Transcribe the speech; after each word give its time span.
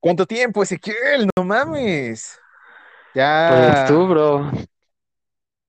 ¿Cuánto 0.00 0.26
tiempo, 0.26 0.62
Ezequiel? 0.62 1.28
No 1.36 1.44
mames. 1.44 2.38
Pues 3.12 3.14
Ya 3.14 3.84
tú, 3.88 4.06
bro, 4.06 4.50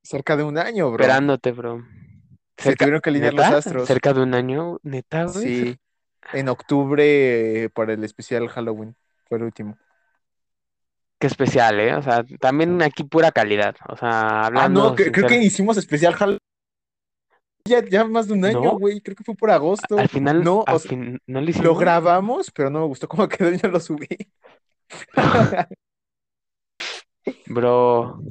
cerca 0.03 0.37
de 0.37 0.43
un 0.43 0.57
año, 0.57 0.91
bro. 0.91 1.03
esperándote, 1.03 1.51
bro. 1.51 1.85
Se 2.57 2.75
tuvieron 2.75 3.01
que 3.01 3.09
alinear 3.09 3.33
los 3.33 3.45
astros. 3.45 3.87
Cerca 3.87 4.13
de 4.13 4.21
un 4.21 4.33
año, 4.35 4.77
neta, 4.83 5.25
güey. 5.25 5.43
Sí, 5.43 5.77
en 6.33 6.49
octubre 6.49 7.63
eh, 7.63 7.69
para 7.69 7.93
el 7.93 8.03
especial 8.03 8.47
Halloween. 8.47 8.95
Fue 9.27 9.37
el 9.37 9.43
último. 9.45 9.77
Qué 11.17 11.27
especial, 11.27 11.79
¿eh? 11.79 11.95
O 11.95 12.01
sea, 12.01 12.23
también 12.39 12.81
aquí 12.81 13.03
pura 13.03 13.31
calidad. 13.31 13.75
O 13.89 13.95
sea, 13.97 14.09
Ah, 14.09 14.45
hablando 14.47 14.89
no, 14.89 14.95
que- 14.95 15.11
creo 15.11 15.27
que 15.27 15.37
hicimos 15.41 15.77
especial 15.77 16.13
Halloween. 16.13 16.39
Ya, 17.65 17.83
ya 17.85 18.03
más 18.05 18.27
de 18.27 18.33
un 18.33 18.45
año, 18.45 18.61
¿No? 18.61 18.77
güey. 18.77 19.01
Creo 19.01 19.15
que 19.15 19.23
fue 19.23 19.35
por 19.35 19.51
agosto. 19.51 19.97
al 19.97 20.09
final, 20.09 20.43
no, 20.43 20.63
al 20.65 20.75
o 20.75 20.79
sea, 20.79 20.89
fin- 20.89 21.19
no 21.27 21.41
lo 21.41 21.75
grabamos, 21.75 22.51
pero 22.51 22.69
no 22.69 22.79
me 22.81 22.85
gustó 22.87 23.07
cómo 23.07 23.27
quedó 23.29 23.51
y 23.53 23.57
no 23.57 23.69
lo 23.69 23.79
subí. 23.79 24.07
Bro, 27.47 28.23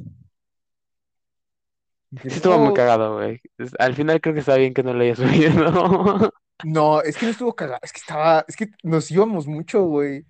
sí 2.21 2.27
estuvo 2.27 2.57
muy 2.57 2.67
No, 2.69 2.73
cagado, 2.73 3.15
güey. 3.15 3.41
Al 3.79 3.95
final 3.95 4.19
creo 4.21 4.33
que 4.33 4.41
está 4.41 4.55
bien 4.55 4.73
que 4.73 4.83
no 4.83 4.93
lo 4.93 5.01
hayas 5.01 5.17
subido. 5.19 6.31
No, 6.63 7.01
es 7.01 7.17
que 7.17 7.25
no 7.25 7.31
estuvo 7.31 7.55
cagado. 7.55 7.79
Es 7.83 7.91
que 7.91 7.99
estaba, 7.99 8.45
es 8.47 8.55
que 8.55 8.69
nos 8.83 9.09
íbamos 9.11 9.47
mucho, 9.47 9.83
güey. 9.85 10.25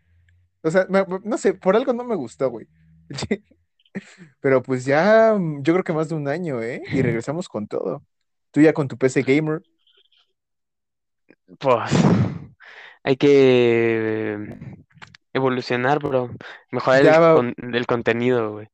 O 0.64 0.72
sea, 0.72 0.88
me- 0.90 1.06
no 1.26 1.38
sé, 1.40 1.54
por 1.56 1.76
algo 1.76 1.94
no 1.94 2.04
me 2.06 2.16
gustó, 2.16 2.50
güey. 2.52 2.68
Pero 4.40 4.62
pues 4.62 4.86
ya, 4.86 5.36
mm, 5.38 5.64
yo 5.64 5.74
creo 5.74 5.84
que 5.84 5.94
más 5.94 6.10
de 6.10 6.16
un 6.16 6.28
año, 6.28 6.62
¿eh? 6.62 6.82
Y 6.92 7.02
regresamos 7.02 7.48
con 7.50 7.68
todo. 7.68 8.04
Tú 8.52 8.62
ya 8.62 8.74
con 8.74 8.88
tu 8.88 8.98
PC 8.98 9.24
gamer. 9.24 9.62
Pues 11.60 11.92
hay 13.04 13.18
que 13.18 14.34
eh, 14.34 14.76
evolucionar, 15.34 16.00
bro. 16.00 16.30
Mejorar 16.72 17.02
el, 17.02 17.08
va- 17.10 17.36
con- 17.36 17.56
el 17.76 17.86
contenido, 17.86 18.52
güey. 18.54 18.68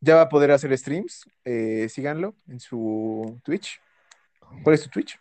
Ya 0.00 0.16
va 0.16 0.22
a 0.22 0.28
poder 0.28 0.50
hacer 0.52 0.76
streams. 0.76 1.24
eh, 1.44 1.88
síganlo 1.88 2.36
en 2.48 2.60
su 2.60 3.40
Twitch. 3.44 3.80
¿Cuál 4.62 4.74
es 4.74 4.82
tu 4.82 4.90
Twitch? 4.90 5.18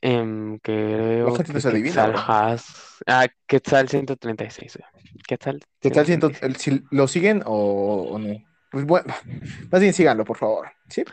Em, 0.00 0.58
creo 0.58 1.34
que 1.34 1.60
se 1.60 1.68
adivina, 1.68 2.06
Quetzal. 2.06 2.14
Has... 2.26 2.96
Ah, 3.06 3.26
Quetzal 3.46 3.88
136, 3.88 4.78
güey. 4.78 4.88
Quetzal 5.26 5.60
¿Qué 5.80 5.90
tal 5.90 6.06
siento, 6.06 6.28
136. 6.28 6.42
el- 6.42 6.56
si 6.56 6.96
lo 6.96 7.08
siguen 7.08 7.42
o, 7.44 8.08
o 8.10 8.18
no? 8.18 8.34
Pues 8.70 8.84
bueno, 8.84 9.14
más 9.70 9.80
bien 9.80 9.92
síganlo, 9.92 10.24
por 10.24 10.36
favor. 10.36 10.68
¿Sí? 10.88 11.04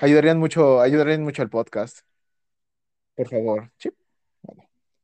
Ayudarían 0.00 0.38
mucho, 0.38 0.80
ayudarían 0.80 1.22
mucho 1.22 1.42
al 1.42 1.50
podcast. 1.50 2.00
Por 3.14 3.28
favor. 3.28 3.70
¿Sí? 3.78 3.90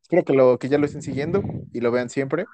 Espero 0.02 0.24
que, 0.24 0.32
lo, 0.34 0.58
que 0.58 0.68
ya 0.68 0.78
lo 0.78 0.86
estén 0.86 1.02
siguiendo 1.02 1.42
y 1.72 1.80
lo 1.80 1.90
vean 1.90 2.10
siempre. 2.10 2.44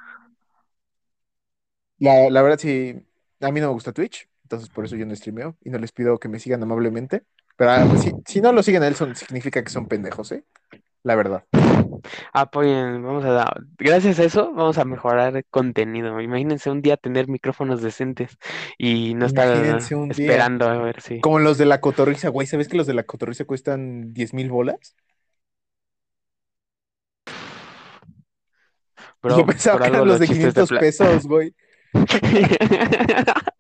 La, 1.99 2.31
la 2.31 2.43
verdad, 2.43 2.59
sí, 2.59 2.95
a 3.41 3.51
mí 3.51 3.61
no 3.61 3.69
me 3.69 3.73
gusta 3.73 3.93
Twitch, 3.93 4.29
entonces 4.45 4.69
por 4.69 4.85
eso 4.85 4.95
yo 4.97 5.05
no 5.05 5.17
streameo 5.17 5.57
y 5.65 5.71
no 5.71 5.79
les 5.79 5.91
pido 5.91 6.19
que 6.19 6.29
me 6.29 6.39
sigan 6.39 6.63
amablemente. 6.63 7.25
Pero 7.57 7.73
ah, 7.73 7.85
pues, 7.89 8.03
si, 8.03 8.13
si 8.25 8.41
no 8.41 8.53
lo 8.53 8.63
siguen 8.63 8.85
a 8.85 8.87
él, 8.87 8.95
son- 8.95 9.17
significa 9.17 9.65
que 9.65 9.71
son 9.71 9.87
pendejos, 9.89 10.31
¿eh? 10.31 10.45
La 11.03 11.17
verdad. 11.17 11.45
Apoyen, 12.33 13.03
vamos 13.03 13.25
a 13.25 13.31
dar. 13.33 13.63
Gracias 13.79 14.19
a 14.19 14.25
eso, 14.25 14.53
vamos 14.53 14.79
a 14.79 14.85
mejorar 14.85 15.37
el 15.37 15.45
contenido. 15.51 16.21
Imagínense 16.21 16.71
un 16.71 16.83
día 16.83 16.97
tener 16.97 17.29
micrófonos 17.29 17.83
decentes 17.83 18.37
y 18.79 19.15
no 19.15 19.27
estar 19.27 19.49
Imagínense 19.55 19.95
un 19.95 20.09
día. 20.11 20.27
esperando 20.27 20.69
a 20.69 20.79
ver 20.79 21.01
si. 21.01 21.21
Como 21.21 21.39
los 21.39 21.59
de 21.59 21.67
la 21.67 21.81
cotorriza, 21.81 22.29
güey. 22.29 22.47
¿Sabes 22.47 22.69
que 22.69 22.77
los 22.77 22.87
de 22.87 22.95
la 22.95 23.03
cotorriza 23.05 23.45
cuestan 23.45 24.13
10 24.13 24.35
mil 24.35 24.51
bolas? 24.51 24.95
Bro, 29.23 29.39
Yo 29.39 29.47
pensaba 29.47 29.81
que 29.81 29.89
eran 29.89 30.07
los 30.07 30.21
de 30.21 30.27
chistes 30.27 30.55
500 30.55 30.69
pla- 30.69 30.81
pesos, 30.81 31.27
güey. 31.27 31.55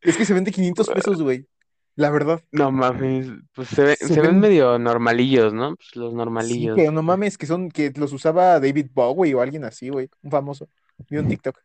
Es 0.00 0.16
que 0.16 0.24
se 0.24 0.34
vende 0.34 0.52
500 0.52 0.88
pesos, 0.88 1.20
güey. 1.22 1.46
La 1.96 2.10
verdad. 2.10 2.42
No 2.52 2.70
mames, 2.72 3.28
pues 3.54 3.68
se, 3.68 3.82
ve- 3.82 3.96
Se 3.96 4.08
se 4.08 4.20
ven 4.20 4.40
ven- 4.40 4.40
medio 4.40 4.78
normalillos, 4.78 5.52
¿no? 5.52 5.76
Pues 5.76 5.94
los 5.96 6.12
Sí, 6.12 6.16
normalillos. 6.16 6.76
pero 6.76 6.92
no 6.92 7.02
mames, 7.02 7.38
que 7.38 7.46
son, 7.46 7.70
que 7.70 7.92
los 7.96 8.12
usaba 8.12 8.60
David 8.60 8.88
Bowie 8.94 9.34
o 9.34 9.40
alguien 9.40 9.64
así, 9.64 9.88
güey. 9.88 10.10
Un 10.22 10.30
famoso. 10.30 10.68
Vi 11.08 11.16
un 11.18 11.28
TikTok. 11.28 11.58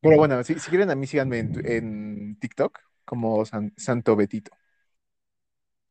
Pero 0.00 0.16
bueno, 0.16 0.42
si, 0.44 0.58
si 0.58 0.68
quieren 0.70 0.90
a 0.90 0.94
mí 0.94 1.06
síganme 1.06 1.38
en, 1.38 1.66
en 1.66 2.36
TikTok 2.40 2.78
como 3.04 3.44
San- 3.44 3.72
Santo 3.76 4.16
Betito. 4.16 4.50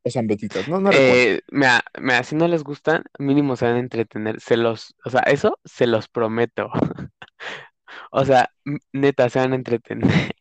O 0.03 0.09
San 0.09 0.25
Betito. 0.27 0.59
No, 0.67 0.79
no. 0.79 0.89
Eh, 0.91 1.41
mira, 1.51 1.83
mira, 1.99 2.23
si 2.23 2.35
no 2.35 2.47
les 2.47 2.63
gustan, 2.63 3.03
mínimo 3.19 3.55
se 3.55 3.65
van 3.65 3.75
a 3.75 3.79
entretener. 3.79 4.39
Se 4.41 4.57
los, 4.57 4.95
o 5.05 5.09
sea, 5.09 5.21
eso 5.21 5.59
se 5.65 5.87
los 5.87 6.07
prometo. 6.07 6.69
O 8.11 8.25
sea, 8.25 8.51
neta, 8.93 9.29
se 9.29 9.39
van 9.39 9.53
a 9.53 9.55
entretener. 9.55 10.33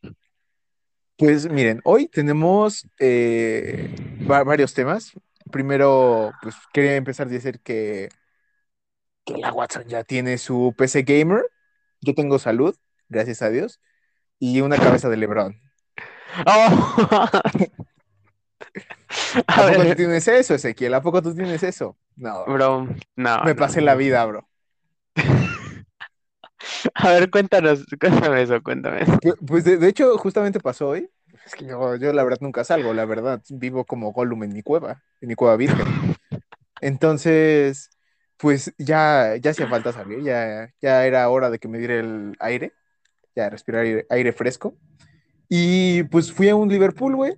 Pues 1.20 1.50
miren, 1.50 1.82
hoy 1.84 2.08
tenemos 2.08 2.88
eh, 2.98 3.90
va- 4.30 4.44
varios 4.44 4.74
temas. 4.74 5.12
Primero, 5.52 6.32
pues 6.42 6.56
quería 6.72 6.96
empezar 6.96 7.28
a 7.28 7.30
decir 7.30 7.60
que, 7.60 8.08
que 9.24 9.36
la 9.38 9.52
Watson 9.52 9.84
ya 9.88 10.04
tiene 10.04 10.38
su 10.38 10.74
PC 10.76 11.02
gamer. 11.02 11.44
Yo 12.00 12.14
tengo 12.14 12.38
salud, 12.38 12.76
gracias 13.08 13.42
a 13.42 13.50
Dios, 13.50 13.80
y 14.40 14.62
una 14.62 14.78
cabeza 14.78 15.10
de 15.10 15.18
Lebrón. 15.18 15.60
¡Oh! 16.46 17.30
¿A 19.46 19.62
A 19.62 19.62
poco 19.62 19.84
tú 19.86 19.94
ver, 19.94 19.96
tienes 19.96 20.26
eso, 20.28 20.54
Ezequiel? 20.54 20.94
¿A 20.94 21.02
poco 21.02 21.22
tú 21.22 21.34
tienes 21.34 21.62
eso? 21.62 21.96
No, 22.16 22.44
bro, 22.46 22.86
no, 23.16 23.38
me 23.42 23.54
no, 23.56 23.56
pasé 23.56 23.82
la 23.82 23.96
vida, 23.96 24.26
bro. 24.26 24.49
A 26.94 27.10
ver, 27.10 27.30
cuéntanos, 27.30 27.84
cuéntame 28.00 28.42
eso, 28.42 28.62
cuéntame 28.62 29.02
eso. 29.02 29.12
Pu- 29.12 29.36
Pues 29.46 29.64
de, 29.64 29.86
hecho, 29.88 30.16
justamente 30.18 30.60
pasó 30.60 30.88
hoy. 30.88 31.10
Es 31.44 31.54
que 31.54 31.66
yo, 31.66 31.96
la 31.96 32.24
verdad 32.24 32.38
nunca 32.40 32.64
salgo, 32.64 32.92
la 32.92 33.04
verdad. 33.04 33.42
Vivo 33.50 33.84
como 33.84 34.12
Gollum 34.12 34.44
en 34.44 34.52
mi 34.52 34.62
cueva, 34.62 35.02
en 35.20 35.28
mi 35.28 35.34
cueva 35.34 35.56
virgen. 35.56 35.86
Entonces, 36.80 37.90
pues 38.36 38.72
ya, 38.78 39.36
ya 39.36 39.50
hacía 39.50 39.68
falta 39.68 39.92
salir, 39.92 40.22
ya, 40.22 40.72
ya 40.80 41.06
era 41.06 41.28
hora 41.28 41.50
de 41.50 41.58
que 41.58 41.68
me 41.68 41.78
diera 41.78 41.94
el 42.00 42.36
aire, 42.40 42.72
ya 43.36 43.50
respirar 43.50 43.86
aire, 44.10 44.32
fresco. 44.32 44.74
Y 45.48 46.04
pues 46.04 46.32
fui 46.32 46.48
a 46.48 46.56
un 46.56 46.68
Liverpool, 46.68 47.16
güey. 47.16 47.34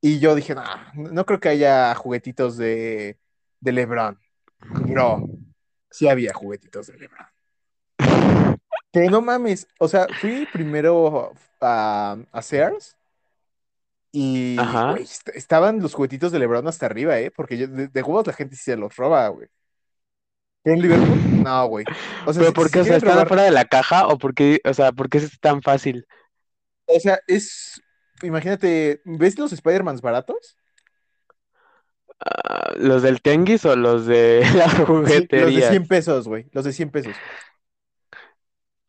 Y 0.00 0.20
yo 0.20 0.34
dije, 0.34 0.54
"Nah, 0.54 0.92
no, 0.94 1.10
no 1.10 1.26
creo 1.26 1.40
que 1.40 1.48
haya 1.50 1.94
juguetitos 1.94 2.56
de, 2.56 3.18
de 3.60 3.72
LeBron. 3.72 4.18
Bro, 4.86 5.28
sí 5.90 6.08
había 6.08 6.32
juguetitos 6.34 6.86
de 6.88 6.98
LeBron. 6.98 7.26
Pero 8.90 9.10
no 9.10 9.20
mames, 9.22 9.68
o 9.78 9.88
sea, 9.88 10.08
fui 10.12 10.46
primero 10.46 11.32
a, 11.60 12.16
a 12.32 12.42
Sears 12.42 12.96
y 14.12 14.56
estaban 15.34 15.80
los 15.80 15.94
juguetitos 15.94 16.32
de 16.32 16.38
LeBron 16.38 16.66
hasta 16.68 16.86
arriba, 16.86 17.18
¿eh? 17.20 17.30
Porque 17.30 17.58
yo- 17.58 17.68
de, 17.68 17.88
de 17.88 18.02
huevos 18.02 18.26
la 18.26 18.32
gente 18.32 18.56
sí 18.56 18.64
se 18.64 18.76
los 18.76 18.96
roba, 18.96 19.28
güey. 19.28 19.48
Pero 20.62 20.76
en 20.76 20.82
Liverpool, 20.82 21.24
no, 21.42 21.66
güey. 21.68 21.86
O 22.24 22.32
sea, 22.32 22.42
¿Pero 22.42 22.52
si, 22.52 22.52
por 22.52 22.66
si 22.66 22.70
qué? 22.70 22.80
O 22.80 22.84
sea, 22.84 22.96
¿están 22.96 23.10
robar, 23.10 23.26
afuera 23.26 23.42
de 23.42 23.50
la 23.50 23.64
caja 23.64 24.06
o 24.08 24.18
por 24.18 24.34
qué, 24.34 24.60
o 24.64 24.74
sea, 24.74 24.92
por 24.92 25.08
qué 25.08 25.18
es 25.18 25.38
tan 25.40 25.62
fácil? 25.62 26.06
o 26.86 27.00
sea, 27.00 27.20
es, 27.26 27.80
imagínate, 28.22 29.00
¿ves 29.04 29.38
los 29.38 29.52
Spider-Mans 29.52 30.00
baratos? 30.00 30.56
Ah, 32.20 32.72
¿los 32.76 33.02
del 33.02 33.20
tianguis 33.22 33.64
o 33.64 33.76
los 33.76 34.06
de 34.06 34.42
la 34.56 34.68
Sí, 35.02 35.28
los 35.32 35.54
de 35.54 35.62
juguetería? 35.62 35.62
100 35.62 35.86
pesos, 35.86 36.28
güey, 36.28 36.46
los 36.52 36.64
de 36.64 36.72
100 36.72 36.90
pesos. 36.90 37.22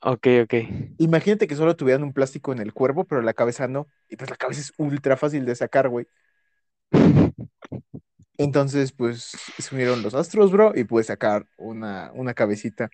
Ok, 0.02 0.28
ok. 0.44 0.54
Imagínate 0.98 1.48
que 1.48 1.56
solo 1.56 1.76
tuvieran 1.76 2.04
un 2.04 2.14
plástico 2.14 2.54
en 2.54 2.60
el 2.60 2.74
cuerpo, 2.74 3.04
pero 3.06 3.22
la 3.22 3.34
cabeza 3.34 3.68
no. 3.68 3.88
Y 4.08 4.16
pues 4.16 4.30
la 4.30 4.38
cabeza 4.38 4.62
es 4.62 4.74
ultra 4.78 5.18
fácil 5.18 5.46
de 5.46 5.56
sacar, 5.56 5.90
güey. 5.90 6.08
Entonces, 8.38 8.94
pues 8.94 9.32
se 9.58 9.76
unieron 9.76 10.02
los 10.02 10.14
astros, 10.16 10.52
bro, 10.52 10.72
y 10.74 10.86
pude 10.86 11.04
sacar 11.04 11.46
una, 11.58 12.12
una 12.14 12.34
cabecita. 12.34 12.90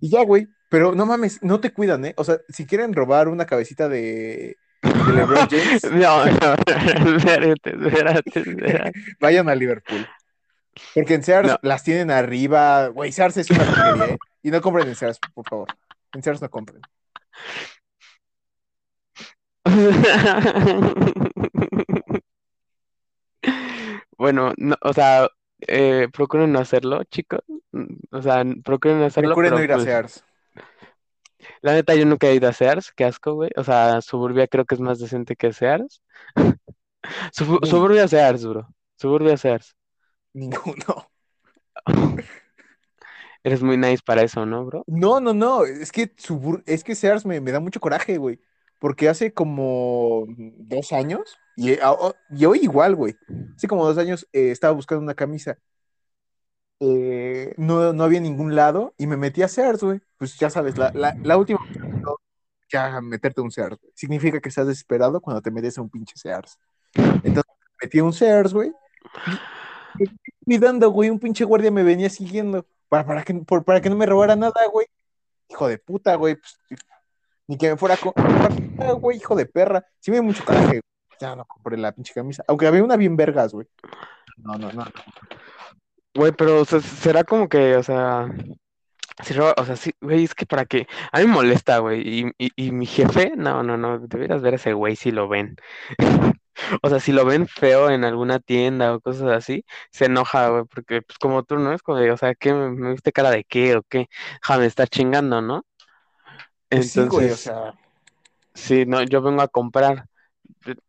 Y 0.00 0.08
ya, 0.10 0.24
güey. 0.24 0.48
Pero 0.70 0.94
no 0.94 1.04
mames, 1.04 1.42
no 1.42 1.60
te 1.60 1.72
cuidan, 1.72 2.04
¿eh? 2.06 2.14
O 2.16 2.24
sea, 2.24 2.38
si 2.48 2.64
quieren 2.64 2.94
robar 2.94 3.28
una 3.28 3.44
cabecita 3.44 3.88
de, 3.88 4.56
de 4.82 5.12
LeBron 5.12 5.48
James, 5.50 5.84
No, 5.92 6.24
no, 6.24 6.54
espérate, 7.16 7.70
espérate, 7.70 8.40
espérate. 8.40 8.92
vayan 9.20 9.48
a 9.48 9.54
Liverpool. 9.54 10.06
Porque 10.94 11.14
en 11.14 11.22
Sears 11.24 11.48
No. 11.48 11.58
las 11.62 11.82
tienen 11.82 12.10
arriba. 12.10 12.86
Güey, 12.88 13.12
Sears 13.12 13.36
es 13.36 13.50
una 13.50 13.64
porquería, 13.64 14.14
¿eh? 14.14 14.18
Y 14.42 14.50
no 14.50 14.60
compren 14.62 14.88
en 14.88 14.94
Sears, 14.94 15.18
por 15.34 15.46
favor. 15.46 15.68
En 16.14 16.22
Sears 16.22 16.42
no 16.42 16.50
compren. 16.50 16.82
Bueno, 24.20 24.52
no, 24.58 24.76
o 24.82 24.92
sea, 24.92 25.30
eh, 25.66 26.06
procuren 26.12 26.52
no 26.52 26.58
hacerlo, 26.58 27.04
chicos. 27.04 27.40
O 28.10 28.20
sea, 28.20 28.44
procuren 28.62 28.98
no 28.98 29.06
hacerlo, 29.06 29.30
Procuren 29.30 29.54
no 29.54 29.62
ir 29.62 29.72
a 29.72 29.76
pues, 29.76 29.84
Sears. 29.86 30.24
la 31.62 31.72
neta 31.72 31.94
yo 31.94 32.04
nunca 32.04 32.26
he 32.26 32.34
ido 32.34 32.46
a 32.46 32.52
Sears, 32.52 32.92
qué 32.94 33.06
asco, 33.06 33.32
güey. 33.32 33.50
O 33.56 33.64
sea, 33.64 34.02
Suburbia 34.02 34.46
creo 34.46 34.66
que 34.66 34.74
es 34.74 34.80
más 34.82 34.98
decente 34.98 35.36
que 35.36 35.54
Sears. 35.54 36.02
Uy. 36.36 37.66
Suburbia 37.66 38.06
Sears, 38.08 38.44
bro. 38.44 38.68
Suburbia 38.96 39.38
Sears. 39.38 39.74
Ninguno. 40.34 41.10
Eres 43.42 43.62
muy 43.62 43.76
nice 43.76 44.02
para 44.04 44.22
eso, 44.22 44.44
¿no, 44.44 44.64
bro? 44.64 44.84
No, 44.86 45.20
no, 45.20 45.32
no, 45.32 45.64
es 45.64 45.92
que, 45.92 46.12
su 46.16 46.62
es 46.66 46.84
que 46.84 46.94
Sears 46.94 47.24
me, 47.24 47.40
me 47.40 47.52
da 47.52 47.60
mucho 47.60 47.80
coraje, 47.80 48.18
güey, 48.18 48.38
porque 48.78 49.08
hace 49.08 49.32
como 49.32 50.26
dos 50.36 50.92
años, 50.92 51.38
y, 51.56 51.78
a- 51.80 51.92
o- 51.92 52.14
y 52.30 52.44
hoy 52.44 52.60
igual, 52.62 52.96
güey, 52.96 53.16
hace 53.56 53.66
como 53.68 53.86
dos 53.86 53.98
años 53.98 54.28
eh, 54.32 54.50
estaba 54.50 54.74
buscando 54.74 55.02
una 55.02 55.14
camisa, 55.14 55.58
eh, 56.80 57.54
no, 57.56 57.92
no 57.92 58.04
había 58.04 58.20
ningún 58.20 58.54
lado, 58.54 58.94
y 58.98 59.06
me 59.06 59.16
metí 59.16 59.42
a 59.42 59.48
Sears, 59.48 59.82
güey, 59.82 60.00
pues 60.18 60.38
ya 60.38 60.50
sabes, 60.50 60.78
la, 60.78 60.90
la, 60.94 61.14
la 61.22 61.36
última, 61.36 61.58
ya 62.72 63.00
meterte 63.00 63.40
a 63.40 63.44
un 63.44 63.50
Sears, 63.50 63.76
güey, 63.80 63.92
significa 63.94 64.40
que 64.40 64.48
estás 64.48 64.66
desesperado 64.66 65.20
cuando 65.20 65.42
te 65.42 65.50
metes 65.50 65.76
a 65.78 65.82
un 65.82 65.90
pinche 65.90 66.14
Sears. 66.16 66.58
Entonces 67.22 67.44
me 67.80 67.86
metí 67.86 67.98
a 68.00 68.04
un 68.04 68.12
Sears, 68.12 68.54
güey, 68.54 68.72
cuidando, 70.44 70.90
güey, 70.90 71.10
un 71.10 71.18
pinche 71.18 71.44
guardia 71.44 71.70
me 71.70 71.82
venía 71.82 72.10
siguiendo, 72.10 72.66
para, 72.90 73.06
para 73.06 73.22
que, 73.22 73.32
por- 73.32 73.64
para 73.64 73.80
que 73.80 73.88
no 73.88 73.96
me 73.96 74.04
robara 74.04 74.36
nada, 74.36 74.66
güey, 74.70 74.86
hijo 75.48 75.66
de 75.66 75.78
puta, 75.78 76.14
güey, 76.16 76.36
pues, 76.36 76.58
ni 77.48 77.56
que 77.56 77.70
me 77.70 77.76
fuera 77.78 77.96
con. 77.96 78.12
Güey, 79.00 79.16
hijo 79.16 79.34
de 79.34 79.46
perra. 79.46 79.82
Sí 79.98 80.10
me 80.10 80.18
dio 80.18 80.24
mucho 80.24 80.44
coraje. 80.44 80.80
Ya 81.18 81.34
no 81.34 81.44
compré 81.46 81.76
la 81.78 81.92
pinche 81.92 82.12
camisa. 82.14 82.44
Aunque 82.46 82.66
había 82.66 82.84
una 82.84 82.96
bien 82.96 83.16
vergas, 83.16 83.52
güey. 83.52 83.66
No, 84.36 84.54
no, 84.58 84.70
no. 84.72 84.84
Güey, 86.14 86.32
pero 86.32 86.60
o 86.60 86.64
sea, 86.64 86.80
será 86.80 87.24
como 87.24 87.48
que, 87.48 87.76
o 87.76 87.82
sea, 87.82 88.28
si 89.22 89.34
roba- 89.34 89.54
o 89.56 89.64
sea, 89.64 89.76
sí, 89.76 89.92
güey, 90.00 90.24
es 90.24 90.34
que 90.34 90.46
para 90.46 90.64
qué, 90.64 90.86
a 91.12 91.20
mí 91.20 91.26
me 91.26 91.32
molesta, 91.32 91.78
güey, 91.78 92.00
y, 92.06 92.32
y, 92.38 92.50
y 92.56 92.72
mi 92.72 92.86
jefe, 92.86 93.32
no, 93.36 93.62
no, 93.62 93.76
no, 93.76 93.98
debieras 94.00 94.42
ver 94.42 94.54
a 94.54 94.56
ese 94.56 94.72
güey 94.72 94.96
si 94.96 95.10
lo 95.12 95.28
ven. 95.28 95.56
O 96.82 96.88
sea, 96.90 97.00
si 97.00 97.12
lo 97.12 97.24
ven 97.24 97.46
feo 97.48 97.90
en 97.90 98.04
alguna 98.04 98.38
tienda 98.40 98.94
o 98.94 99.00
cosas 99.00 99.30
así, 99.30 99.64
se 99.92 100.06
enoja, 100.06 100.48
güey, 100.50 100.64
porque 100.64 101.02
pues 101.02 101.18
como 101.18 101.42
tú, 101.44 101.58
¿no? 101.58 101.72
Es 101.72 101.82
como 101.82 101.98
de, 101.98 102.10
o 102.12 102.16
sea, 102.16 102.34
¿qué? 102.34 102.52
¿Me, 102.54 102.70
me 102.70 102.92
viste 102.92 103.12
cara 103.12 103.30
de 103.30 103.44
qué 103.44 103.76
o 103.76 103.82
qué? 103.84 104.08
Ja, 104.42 104.58
me 104.58 104.66
está 104.66 104.86
chingando, 104.86 105.42
¿no? 105.42 105.64
Pues 106.70 106.86
sí, 106.88 107.06
güey, 107.06 107.30
o 107.30 107.36
Entonces, 107.36 107.46
sea. 107.46 107.74
sí, 108.54 108.84
no, 108.86 109.02
yo 109.04 109.22
vengo 109.22 109.42
a 109.42 109.48
comprar, 109.48 110.06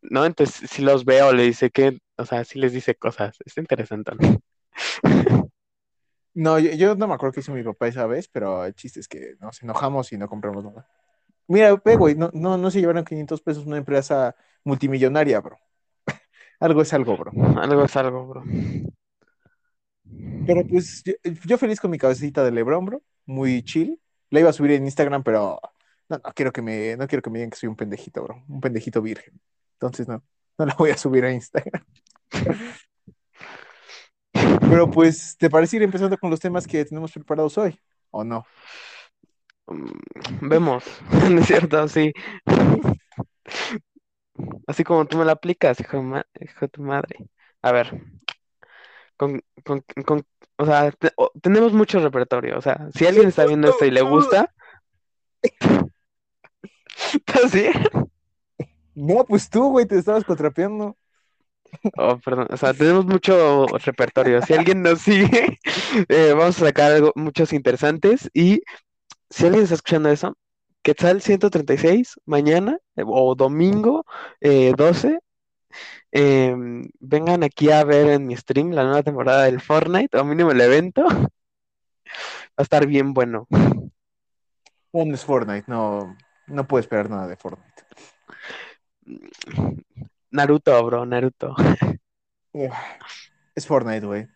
¿no? 0.02 0.26
Entonces, 0.26 0.70
si 0.70 0.82
los 0.82 1.04
veo, 1.04 1.32
le 1.34 1.44
dice 1.44 1.70
que, 1.70 1.98
o 2.18 2.26
sea, 2.26 2.44
sí 2.44 2.58
les 2.60 2.72
dice 2.72 2.94
cosas, 2.96 3.36
está 3.46 3.60
interesante, 3.60 4.12
¿no? 4.16 4.36
No, 6.34 6.58
yo, 6.58 6.70
yo 6.72 6.94
no 6.94 7.06
me 7.08 7.14
acuerdo 7.14 7.34
qué 7.34 7.40
hizo 7.40 7.52
mi 7.52 7.62
papá 7.62 7.88
esa 7.88 8.06
vez, 8.06 8.28
pero 8.28 8.64
el 8.64 8.74
chiste 8.74 9.00
es 9.00 9.08
que 9.08 9.34
nos 9.40 9.62
enojamos 9.62 10.12
y 10.12 10.18
no 10.18 10.28
compramos 10.28 10.64
nada. 10.64 10.88
Mira, 11.48 11.76
ve, 11.84 11.96
güey, 11.96 12.14
no, 12.14 12.30
no, 12.34 12.56
no 12.58 12.70
se 12.70 12.80
llevaron 12.80 13.04
500 13.04 13.42
pesos 13.42 13.66
una 13.66 13.76
empresa 13.78 14.36
multimillonaria, 14.64 15.40
bro. 15.40 15.56
Algo 16.60 16.82
es 16.82 16.92
algo, 16.92 17.16
bro. 17.16 17.32
Algo 17.60 17.84
es 17.84 17.96
algo, 17.96 18.26
bro. 18.26 18.44
Pero 20.46 20.66
pues 20.66 21.02
yo, 21.04 21.14
yo 21.44 21.58
feliz 21.58 21.80
con 21.80 21.90
mi 21.90 21.98
cabecita 21.98 22.44
de 22.44 22.50
Lebron, 22.50 22.84
bro. 22.84 23.02
Muy 23.26 23.62
chill. 23.62 24.00
La 24.30 24.40
iba 24.40 24.50
a 24.50 24.52
subir 24.52 24.72
en 24.72 24.84
Instagram, 24.84 25.22
pero 25.22 25.60
no, 26.08 26.20
no 26.24 26.32
quiero 26.34 26.52
que 26.52 26.62
me, 26.62 26.96
no 26.96 27.06
quiero 27.06 27.22
que 27.22 27.30
me 27.30 27.38
digan 27.38 27.50
que 27.50 27.56
soy 27.56 27.68
un 27.68 27.76
pendejito, 27.76 28.22
bro. 28.22 28.44
Un 28.48 28.60
pendejito 28.60 29.02
virgen. 29.02 29.40
Entonces 29.74 30.08
no, 30.08 30.22
no 30.58 30.66
la 30.66 30.74
voy 30.74 30.90
a 30.90 30.96
subir 30.96 31.24
a 31.24 31.32
Instagram. 31.32 31.84
Pero 34.60 34.90
pues, 34.90 35.36
¿te 35.36 35.50
parece 35.50 35.76
ir 35.76 35.82
empezando 35.82 36.16
con 36.16 36.30
los 36.30 36.40
temas 36.40 36.66
que 36.66 36.84
tenemos 36.84 37.12
preparados 37.12 37.58
hoy? 37.58 37.78
¿O 38.10 38.24
no? 38.24 38.44
Mm, 39.66 40.48
Vemos, 40.48 40.84
¿no 41.30 41.40
es 41.40 41.46
cierto? 41.46 41.86
Sí. 41.88 42.12
Así 44.66 44.84
como 44.84 45.06
tú 45.06 45.18
me 45.18 45.24
la 45.24 45.32
aplicas, 45.32 45.80
hijo 45.80 45.96
de, 45.98 46.02
ma- 46.02 46.26
hijo 46.40 46.60
de 46.60 46.68
tu 46.68 46.82
madre. 46.82 47.16
A 47.62 47.72
ver, 47.72 47.92
con, 49.16 49.40
con, 49.64 49.80
con- 50.04 50.24
o 50.56 50.66
sea, 50.66 50.90
te- 50.92 51.12
o- 51.16 51.32
tenemos 51.40 51.72
mucho 51.72 52.00
repertorio. 52.00 52.58
O 52.58 52.62
sea, 52.62 52.88
si 52.94 53.06
alguien 53.06 53.28
está 53.28 53.46
viendo 53.46 53.68
esto 53.68 53.84
y 53.84 53.90
le 53.90 54.02
gusta, 54.02 54.52
¿sí? 57.50 57.66
No, 58.94 59.24
pues 59.24 59.48
tú, 59.48 59.70
güey, 59.70 59.86
te 59.86 59.98
estabas 59.98 60.24
contrapeando. 60.24 60.96
Oh, 61.96 62.18
perdón, 62.18 62.48
o 62.50 62.56
sea, 62.56 62.74
tenemos 62.74 63.06
mucho 63.06 63.66
repertorio. 63.78 64.42
Si 64.42 64.52
alguien 64.54 64.82
nos 64.82 65.00
sigue, 65.00 65.58
eh, 66.08 66.32
vamos 66.36 66.60
a 66.60 66.66
sacar 66.66 66.92
algo, 66.92 67.12
muchos 67.14 67.52
interesantes. 67.52 68.30
Y 68.34 68.62
si 69.30 69.46
alguien 69.46 69.64
está 69.64 69.76
escuchando 69.76 70.10
eso, 70.10 70.36
Quetzal 70.82 71.22
136, 71.22 72.20
mañana 72.26 72.78
eh, 72.96 73.04
o 73.06 73.34
domingo 73.36 74.04
eh, 74.40 74.72
12, 74.76 75.20
em, 76.10 76.88
vengan 76.98 77.44
aquí 77.44 77.70
a 77.70 77.84
ver 77.84 78.08
en 78.08 78.26
mi 78.26 78.36
stream 78.36 78.72
la 78.72 78.84
nueva 78.84 79.02
temporada 79.02 79.44
del 79.44 79.60
Fortnite, 79.60 80.18
o 80.18 80.24
mínimo 80.24 80.50
el 80.50 80.60
evento. 80.60 81.04
Va 81.06 82.58
a 82.58 82.62
estar 82.62 82.86
bien 82.86 83.14
bueno. 83.14 83.46
Un 84.90 85.14
es 85.14 85.24
Fortnite, 85.24 85.64
no, 85.68 86.16
no 86.48 86.66
puedo 86.66 86.80
esperar 86.80 87.08
nada 87.08 87.28
de 87.28 87.36
Fortnite. 87.36 87.82
Naruto, 90.30 90.84
bro, 90.84 91.06
Naruto. 91.06 91.54
Es 93.54 93.66
Fortnite, 93.66 94.06
güey. 94.06 94.28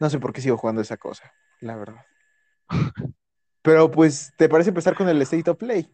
No 0.00 0.10
sé 0.10 0.18
por 0.18 0.32
qué 0.32 0.40
sigo 0.40 0.56
jugando 0.56 0.80
esa 0.80 0.96
cosa, 0.96 1.32
la 1.60 1.76
verdad. 1.76 2.04
Pero 3.66 3.90
pues, 3.90 4.32
¿te 4.38 4.48
parece 4.48 4.70
empezar 4.70 4.94
con 4.96 5.08
el 5.08 5.20
State 5.22 5.50
of 5.50 5.58
Play? 5.58 5.90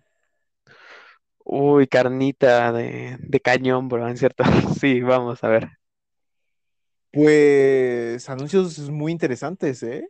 Uy, 1.44 1.86
carnita 1.88 2.72
de, 2.72 3.16
de 3.20 3.40
cañón, 3.40 3.88
bro, 3.88 4.08
en 4.08 4.16
cierto. 4.16 4.44
Sí, 4.80 5.00
vamos 5.02 5.42
a 5.44 5.48
ver. 5.48 5.68
Pues 7.10 8.28
anuncios 8.30 8.78
muy 8.90 9.12
interesantes, 9.12 9.82
¿eh? 9.82 10.08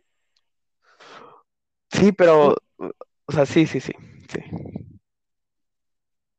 Sí, 1.91 2.11
pero, 2.11 2.55
o 3.27 3.31
sea, 3.33 3.45
sí, 3.45 3.67
sí, 3.67 3.81
sí, 3.81 3.93
sí. 4.29 4.41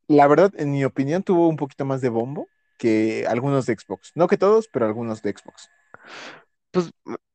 La 0.08 0.26
verdad, 0.26 0.52
en 0.56 0.72
mi 0.72 0.84
opinión, 0.84 1.22
tuvo 1.22 1.48
un 1.48 1.56
poquito 1.56 1.84
más 1.84 2.00
de 2.00 2.08
bombo 2.08 2.48
que 2.78 3.26
algunos 3.28 3.66
de 3.66 3.76
Xbox. 3.76 4.12
No 4.14 4.26
que 4.28 4.38
todos, 4.38 4.68
pero 4.68 4.86
algunos 4.86 5.22
de 5.22 5.30
Xbox. 5.32 5.68
Pues 6.70 6.90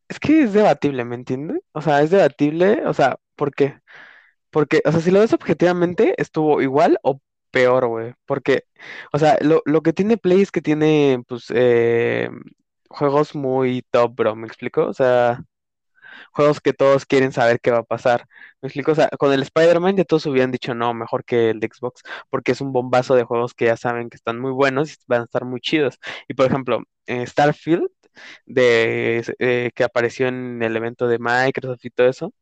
es 0.10 0.20
que 0.20 0.44
es 0.44 0.54
debatible, 0.54 1.06
¿me 1.06 1.16
entiendes? 1.16 1.62
O 1.74 1.82
sea, 1.82 2.02
es 2.02 2.12
debatible, 2.12 2.86
o 2.86 2.94
sea, 2.94 3.20
¿por 3.40 3.56
qué? 3.56 3.80
Porque, 4.52 4.82
o 4.86 4.92
sea, 4.92 5.02
si 5.02 5.12
lo 5.12 5.20
ves 5.22 5.34
objetivamente, 5.34 6.16
estuvo 6.18 6.62
igual 6.62 7.00
o 7.04 7.22
peor, 7.52 7.88
güey. 7.88 8.14
Porque, 8.26 8.66
o 9.14 9.20
sea, 9.20 9.38
lo, 9.42 9.62
lo 9.66 9.82
que 9.84 9.94
tiene 9.94 10.18
Play 10.18 10.42
es 10.42 10.52
que 10.52 10.62
tiene, 10.62 11.24
pues, 11.28 11.46
eh, 11.56 12.30
juegos 12.90 13.36
muy 13.36 13.84
top, 13.92 14.16
bro, 14.16 14.36
¿me 14.36 14.48
explico? 14.48 14.88
O 14.88 14.94
sea, 14.94 15.44
juegos 16.32 16.62
que 16.62 16.74
todos 16.74 17.06
quieren 17.06 17.32
saber 17.32 17.60
qué 17.62 17.72
va 17.72 17.80
a 17.80 17.84
pasar. 17.84 18.26
¿Me 18.62 18.68
explico? 18.68 18.92
O 18.92 18.96
sea, 18.96 19.10
con 19.20 19.32
el 19.34 19.42
Spider-Man 19.44 19.98
ya 19.98 20.04
todos 20.06 20.26
hubieran 20.26 20.52
dicho 20.52 20.74
no, 20.76 20.94
mejor 20.94 21.24
que 21.26 21.52
el 21.52 21.60
de 21.60 21.70
Xbox, 21.74 22.02
porque 22.30 22.52
es 22.54 22.62
un 22.62 22.72
bombazo 22.74 23.16
de 23.16 23.24
juegos 23.24 23.54
que 23.54 23.66
ya 23.66 23.78
saben 23.78 24.10
que 24.10 24.18
están 24.18 24.40
muy 24.40 24.52
buenos 24.52 24.92
y 24.94 24.96
van 25.08 25.22
a 25.22 25.24
estar 25.26 25.46
muy 25.46 25.62
chidos. 25.62 25.98
Y 26.28 26.34
por 26.34 26.46
ejemplo, 26.48 26.82
eh, 27.08 27.26
Starfield, 27.28 27.88
de, 28.46 29.24
eh, 29.40 29.72
que 29.76 29.84
apareció 29.84 30.28
en 30.28 30.62
el 30.64 30.76
evento 30.76 31.08
de 31.08 31.20
Microsoft 31.20 31.86
y 31.86 31.90
todo 31.90 32.10
eso, 32.10 32.34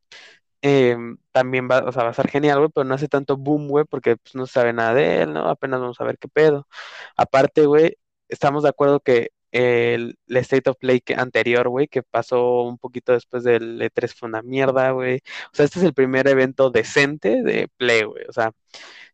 eh, 0.61 0.97
también 1.31 1.67
va, 1.69 1.79
o 1.85 1.91
sea, 1.91 2.03
va 2.03 2.09
a 2.09 2.13
ser 2.13 2.29
genial, 2.29 2.59
güey, 2.59 2.69
pero 2.73 2.83
no 2.85 2.95
hace 2.95 3.07
tanto 3.07 3.37
boom, 3.37 3.67
güey, 3.67 3.85
porque 3.85 4.17
pues, 4.17 4.35
no 4.35 4.45
se 4.47 4.53
sabe 4.53 4.73
nada 4.73 4.93
de 4.93 5.21
él, 5.23 5.33
¿no? 5.33 5.49
Apenas 5.49 5.79
vamos 5.81 5.99
a 6.01 6.03
ver 6.05 6.17
qué 6.17 6.27
pedo. 6.27 6.67
Aparte, 7.15 7.65
güey, 7.65 7.97
estamos 8.29 8.63
de 8.63 8.69
acuerdo 8.69 8.99
que 8.99 9.29
el, 9.51 10.17
el 10.27 10.37
State 10.37 10.69
of 10.69 10.77
Play 10.77 11.01
que, 11.01 11.15
anterior, 11.15 11.69
güey, 11.69 11.87
que 11.87 12.03
pasó 12.03 12.63
un 12.63 12.77
poquito 12.77 13.13
después 13.13 13.43
del 13.43 13.81
E3 13.81 14.13
fue 14.15 14.29
una 14.29 14.41
mierda, 14.41 14.91
güey. 14.91 15.17
O 15.53 15.55
sea, 15.55 15.65
este 15.65 15.79
es 15.79 15.85
el 15.85 15.93
primer 15.93 16.27
evento 16.27 16.69
decente 16.71 17.43
de 17.43 17.69
Play, 17.77 18.03
güey. 18.03 18.25
O 18.27 18.33
sea, 18.33 18.51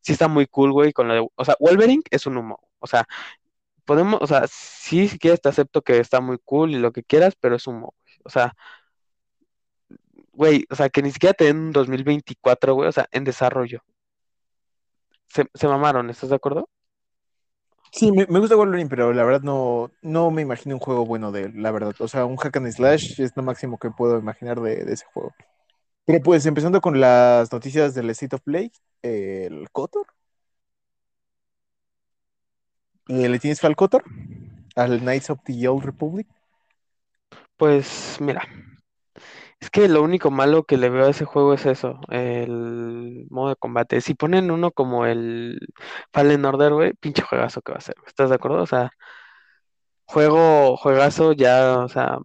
sí 0.01 0.13
está 0.13 0.27
muy 0.27 0.47
cool, 0.47 0.71
güey, 0.71 0.93
con 0.93 1.07
lo 1.07 1.13
de, 1.15 1.27
o 1.35 1.45
sea, 1.45 1.55
Wolverine 1.59 2.03
es 2.11 2.25
un 2.27 2.37
humo. 2.37 2.59
O 2.79 2.87
sea, 2.87 3.05
podemos, 3.85 4.21
o 4.21 4.27
sea, 4.27 4.45
sí, 4.49 5.07
si 5.07 5.19
quieres 5.19 5.41
te 5.41 5.49
acepto 5.49 5.81
que 5.81 5.99
está 5.99 6.21
muy 6.21 6.37
cool 6.43 6.71
y 6.71 6.79
lo 6.79 6.91
que 6.91 7.03
quieras, 7.03 7.35
pero 7.39 7.55
es 7.55 7.67
humo. 7.67 7.95
O 8.23 8.29
sea, 8.29 8.53
güey, 10.33 10.65
o 10.69 10.75
sea, 10.75 10.89
que 10.89 11.01
ni 11.01 11.11
siquiera 11.11 11.33
te 11.33 11.45
den 11.45 11.57
un 11.57 11.71
2024, 11.71 12.75
güey, 12.75 12.89
o 12.89 12.91
sea, 12.91 13.07
en 13.11 13.23
desarrollo. 13.23 13.81
Se, 15.27 15.45
se 15.53 15.67
mamaron, 15.67 16.09
¿estás 16.09 16.29
de 16.29 16.35
acuerdo? 16.35 16.69
Sí, 17.91 18.11
me, 18.11 18.25
me 18.27 18.39
gusta 18.39 18.55
Wolverine, 18.55 18.89
pero 18.89 19.13
la 19.13 19.23
verdad 19.23 19.41
no, 19.43 19.91
no 20.01 20.31
me 20.31 20.41
imagino 20.41 20.75
un 20.75 20.79
juego 20.81 21.05
bueno 21.05 21.31
de 21.31 21.43
él, 21.43 21.53
la 21.61 21.71
verdad. 21.71 21.93
O 21.99 22.07
sea, 22.07 22.25
un 22.25 22.37
hack 22.37 22.57
and 22.57 22.71
slash 22.71 23.21
es 23.21 23.33
lo 23.35 23.43
máximo 23.43 23.77
que 23.77 23.91
puedo 23.91 24.17
imaginar 24.17 24.59
de, 24.61 24.83
de 24.83 24.93
ese 24.93 25.05
juego. 25.13 25.33
Pero 26.05 26.19
pues 26.21 26.45
empezando 26.45 26.81
con 26.81 26.99
las 26.99 27.51
noticias 27.51 27.93
del 27.93 28.09
State 28.09 28.35
of 28.35 28.41
Play, 28.41 28.71
el 29.03 29.69
Kotor. 29.71 30.07
Eh, 33.07 33.29
¿Le 33.29 33.39
tienes 33.39 33.61
fe 33.61 33.67
al 33.67 33.75
Kotor? 33.75 34.03
Al 34.75 34.99
Knights 34.99 35.29
of 35.29 35.39
the 35.45 35.67
Old 35.67 35.85
Republic. 35.85 36.27
Pues 37.57 38.17
mira, 38.19 38.41
es 39.63 39.69
que 39.69 39.87
lo 39.87 40.03
único 40.03 40.29
malo 40.31 40.63
que 40.65 40.77
le 40.77 40.89
veo 40.89 41.05
a 41.05 41.09
ese 41.11 41.25
juego 41.25 41.53
es 41.53 41.65
eso, 41.65 41.99
el 42.09 43.25
modo 43.29 43.49
de 43.49 43.55
combate. 43.55 44.01
Si 44.01 44.13
ponen 44.13 44.51
uno 44.51 44.71
como 44.71 45.05
el 45.05 45.59
Fallen 46.11 46.43
Order, 46.45 46.73
güey, 46.73 46.93
pinche 46.93 47.21
juegazo 47.23 47.61
que 47.61 47.71
va 47.71 47.77
a 47.77 47.81
ser, 47.81 47.95
¿estás 48.05 48.29
de 48.29 48.35
acuerdo? 48.35 48.61
O 48.61 48.65
sea, 48.67 48.91
juego, 50.05 50.77
juegazo 50.77 51.33
ya, 51.33 51.79
o 51.79 51.89
sea, 51.89 52.19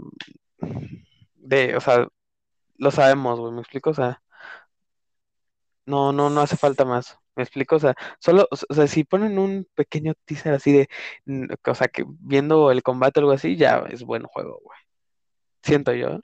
de, 1.36 1.76
o 1.76 1.80
sea, 1.80 2.06
lo 2.78 2.90
sabemos, 2.90 3.40
güey, 3.40 3.52
¿me 3.54 3.60
explico? 3.60 3.90
O 3.90 3.94
sea, 3.94 4.22
no, 5.86 6.12
no, 6.12 6.30
no 6.30 6.40
hace 6.40 6.56
falta 6.56 6.84
más. 6.84 7.18
¿Me 7.36 7.44
explico? 7.44 7.76
O 7.76 7.78
sea, 7.78 7.94
solo, 8.18 8.48
o 8.50 8.74
sea, 8.74 8.86
si 8.88 9.04
ponen 9.04 9.38
un 9.38 9.66
pequeño 9.74 10.14
teaser 10.24 10.54
así 10.54 10.72
de, 10.72 10.88
o 11.66 11.74
sea, 11.74 11.88
que 11.88 12.04
viendo 12.06 12.70
el 12.72 12.82
combate 12.82 13.20
o 13.20 13.22
algo 13.22 13.32
así, 13.32 13.56
ya 13.56 13.84
es 13.90 14.02
buen 14.02 14.24
juego, 14.24 14.60
güey. 14.64 14.78
Siento 15.62 15.92
yo. 15.94 16.20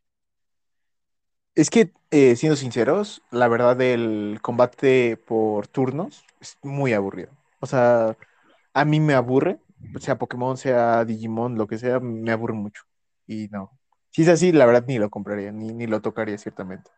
Es 1.54 1.70
que, 1.70 1.92
eh, 2.10 2.36
siendo 2.36 2.56
sinceros, 2.56 3.22
la 3.30 3.48
verdad 3.48 3.80
el 3.80 4.38
combate 4.42 5.16
por 5.16 5.68
turnos 5.68 6.24
es 6.40 6.58
muy 6.62 6.92
aburrido. 6.92 7.30
O 7.60 7.66
sea, 7.66 8.16
a 8.72 8.84
mí 8.84 9.00
me 9.00 9.14
aburre, 9.14 9.58
sea 10.00 10.18
Pokémon, 10.18 10.56
sea 10.56 11.04
Digimon, 11.04 11.56
lo 11.56 11.66
que 11.66 11.78
sea, 11.78 12.00
me 12.00 12.32
aburre 12.32 12.54
mucho. 12.54 12.82
Y 13.26 13.48
no. 13.50 13.70
Si 14.10 14.22
es 14.22 14.28
así, 14.28 14.52
la 14.52 14.66
verdad 14.66 14.84
ni 14.88 14.98
lo 14.98 15.10
compraría, 15.10 15.52
ni, 15.52 15.72
ni 15.72 15.86
lo 15.86 16.00
tocaría 16.02 16.38
ciertamente. 16.38 16.90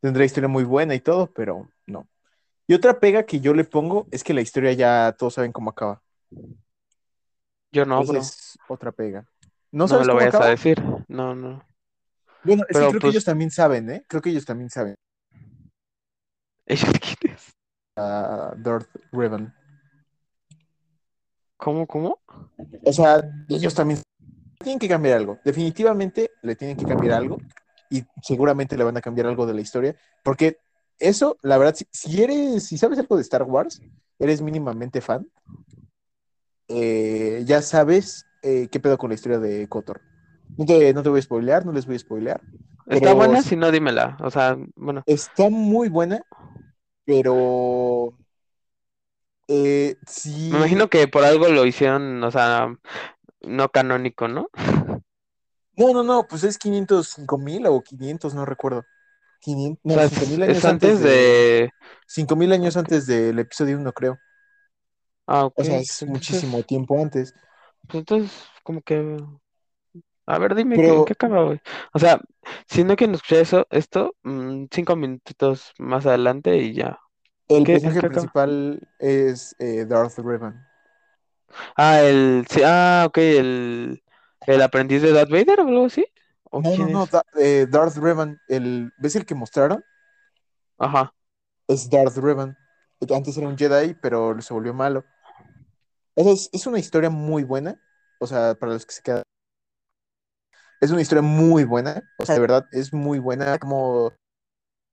Tendrá 0.00 0.24
historia 0.24 0.48
muy 0.48 0.64
buena 0.64 0.94
y 0.94 1.00
todo, 1.00 1.32
pero 1.32 1.68
no. 1.86 2.08
Y 2.68 2.74
otra 2.74 3.00
pega 3.00 3.24
que 3.24 3.40
yo 3.40 3.54
le 3.54 3.64
pongo 3.64 4.06
es 4.12 4.24
que 4.24 4.34
la 4.34 4.40
historia 4.42 4.72
ya 4.72 5.14
todos 5.18 5.34
saben 5.34 5.52
cómo 5.52 5.70
acaba. 5.70 6.02
Yo 7.72 7.84
no, 7.84 8.02
Esa 8.02 8.12
bro. 8.12 8.20
es 8.20 8.58
otra 8.68 8.92
pega. 8.92 9.26
¿No 9.72 9.88
No 9.88 9.98
me 9.98 10.04
sabes 10.04 10.06
lo 10.06 10.14
cómo 10.14 10.20
vayas 10.20 10.40
a 10.40 10.46
decir. 10.46 10.82
No, 11.08 11.34
no. 11.34 11.62
Bueno, 12.46 12.62
es 12.68 12.76
que 12.76 12.78
creo 12.78 12.92
que 12.92 13.00
pues, 13.00 13.14
ellos 13.14 13.24
también 13.24 13.50
saben, 13.50 13.90
¿eh? 13.90 14.04
Creo 14.06 14.22
que 14.22 14.30
ellos 14.30 14.44
también 14.44 14.70
saben. 14.70 14.94
¿ellos 16.66 16.90
quiénes? 17.20 17.52
a 17.96 18.54
Darth 18.58 18.88
Revan. 19.10 19.54
¿Cómo, 21.56 21.86
cómo? 21.86 22.20
O 22.84 22.92
sea, 22.92 23.22
ellos 23.48 23.74
también 23.74 24.02
tienen 24.58 24.78
que 24.78 24.88
cambiar 24.88 25.16
algo. 25.16 25.38
Definitivamente 25.44 26.32
le 26.42 26.54
tienen 26.54 26.76
que 26.76 26.84
cambiar 26.84 27.14
algo 27.14 27.38
y 27.88 28.04
seguramente 28.22 28.76
le 28.76 28.84
van 28.84 28.96
a 28.96 29.00
cambiar 29.00 29.26
algo 29.28 29.46
de 29.46 29.54
la 29.54 29.60
historia, 29.60 29.96
porque 30.22 30.58
eso, 30.98 31.38
la 31.42 31.56
verdad, 31.56 31.74
si, 31.74 31.86
si 31.90 32.22
eres, 32.22 32.64
si 32.64 32.76
sabes 32.76 32.98
algo 32.98 33.16
de 33.16 33.22
Star 33.22 33.44
Wars, 33.44 33.80
eres 34.18 34.42
mínimamente 34.42 35.00
fan, 35.00 35.30
eh, 36.68 37.42
ya 37.46 37.62
sabes 37.62 38.26
eh, 38.42 38.68
qué 38.70 38.80
pedo 38.80 38.98
con 38.98 39.10
la 39.10 39.14
historia 39.14 39.38
de 39.38 39.68
Kotor. 39.68 40.00
No 40.56 40.64
te, 40.66 40.92
no 40.94 41.02
te 41.02 41.08
voy 41.08 41.20
a 41.20 41.22
spoilear, 41.22 41.64
no 41.66 41.72
les 41.72 41.86
voy 41.86 41.96
a 41.96 41.98
spoilear, 41.98 42.42
¿Está 42.88 43.12
pero 43.12 43.14
buena? 43.14 43.42
sí, 43.42 43.50
Si 43.50 43.56
no, 43.56 43.70
dímela. 43.70 44.16
O 44.20 44.30
sea, 44.30 44.56
bueno, 44.76 45.06
está 45.06 45.48
muy 45.50 45.88
buena, 45.88 46.22
pero 47.04 48.14
eh, 49.48 49.96
me 50.50 50.58
imagino 50.58 50.88
sí, 50.88 50.88
que 50.88 51.08
por 51.08 51.24
algo 51.24 51.48
lo 51.48 51.66
hicieron, 51.66 52.22
o 52.22 52.30
sea, 52.30 52.68
no 53.42 53.68
canónico, 53.70 54.28
¿no? 54.28 54.48
no, 55.76 55.92
no, 55.92 56.02
no, 56.02 56.26
pues 56.28 56.44
es 56.44 56.58
505 56.58 57.38
mil 57.38 57.66
o 57.66 57.82
500, 57.82 58.34
no 58.34 58.44
recuerdo. 58.44 58.84
500, 59.40 59.82
O 59.88 59.92
no, 59.92 59.98
sea, 59.98 60.04
5 60.04 60.26
es, 60.26 60.26
mil 60.26 60.42
es 60.44 60.64
años 60.64 60.66
antes 60.66 60.98
antes 60.98 61.00
de, 61.00 61.02
de... 61.02 61.70
5000 62.06 62.52
años 62.52 62.76
antes 62.76 63.06
del 63.06 63.38
episodio 63.38 63.78
1, 63.78 63.92
creo. 63.92 64.18
Ah, 65.26 65.44
ok. 65.46 65.56
O 65.56 65.64
sea, 65.64 65.80
es 65.80 66.02
entonces, 66.06 66.06
muchísimo 66.06 66.62
tiempo 66.62 66.98
antes. 67.02 67.34
pues 67.88 68.00
entonces, 68.00 68.32
como 68.62 68.82
que... 68.82 69.16
A 70.26 70.38
ver, 70.38 70.54
dime, 70.54 70.80
¿qué- 70.80 70.94
¿en 70.96 71.04
qué 71.04 71.12
Pero 71.12 71.14
acaba, 71.14 71.44
güey? 71.44 71.60
O 71.92 71.98
sea, 71.98 72.20
si 72.68 72.84
no 72.84 72.96
quieren 72.96 73.14
escuchar 73.14 73.38
eso, 73.40 73.66
esto, 73.70 74.16
mm, 74.24 74.66
cinco 74.72 74.96
minutitos 74.96 75.72
más 75.78 76.06
adelante 76.06 76.56
y 76.58 76.74
ya. 76.74 76.98
el 77.48 77.66
¿Qué, 77.66 77.80
en 77.82 77.92
personaje 77.92 77.96
qué 77.96 78.04
principal 78.04 78.88
es 78.98 79.54
eh, 79.58 79.84
Darth 79.86 80.18
Revan. 80.18 80.64
Ah, 81.76 82.00
el... 82.02 82.46
Sí, 82.50 82.60
ah, 82.64 83.04
ok, 83.08 83.18
el... 83.18 84.02
El 84.46 84.62
aprendiz 84.62 85.02
de 85.02 85.12
Darth 85.12 85.30
Vader 85.30 85.60
o 85.60 85.68
algo 85.68 85.86
así. 85.86 86.06
¿O 86.50 86.62
No, 86.62 86.76
no, 86.76 86.88
no? 86.88 87.06
Da- 87.06 87.24
eh, 87.38 87.66
Darth 87.68 87.96
Revan, 87.96 88.40
el, 88.48 88.92
¿ves 88.96 89.16
el 89.16 89.26
que 89.26 89.34
mostraron? 89.34 89.84
Ajá. 90.78 91.12
Es 91.68 91.88
Darth 91.88 92.16
Revan. 92.16 92.56
Antes 93.14 93.36
era 93.38 93.46
un 93.48 93.56
Jedi, 93.56 93.94
pero 93.94 94.40
se 94.42 94.52
volvió 94.52 94.74
malo. 94.74 95.04
Es, 96.16 96.48
es 96.52 96.66
una 96.66 96.78
historia 96.78 97.10
muy 97.10 97.44
buena. 97.44 97.78
O 98.18 98.26
sea, 98.26 98.54
para 98.54 98.72
los 98.72 98.86
que 98.86 98.94
se 98.94 99.02
quedan. 99.02 99.22
Es 100.86 100.92
una 100.92 101.02
historia 101.02 101.22
muy 101.22 101.64
buena. 101.64 102.00
O 102.16 102.24
sea, 102.24 102.36
de 102.36 102.40
verdad, 102.40 102.64
es 102.70 102.92
muy 102.92 103.18
buena. 103.18 103.58
Como 103.58 104.12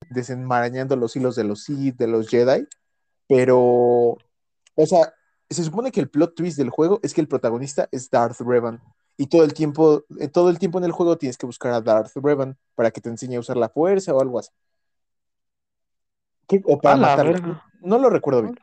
desenmarañando 0.10 0.96
los 0.96 1.16
hilos 1.16 1.36
de 1.36 1.44
los 1.44 1.66
Sith, 1.66 1.98
de 1.98 2.08
los 2.08 2.30
Jedi. 2.30 2.68
Pero 3.28 3.60
O 3.60 4.86
sea, 4.88 5.14
se 5.48 5.64
supone 5.64 5.92
que 5.92 6.00
el 6.00 6.10
plot 6.10 6.34
twist 6.34 6.58
del 6.58 6.72
juego 6.72 7.00
es 7.04 7.14
que 7.14 7.22
el 7.22 7.28
protagonista 7.28 7.90
es 7.92 8.10
Darth 8.10 8.40
Revan. 8.40 8.82
Y 9.18 9.28
todo 9.28 9.44
el 9.44 9.54
tiempo, 9.54 10.04
eh, 10.20 10.30
todo 10.30 10.50
el 10.50 10.58
tiempo 10.58 10.80
en 10.80 10.86
el 10.86 10.92
juego 10.92 11.16
tienes 11.20 11.38
que 11.38 11.46
buscar 11.46 11.72
a 11.72 11.82
Darth 11.82 12.16
Revan 12.16 12.58
para 12.74 12.90
que 12.90 13.00
te 13.00 13.10
enseñe 13.10 13.36
a 13.36 13.42
usar 13.42 13.58
la 13.58 13.70
fuerza 13.70 14.16
o 14.16 14.20
algo 14.20 14.40
así. 14.40 14.50
¿Qué? 16.48 16.60
O 16.66 16.80
para 16.82 16.96
matarlo. 16.96 17.34
verga. 17.34 17.66
No 17.82 18.00
lo 18.00 18.10
recuerdo 18.10 18.42
bien. 18.42 18.60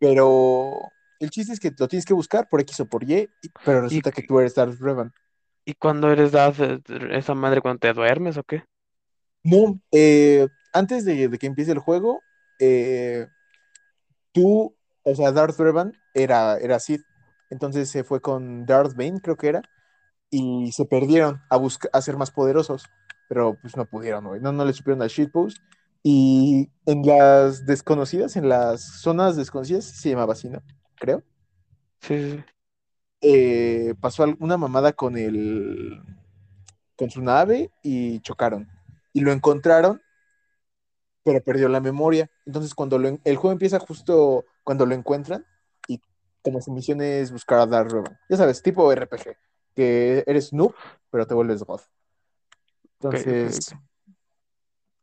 Pero 0.00 0.80
el 1.20 1.30
chiste 1.30 1.52
es 1.52 1.60
que 1.60 1.72
lo 1.78 1.86
tienes 1.86 2.04
que 2.04 2.14
buscar 2.14 2.48
por 2.48 2.60
X 2.62 2.80
o 2.80 2.86
por 2.86 3.08
Y, 3.08 3.30
pero 3.64 3.78
¿Y, 3.78 3.82
resulta 3.82 4.10
que 4.10 4.24
tú 4.24 4.40
eres 4.40 4.56
Darth 4.56 4.80
Revan. 4.80 5.12
Y 5.64 5.74
cuando 5.74 6.10
eres 6.10 6.32
Darth, 6.32 6.60
eh, 6.60 6.80
esa 7.12 7.34
madre 7.34 7.60
cuando 7.60 7.80
te 7.80 7.92
duermes 7.92 8.36
o 8.36 8.44
qué? 8.44 8.64
No, 9.42 9.80
eh, 9.92 10.48
antes 10.72 11.04
de, 11.04 11.28
de 11.28 11.38
que 11.38 11.46
empiece 11.46 11.72
el 11.72 11.78
juego, 11.78 12.22
eh, 12.58 13.26
tú, 14.32 14.74
o 15.02 15.14
sea, 15.14 15.32
Darth 15.32 15.58
Revan 15.58 15.92
era, 16.14 16.58
era 16.58 16.78
Sith. 16.78 17.04
Entonces 17.50 17.90
se 17.90 18.04
fue 18.04 18.20
con 18.20 18.64
Darth 18.66 18.94
Bane, 18.94 19.20
creo 19.20 19.36
que 19.36 19.48
era 19.48 19.62
y 20.30 20.70
se 20.72 20.84
perdieron 20.84 21.42
a, 21.50 21.56
buscar, 21.56 21.90
a 21.92 22.00
ser 22.00 22.16
más 22.16 22.30
poderosos, 22.30 22.88
pero 23.28 23.58
pues 23.60 23.76
no 23.76 23.84
pudieron, 23.84 24.24
güey. 24.24 24.40
No, 24.40 24.52
no 24.52 24.64
le 24.64 24.72
supieron 24.72 25.02
al 25.02 25.08
shitpost. 25.08 25.58
Y 26.02 26.70
en 26.86 27.02
las 27.02 27.66
desconocidas, 27.66 28.36
en 28.36 28.48
las 28.48 28.80
zonas 29.02 29.36
desconocidas, 29.36 29.84
se 29.84 30.10
llamaba 30.10 30.32
así, 30.32 30.48
¿no? 30.48 30.62
Creo. 30.94 31.22
Sí, 32.00 32.16
sí, 32.18 32.30
sí. 32.30 32.44
Eh, 33.20 33.94
pasó 34.00 34.24
una 34.38 34.56
mamada 34.56 34.92
con 34.92 35.16
el 35.16 36.00
con 36.96 37.10
su 37.10 37.22
nave 37.22 37.70
y 37.82 38.20
chocaron. 38.20 38.68
Y 39.12 39.20
lo 39.20 39.32
encontraron, 39.32 40.02
pero 41.24 41.42
perdió 41.42 41.68
la 41.68 41.80
memoria. 41.80 42.30
Entonces, 42.44 42.74
cuando 42.74 42.98
lo, 42.98 43.08
el 43.08 43.36
juego 43.36 43.52
empieza 43.52 43.78
justo 43.78 44.44
cuando 44.64 44.84
lo 44.84 44.94
encuentran, 44.94 45.46
y 45.88 46.00
como 46.42 46.60
su 46.60 46.72
misión 46.72 47.00
es 47.00 47.32
buscar 47.32 47.58
a 47.58 47.66
Darth 47.66 47.90
Revan. 47.90 48.18
Ya 48.28 48.36
sabes, 48.36 48.62
tipo 48.62 48.92
RPG, 48.92 49.36
que 49.74 50.24
eres 50.26 50.52
noob, 50.52 50.74
pero 51.10 51.26
te 51.26 51.34
vuelves 51.34 51.62
God. 51.62 51.80
Entonces, 53.00 53.74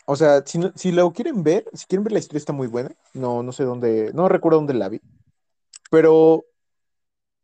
o 0.06 0.16
sea, 0.16 0.44
si, 0.46 0.60
si 0.76 0.92
lo 0.92 1.12
quieren 1.12 1.44
ver, 1.44 1.66
si 1.74 1.86
quieren 1.86 2.04
ver 2.04 2.14
la 2.14 2.20
historia 2.20 2.38
está 2.38 2.54
muy 2.54 2.68
buena. 2.68 2.96
No, 3.14 3.44
no 3.44 3.52
sé 3.52 3.64
dónde, 3.64 4.12
no 4.14 4.30
recuerdo 4.30 4.60
dónde 4.60 4.76
la 4.76 4.88
vi. 4.88 5.02
Pero, 5.90 6.46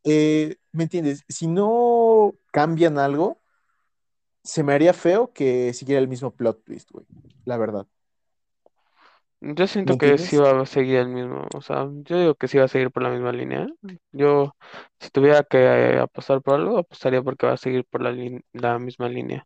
eh, 0.03 0.57
¿me 0.73 0.83
entiendes? 0.83 1.23
Si 1.29 1.47
no 1.47 2.33
cambian 2.51 2.97
algo, 2.99 3.39
se 4.43 4.63
me 4.63 4.73
haría 4.73 4.93
feo 4.93 5.31
que 5.33 5.73
siguiera 5.73 6.01
el 6.01 6.07
mismo 6.07 6.31
plot 6.35 6.63
twist, 6.63 6.91
güey. 6.91 7.05
La 7.45 7.57
verdad. 7.57 7.87
Yo 9.41 9.67
¿Me 9.67 9.67
siento 9.67 9.97
que 9.97 10.17
sí 10.17 10.37
va 10.37 10.61
a 10.61 10.65
seguir 10.65 10.95
el 10.97 11.09
mismo, 11.09 11.45
o 11.53 11.61
sea, 11.61 11.89
yo 12.05 12.17
digo 12.17 12.35
que 12.35 12.47
sí 12.47 12.57
va 12.57 12.63
a 12.63 12.67
seguir 12.69 12.91
por 12.91 13.03
la 13.03 13.09
misma 13.09 13.33
línea. 13.33 13.67
Yo, 14.13 14.55
si 15.01 15.09
tuviera 15.09 15.43
que 15.43 15.57
eh, 15.57 15.99
apostar 15.99 16.41
por 16.41 16.55
algo, 16.55 16.77
apostaría 16.77 17.21
porque 17.21 17.47
va 17.47 17.53
a 17.53 17.57
seguir 17.57 17.83
por 17.83 18.01
la, 18.01 18.15
la 18.53 18.79
misma 18.79 19.09
línea. 19.09 19.45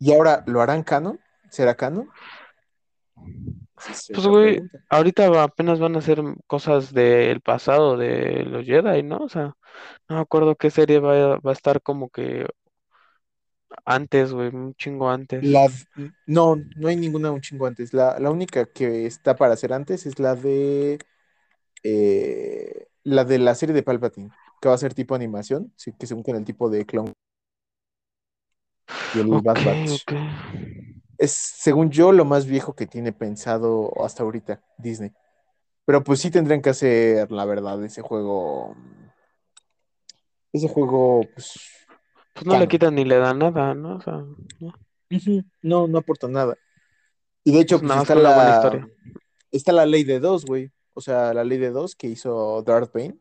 Y 0.00 0.12
ahora, 0.12 0.42
¿lo 0.48 0.60
harán 0.60 0.82
canon? 0.82 1.20
¿Será 1.50 1.76
canon? 1.76 2.10
Pues, 4.12 4.26
güey, 4.26 4.60
ahorita 4.88 5.42
apenas 5.42 5.80
van 5.80 5.96
a 5.96 5.98
hacer 5.98 6.22
cosas 6.46 6.92
del 6.92 7.40
pasado 7.40 7.96
de 7.96 8.44
los 8.44 8.64
Jedi, 8.66 9.02
¿no? 9.02 9.18
O 9.18 9.28
sea, 9.28 9.56
no 10.08 10.16
me 10.16 10.20
acuerdo 10.22 10.56
qué 10.56 10.70
serie 10.70 11.00
va, 11.00 11.34
a- 11.34 11.38
va 11.40 11.50
a 11.50 11.54
estar 11.54 11.82
como 11.82 12.10
que 12.10 12.46
antes, 13.84 14.32
güey, 14.32 14.48
un 14.48 14.74
chingo 14.74 15.08
antes. 15.08 15.48
La, 15.50 15.68
no, 16.26 16.56
no 16.76 16.88
hay 16.88 16.96
ninguna 16.96 17.32
un 17.32 17.40
chingo 17.40 17.66
antes. 17.66 17.92
La, 17.92 18.18
la 18.20 18.30
única 18.30 18.66
que 18.66 19.06
está 19.06 19.34
para 19.36 19.54
hacer 19.54 19.72
antes 19.72 20.06
es 20.06 20.18
la 20.20 20.36
de 20.36 20.98
eh, 21.84 22.86
la 23.04 23.24
de 23.24 23.38
la 23.38 23.54
serie 23.56 23.74
de 23.74 23.82
Palpatine, 23.84 24.32
que 24.60 24.68
va 24.68 24.74
a 24.76 24.78
ser 24.78 24.94
tipo 24.94 25.14
animación, 25.16 25.72
sí, 25.76 25.92
que 25.98 26.06
según 26.06 26.24
con 26.24 26.36
el 26.36 26.44
tipo 26.44 26.70
de 26.70 26.86
clon 26.86 27.12
y 29.12 29.20
el 29.20 29.40
Ok, 29.40 29.42
Bad 29.42 29.62
Batch. 29.62 30.06
ok. 30.06 30.12
Es, 31.22 31.30
según 31.30 31.90
yo, 31.90 32.10
lo 32.10 32.24
más 32.24 32.46
viejo 32.46 32.74
que 32.74 32.88
tiene 32.88 33.12
pensado 33.12 33.92
hasta 34.04 34.24
ahorita 34.24 34.60
Disney. 34.76 35.12
Pero 35.84 36.02
pues 36.02 36.18
sí 36.18 36.32
tendrían 36.32 36.60
que 36.60 36.70
hacer, 36.70 37.30
la 37.30 37.44
verdad, 37.44 37.80
ese 37.84 38.02
juego. 38.02 38.74
Ese 40.52 40.68
juego, 40.68 41.20
pues, 41.32 41.60
Pues 42.34 42.44
no 42.44 42.58
le 42.58 42.66
quitan 42.66 42.96
ni 42.96 43.04
le 43.04 43.18
dan 43.18 43.38
nada, 43.38 43.72
¿no? 43.72 43.98
O 43.98 44.00
sea, 44.00 44.24
no, 44.58 44.72
No, 45.62 45.86
no 45.86 45.98
aporta 45.98 46.26
nada. 46.26 46.56
Y 47.44 47.52
de 47.52 47.60
hecho, 47.60 47.78
pues 47.78 47.92
pues 47.92 48.02
está 48.02 48.16
la. 48.16 48.56
historia. 48.56 48.88
Está 49.52 49.70
la 49.70 49.86
ley 49.86 50.02
de 50.02 50.18
dos, 50.18 50.44
güey. 50.44 50.72
O 50.92 51.00
sea, 51.00 51.32
la 51.34 51.44
ley 51.44 51.58
de 51.58 51.70
dos 51.70 51.94
que 51.94 52.08
hizo 52.08 52.62
Darth 52.62 52.92
Bane, 52.92 53.16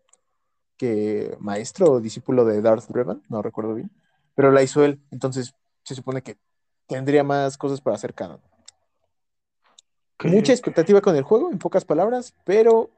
que 0.76 1.38
maestro 1.40 1.92
o 1.92 2.02
discípulo 2.02 2.46
de 2.46 2.64
Darth 2.64 2.90
Revan, 2.90 3.22
no 3.30 3.44
recuerdo 3.44 3.76
bien. 3.76 3.92
Pero 4.34 4.50
la 4.50 4.64
hizo 4.64 4.84
él. 4.84 5.04
Entonces, 5.12 5.54
se 5.84 5.94
supone 5.94 6.24
que 6.24 6.40
tendría 6.92 7.24
más 7.24 7.58
cosas 7.58 7.82
para 7.82 7.96
hacer 7.96 8.14
canon. 8.14 8.40
Ok, 10.16 10.26
Mucha 10.26 10.52
expectativa 10.54 11.02
con 11.02 11.16
el 11.16 11.24
juego, 11.24 11.52
en 11.52 11.58
pocas 11.58 11.86
palabras, 11.86 12.34
pero 12.44 12.90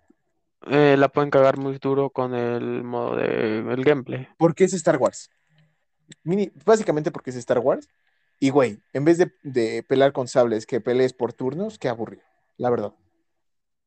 Eh, 0.65 0.95
la 0.97 1.09
pueden 1.09 1.29
cagar 1.29 1.57
muy 1.57 1.77
duro 1.77 2.09
con 2.09 2.33
el 2.33 2.83
modo 2.83 3.17
de 3.17 3.59
el 3.59 3.83
gameplay. 3.83 4.27
¿por 4.37 4.55
qué 4.55 4.63
es 4.65 4.73
Star 4.73 4.97
Wars? 4.97 5.29
Mini- 6.23 6.51
básicamente 6.65 7.11
porque 7.11 7.29
es 7.31 7.35
Star 7.37 7.59
Wars. 7.59 7.87
Y 8.39 8.49
güey, 8.49 8.79
en 8.93 9.05
vez 9.05 9.17
de, 9.17 9.31
de 9.43 9.83
pelear 9.83 10.11
con 10.13 10.27
sables, 10.27 10.65
que 10.65 10.81
pelees 10.81 11.13
por 11.13 11.33
turnos, 11.33 11.77
qué 11.79 11.89
aburrido, 11.89 12.23
la 12.57 12.69
verdad. 12.69 12.93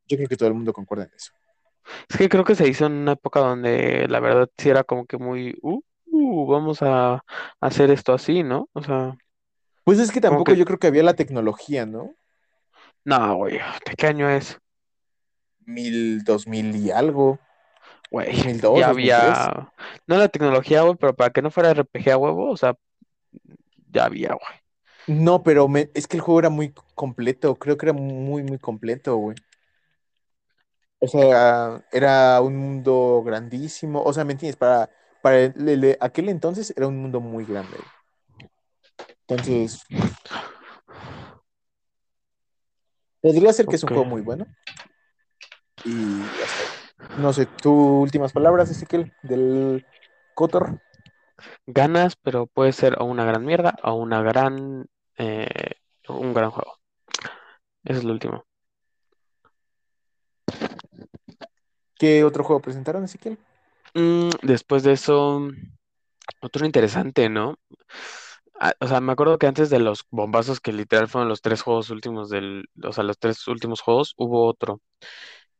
Yo 0.09 0.17
creo 0.17 0.29
que 0.29 0.37
todo 0.37 0.49
el 0.49 0.55
mundo 0.55 0.73
concuerda 0.73 1.05
en 1.05 1.13
eso. 1.15 1.33
Es 2.09 2.17
que 2.17 2.29
creo 2.29 2.45
que 2.45 2.55
se 2.55 2.69
hizo 2.69 2.87
en 2.87 2.93
una 2.93 3.13
época 3.13 3.41
donde 3.41 4.07
la 4.09 4.21
verdad 4.21 4.49
sí 4.59 4.69
era 4.71 4.85
como 4.85 5.07
que 5.07 5.19
muy, 5.19 5.57
uh, 5.63 5.81
uh, 6.07 6.47
vamos 6.47 6.79
a 6.83 7.25
hacer 7.61 7.91
esto 7.91 8.13
así, 8.13 8.43
¿no? 8.43 8.69
O 8.73 8.83
sea, 8.83 9.17
Pues 9.87 9.99
es 10.01 10.11
que 10.13 10.21
tampoco 10.21 10.53
que, 10.53 10.59
yo 10.59 10.67
creo 10.67 10.79
que 10.79 10.89
había 10.89 11.03
la 11.03 11.15
tecnología, 11.15 11.87
¿no? 11.87 12.15
no, 13.05 13.37
güey, 13.37 13.55
¿de 13.55 13.95
qué 13.97 14.07
año 14.09 14.29
es? 14.29 14.59
Mil, 15.65 16.23
dos 16.25 16.47
mil 16.47 16.75
y 16.77 16.91
algo, 16.91 17.39
Güey, 18.11 18.33
ya 18.75 18.89
había, 18.89 19.73
no 20.07 20.17
la 20.17 20.29
tecnología, 20.29 20.83
güey, 20.83 20.97
pero 20.97 21.15
para 21.15 21.31
que 21.31 21.43
no 21.43 21.51
fuera 21.51 21.71
RPG 21.71 22.11
a 22.13 22.17
huevo, 22.19 22.51
o 22.51 22.57
sea, 22.57 22.77
ya 23.93 24.05
había, 24.05 24.29
güey. 24.29 24.61
No, 25.09 25.43
pero 25.43 25.69
me- 25.69 25.91
es 25.95 26.07
que 26.09 26.17
el 26.17 26.21
juego 26.23 26.41
era 26.41 26.51
muy 26.51 26.73
completo, 26.95 27.57
creo 27.57 27.77
que 27.77 27.87
era 27.87 27.93
muy, 27.93 28.43
muy 28.43 28.59
completo, 28.59 29.17
güey. 29.17 29.37
O 30.99 31.09
sea, 31.09 31.85
era 31.93 32.41
un 32.41 32.57
mundo 32.57 33.23
grandísimo, 33.25 34.03
o 34.03 34.13
sea, 34.13 34.25
¿me 34.25 34.33
entiendes? 34.33 34.57
Para, 34.57 34.91
para 35.23 35.41
el- 35.41 35.69
el- 35.69 35.97
aquel 36.01 36.29
entonces 36.29 36.73
era 36.77 36.87
un 36.89 36.97
mundo 37.01 37.21
muy 37.21 37.45
grande. 37.45 37.77
güey. 37.77 37.96
Entonces, 39.29 39.85
podría 43.21 43.53
ser 43.53 43.67
que 43.67 43.77
es 43.77 43.83
un 43.83 43.89
juego 43.89 44.05
muy 44.05 44.23
bueno. 44.23 44.47
Y 45.85 46.23
hasta. 46.23 46.77
No 47.19 47.33
sé, 47.33 47.47
tus 47.47 47.73
últimas 47.73 48.33
palabras, 48.33 48.71
Ezequiel, 48.71 49.13
del 49.23 49.87
Cotor. 50.35 50.81
Ganas, 51.67 52.17
pero 52.17 52.47
puede 52.47 52.73
ser 52.73 52.97
o 53.01 53.05
una 53.05 53.25
gran 53.25 53.45
mierda 53.45 53.77
o 53.83 53.95
una 53.95 54.23
gran, 54.23 54.87
eh, 55.17 55.73
un 56.09 56.35
gran 56.35 56.51
juego. 56.51 56.79
Eso 57.85 57.99
es 57.99 58.05
lo 58.05 58.13
último. 58.13 58.45
¿Qué 61.99 62.25
otro 62.25 62.45
juego 62.45 62.61
presentaron, 62.61 63.05
Ezequiel? 63.05 63.39
Mm, 63.95 64.29
después 64.43 64.83
de 64.83 64.93
eso, 64.93 65.49
otro 66.41 66.67
interesante, 66.67 67.31
¿no? 67.31 67.59
Ah, 68.61 68.73
o 68.81 68.87
sea, 68.87 69.01
me 69.01 69.13
acuerdo 69.13 69.39
que 69.39 69.47
antes 69.47 69.69
de 69.71 69.79
los 69.79 70.05
bombazos 70.11 70.61
que 70.61 70.73
literal 70.73 71.09
fueron 71.09 71.29
los 71.29 71.43
tres 71.43 71.63
juegos 71.63 71.91
últimos 71.91 72.31
del, 72.31 72.65
o 72.83 72.93
sea, 72.93 73.05
los 73.05 73.19
tres 73.19 73.47
últimos 73.49 73.81
juegos, 73.81 74.15
hubo 74.17 74.47
otro. 74.47 74.81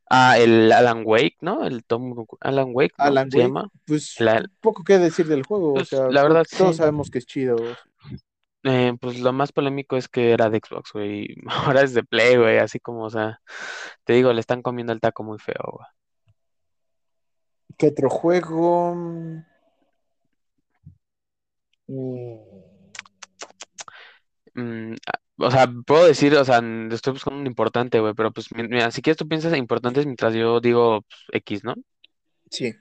Ah, 0.09 0.37
el 0.39 0.71
Alan 0.71 1.03
Wake, 1.05 1.37
¿no? 1.41 1.65
El 1.65 1.83
Tom 1.83 2.25
Alan 2.39 2.69
Wake, 2.73 2.95
¿no? 2.97 3.05
Alan 3.05 3.29
Se 3.29 3.37
Wake, 3.37 3.47
llama. 3.47 3.69
pues 3.85 4.15
poco 4.61 4.83
que 4.83 4.97
decir 4.97 5.27
del 5.27 5.43
juego, 5.43 5.71
o 5.71 5.73
pues 5.75 5.89
sea, 5.89 6.09
la 6.09 6.23
verdad 6.23 6.45
todos 6.57 6.75
sí. 6.75 6.77
sabemos 6.77 7.09
que 7.09 7.17
es 7.19 7.25
chido. 7.25 7.57
Eh, 8.63 8.93
pues 8.99 9.19
lo 9.19 9.31
más 9.33 9.51
polémico 9.51 9.95
es 9.97 10.07
que 10.09 10.31
era 10.31 10.49
de 10.49 10.59
Xbox, 10.59 10.91
güey. 10.93 11.35
Ahora 11.47 11.81
es 11.83 11.93
de 11.93 12.03
Play, 12.03 12.37
güey. 12.37 12.57
Así 12.57 12.79
como, 12.79 13.03
o 13.05 13.09
sea, 13.09 13.41
te 14.03 14.13
digo, 14.13 14.33
le 14.33 14.39
están 14.41 14.61
comiendo 14.61 14.93
el 14.93 14.99
taco 15.01 15.23
muy 15.23 15.39
feo, 15.39 15.55
güey. 15.73 15.87
¿Qué 17.77 17.87
otro 17.87 18.09
juego? 18.09 18.95
Mm, 21.87 22.46
Mm, 24.57 24.95
o 25.39 25.51
sea, 25.51 25.67
puedo 25.85 26.05
decir, 26.07 26.35
o 26.35 26.43
sea, 26.45 26.61
estoy 26.91 27.13
buscando 27.13 27.39
un 27.41 27.47
importante, 27.47 27.99
güey, 27.99 28.13
pero 28.15 28.31
pues, 28.31 28.51
mi- 28.55 28.63
mira, 28.67 28.91
si 28.91 29.01
quieres 29.01 29.17
tú 29.17 29.27
piensas 29.27 29.53
en 29.53 29.59
importantes 29.59 30.05
mientras 30.05 30.33
yo 30.33 30.59
digo 30.59 31.01
pues, 31.03 31.21
X, 31.43 31.63
¿no? 31.63 31.75
sí, 32.51 32.75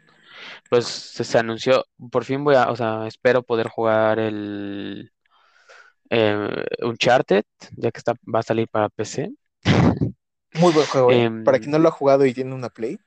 Pues 0.70 0.86
se, 0.86 1.24
se 1.24 1.38
anunció, 1.38 1.84
por 2.10 2.24
fin 2.24 2.44
voy 2.44 2.54
a, 2.56 2.70
o 2.70 2.76
sea, 2.76 3.06
espero 3.06 3.42
poder 3.42 3.68
jugar 3.68 4.18
el 4.18 5.12
eh, 6.10 6.64
Uncharted, 6.82 7.44
ya 7.76 7.90
que 7.90 7.98
está, 7.98 8.14
va 8.34 8.40
a 8.40 8.42
salir 8.42 8.68
para 8.68 8.88
PC. 8.88 9.30
muy 10.54 10.72
buen 10.72 10.86
juego, 10.86 11.14
¿eh? 11.14 11.28
Para 11.44 11.58
Em, 11.58 11.60
quien 11.60 11.70
no 11.72 11.78
lo 11.78 11.88
ha 11.88 11.92
jugado 11.92 12.26
y 12.26 12.34
tiene 12.34 12.54
una 12.54 12.70
Play, 12.70 12.98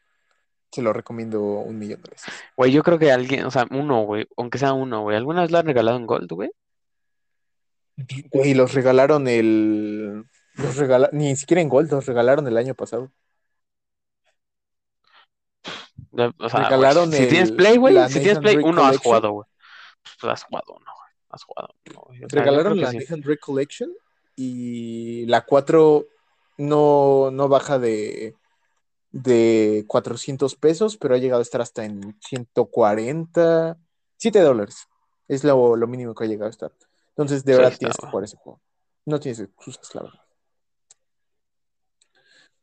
se 0.71 0.81
lo 0.83 0.93
recomiendo 0.93 1.41
un 1.43 1.79
millón 1.79 2.01
de 2.03 2.11
veces. 2.11 2.45
güey, 2.55 2.71
yo 2.71 2.83
creo 2.83 2.99
que 2.99 3.11
alguien, 3.11 3.45
o 3.45 3.51
sea, 3.51 3.65
uno, 3.71 4.03
güey, 4.03 4.27
aunque 4.37 4.57
sea 4.57 4.73
uno, 4.73 5.01
güey, 5.01 5.17
¿alguna 5.17 5.41
vez 5.41 5.51
lo 5.51 5.57
han 5.59 5.65
regalado 5.65 5.97
en 5.97 6.05
Gold, 6.07 6.31
güey? 6.31 6.49
Güey, 8.31 8.53
los 8.53 8.73
regalaron 8.73 9.27
el... 9.27 10.25
Los 10.55 10.77
regala... 10.77 11.09
Ni 11.11 11.35
siquiera 11.35 11.61
en 11.61 11.69
Gold, 11.69 11.91
los 11.91 12.05
regalaron 12.05 12.47
el 12.47 12.57
año 12.57 12.75
pasado. 12.75 13.11
Ya, 16.11 16.31
O 16.39 16.49
sea, 16.49 16.59
güey, 16.59 16.63
Regalaron 16.69 17.11
si 17.11 17.27
tienes 17.27 17.49
el... 17.49 17.55
Play, 17.55 17.77
güey, 17.77 18.09
si 18.09 18.19
tienes 18.19 18.39
Play, 18.39 18.55
Drake 18.55 18.69
uno 18.69 18.83
has 18.83 18.97
jugado, 18.97 19.31
güey. 19.31 19.47
Pues 20.19 20.33
has 20.33 20.43
jugado 20.43 20.73
uno, 20.73 20.91
güey. 20.95 21.09
Has 21.29 21.43
jugado 21.43 21.69
uno, 21.87 22.27
Regalaron 22.29 22.81
la 22.81 22.91
sí. 22.91 22.97
Nathan 22.97 23.21
Drake 23.21 23.39
Collection 23.39 23.91
y 24.35 25.25
la 25.25 25.45
4 25.45 26.05
no, 26.57 27.29
no 27.31 27.47
baja 27.47 27.79
de, 27.79 28.35
de 29.11 29.85
400 29.87 30.55
pesos, 30.55 30.97
pero 30.97 31.15
ha 31.15 31.17
llegado 31.17 31.39
a 31.39 31.43
estar 31.43 31.61
hasta 31.61 31.85
en 31.85 32.17
140, 32.21 33.77
7 34.17 34.39
dólares. 34.39 34.87
Es 35.27 35.43
lo, 35.43 35.75
lo 35.75 35.87
mínimo 35.87 36.15
que 36.15 36.23
ha 36.23 36.27
llegado 36.27 36.47
a 36.47 36.51
estar. 36.51 36.71
Entonces, 37.19 37.43
de 37.43 37.53
verdad 37.57 37.77
tienes 37.77 37.97
que 37.97 38.07
jugar 38.07 38.23
ese 38.23 38.37
juego. 38.37 38.61
No 39.05 39.19
tienes 39.19 39.41
excusas, 39.41 39.93
la 39.93 40.03
verdad. 40.03 40.19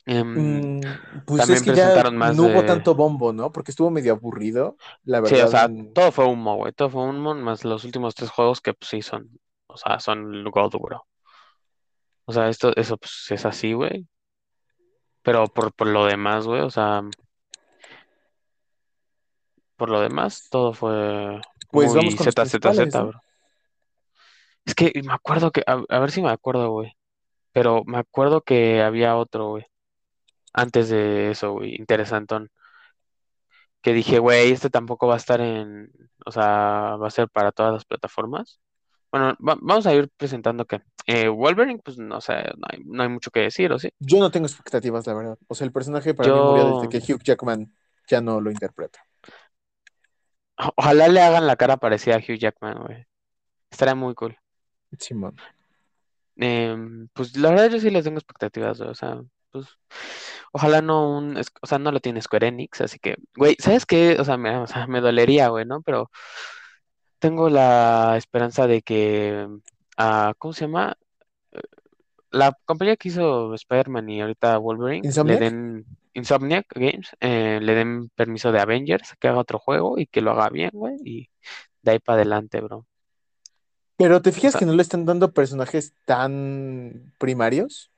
Em, 0.06 0.78
Mm, 0.78 0.80
pues 1.26 1.40
también 1.40 1.56
es 1.58 1.62
que 1.62 1.70
ya 1.74 1.74
presentaron 1.74 2.16
más 2.16 2.36
no 2.36 2.44
hubo 2.44 2.62
de... 2.62 2.66
tanto 2.66 2.94
bombo, 2.94 3.34
¿no? 3.34 3.52
Porque 3.52 3.72
estuvo 3.72 3.90
medio 3.90 4.14
aburrido, 4.14 4.78
la 5.04 5.18
Sí, 5.24 5.34
o 5.34 5.36
verdad. 5.36 5.50
sea, 5.50 5.68
mm, 5.68 5.92
todo 5.92 6.10
fue 6.10 6.24
humo, 6.24 6.56
güey. 6.56 6.72
Todo 6.72 6.88
fue 6.88 7.02
humo, 7.02 7.34
más 7.34 7.66
los 7.66 7.84
últimos 7.84 8.14
tres 8.14 8.30
juegos 8.30 8.62
que 8.62 8.72
pues 8.72 8.88
sí 8.88 9.02
son, 9.02 9.28
o 9.66 9.76
sea, 9.76 10.00
son 10.00 10.44
God, 10.44 10.72
bro. 10.80 11.06
O 12.24 12.32
sea, 12.32 12.48
esto, 12.48 12.74
eso 12.76 12.96
pues 12.96 13.26
es 13.28 13.44
así, 13.44 13.74
güey. 13.74 14.06
Pero 15.22 15.48
por, 15.48 15.74
por 15.74 15.88
lo 15.88 16.06
demás, 16.06 16.46
güey, 16.46 16.62
o 16.62 16.70
sea, 16.70 17.02
por 19.76 19.90
lo 19.90 20.00
demás, 20.00 20.48
todo 20.50 20.72
fue 20.72 21.40
Pues 21.70 21.88
vamos 21.88 22.04
muy 22.04 22.16
con 22.16 22.26
los 22.26 22.34
principales, 22.34 22.88
ZZZ, 22.88 23.02
bro. 23.02 23.20
Es 24.66 24.74
que 24.74 24.92
me 25.02 25.14
acuerdo 25.14 25.50
que, 25.52 25.62
a, 25.66 25.82
a 25.88 25.98
ver 26.00 26.10
si 26.10 26.20
me 26.20 26.30
acuerdo, 26.30 26.70
güey. 26.70 26.92
Pero 27.52 27.82
me 27.86 27.96
acuerdo 27.98 28.42
que 28.42 28.82
había 28.82 29.16
otro, 29.16 29.48
güey. 29.50 29.64
Antes 30.52 30.88
de 30.90 31.30
eso, 31.30 31.52
güey, 31.52 31.74
interesantón. 31.76 32.50
Que 33.80 33.92
dije, 33.94 34.18
güey, 34.18 34.50
este 34.52 34.68
tampoco 34.68 35.06
va 35.06 35.14
a 35.14 35.18
estar 35.18 35.40
en, 35.40 35.90
o 36.26 36.32
sea, 36.32 36.96
va 37.00 37.06
a 37.06 37.10
ser 37.10 37.28
para 37.28 37.52
todas 37.52 37.72
las 37.72 37.84
plataformas. 37.84 38.60
Bueno, 39.12 39.36
va- 39.46 39.56
vamos 39.62 39.86
a 39.86 39.94
ir 39.94 40.10
presentando 40.16 40.64
que 40.64 40.80
eh, 41.06 41.28
Wolverine, 41.28 41.80
pues 41.84 41.96
no 41.96 42.20
sé, 42.20 42.34
no 42.56 42.66
hay, 42.68 42.80
no 42.84 43.02
hay 43.04 43.08
mucho 43.08 43.30
que 43.30 43.40
decir, 43.40 43.72
¿o 43.72 43.78
sí? 43.78 43.90
Yo 44.00 44.18
no 44.18 44.30
tengo 44.30 44.46
expectativas, 44.46 45.06
la 45.06 45.14
verdad. 45.14 45.38
O 45.46 45.54
sea, 45.54 45.64
el 45.66 45.72
personaje 45.72 46.12
para 46.14 46.28
mí 46.34 46.40
murió 46.40 46.66
desde 46.74 46.88
que 46.88 47.12
Hugh 47.14 47.22
Jackman 47.22 47.72
ya 48.08 48.20
no 48.20 48.40
lo 48.40 48.50
interpreta. 48.50 48.98
o- 50.58 50.72
ojalá 50.76 51.08
le 51.08 51.20
hagan 51.20 51.46
la 51.46 51.56
cara 51.56 51.76
parecida 51.76 52.16
a 52.16 52.18
Hugh 52.18 52.38
Jackman, 52.38 52.78
güey. 52.84 53.06
Estaría 53.70 53.94
muy 53.94 54.14
cool. 54.14 54.36
Simón. 54.98 55.36
Em, 56.36 57.08
pues 57.14 57.36
la 57.36 57.50
verdad 57.50 57.70
yo 57.70 57.80
sí 57.80 57.90
les 57.90 58.04
tengo 58.04 58.18
expectativas, 58.18 58.80
O 58.80 58.94
sea, 58.94 59.22
pues 59.50 59.66
ojalá 60.52 60.82
no 60.82 61.16
un, 61.18 61.36
o 61.38 61.66
sea, 61.66 61.78
no 61.78 61.92
lo 61.92 62.00
tiene 62.00 62.20
Square 62.22 62.48
Enix, 62.48 62.80
así 62.82 62.98
que, 62.98 63.16
güey, 63.36 63.56
¿sabes 63.58 63.86
qué? 63.86 64.16
O 64.20 64.24
sea, 64.24 64.36
me, 64.36 64.56
o 64.58 64.66
sea, 64.66 64.86
me 64.86 65.00
dolería, 65.00 65.48
güey, 65.48 65.64
¿no? 65.64 65.82
Pero 65.82 66.10
tengo 67.18 67.48
la 67.50 68.16
esperanza 68.16 68.66
de 68.66 68.82
que, 68.82 69.48
ah, 69.96 70.34
¿cómo 70.38 70.52
se 70.52 70.66
llama? 70.66 70.96
La 72.30 72.52
compañía 72.66 72.96
que 72.96 73.08
hizo 73.08 73.54
Spider-Man 73.54 74.08
y 74.10 74.20
ahorita 74.20 74.58
Wolverine 74.58 75.00
le 75.02 75.08
¿Insomniac? 75.08 75.38
den 75.38 75.86
Insomniac 76.14 76.66
Games, 76.74 77.10
eh, 77.20 77.58
le 77.62 77.74
den 77.74 78.08
permiso 78.10 78.52
de 78.52 78.60
Avengers, 78.60 79.14
que 79.18 79.28
haga 79.28 79.38
otro 79.40 79.58
juego 79.58 79.98
y 79.98 80.06
que 80.06 80.20
lo 80.22 80.32
haga 80.32 80.48
bien, 80.50 80.70
güey, 80.72 80.96
y 81.04 81.30
de 81.82 81.92
ahí 81.92 81.98
para 81.98 82.16
adelante, 82.16 82.60
bro. 82.60 82.86
Pero 83.96 84.20
¿te 84.22 84.32
O 84.32 84.32
fijas 84.32 84.48
sea, 84.48 84.60
que 84.60 84.66
no 84.66 84.72
le 84.74 84.82
están 84.82 85.04
dando 85.06 85.32
personajes 85.32 85.94
tan 86.04 87.12
primarios? 87.18 87.90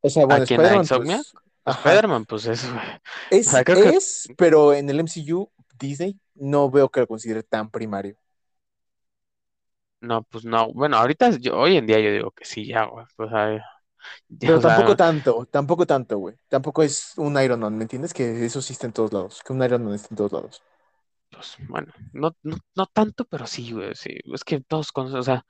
O 0.00 0.10
sea, 0.10 0.26
¿a 0.28 0.36
bueno, 0.36 0.44
Spider-Man, 0.44 0.88
pues. 0.90 1.34
Spider-Man, 1.66 2.24
pues 2.26 2.46
es. 2.46 2.64
O 2.64 2.70
Es, 3.30 3.48
sea, 3.50 3.64
creo 3.64 3.80
que 3.80 3.96
es, 3.96 4.32
pero 4.36 4.72
en 4.74 4.88
el 4.90 5.00
MCU, 5.00 5.50
Disney, 5.78 6.18
no 6.34 6.70
veo 6.70 6.90
que 6.90 7.00
lo 7.00 7.06
considere 7.08 7.42
tan 7.42 7.70
primario. 7.70 8.16
no, 10.00 10.22
pues 10.24 10.44
no. 10.44 10.72
Bueno, 10.72 10.96
ahorita, 10.96 11.30
yo, 11.38 11.56
hoy 11.58 11.76
en 11.76 11.86
día 11.86 12.00
yo 12.00 12.12
digo 12.12 12.30
que 12.32 12.44
sí, 12.44 12.66
ya, 12.66 12.84
güey. 12.84 13.06
Ya, 14.28 14.50
Pero 14.50 14.60
tampoco 14.60 14.96
sea, 14.96 14.96
tanto, 14.96 15.46
tampoco 15.46 15.86
tanto, 15.86 16.18
güey. 16.18 16.36
Tampoco 16.48 16.82
es 16.82 17.12
un 17.16 17.40
Iron 17.40 17.60
Man, 17.60 17.76
¿me 17.76 17.84
entiendes? 17.84 18.12
Que 18.12 18.44
eso 18.44 18.60
sí 18.60 18.72
está 18.72 18.86
en 18.86 18.92
todos 18.92 19.12
lados, 19.12 19.40
que 19.44 19.52
un 19.52 19.62
Iron 19.62 19.84
Man 19.84 19.94
está 19.94 20.08
en 20.10 20.16
todos 20.16 20.32
lados. 20.32 20.62
Pues 21.32 21.56
bueno, 21.68 21.92
no, 22.12 22.36
no, 22.42 22.56
no 22.76 22.86
tanto, 22.86 23.24
pero 23.26 23.46
sí, 23.46 23.72
güey, 23.72 23.94
sí. 23.94 24.10
Es 24.34 24.44
que 24.44 24.60
todos, 24.60 24.92
con- 24.92 25.14
o 25.14 25.22
sea, 25.22 25.44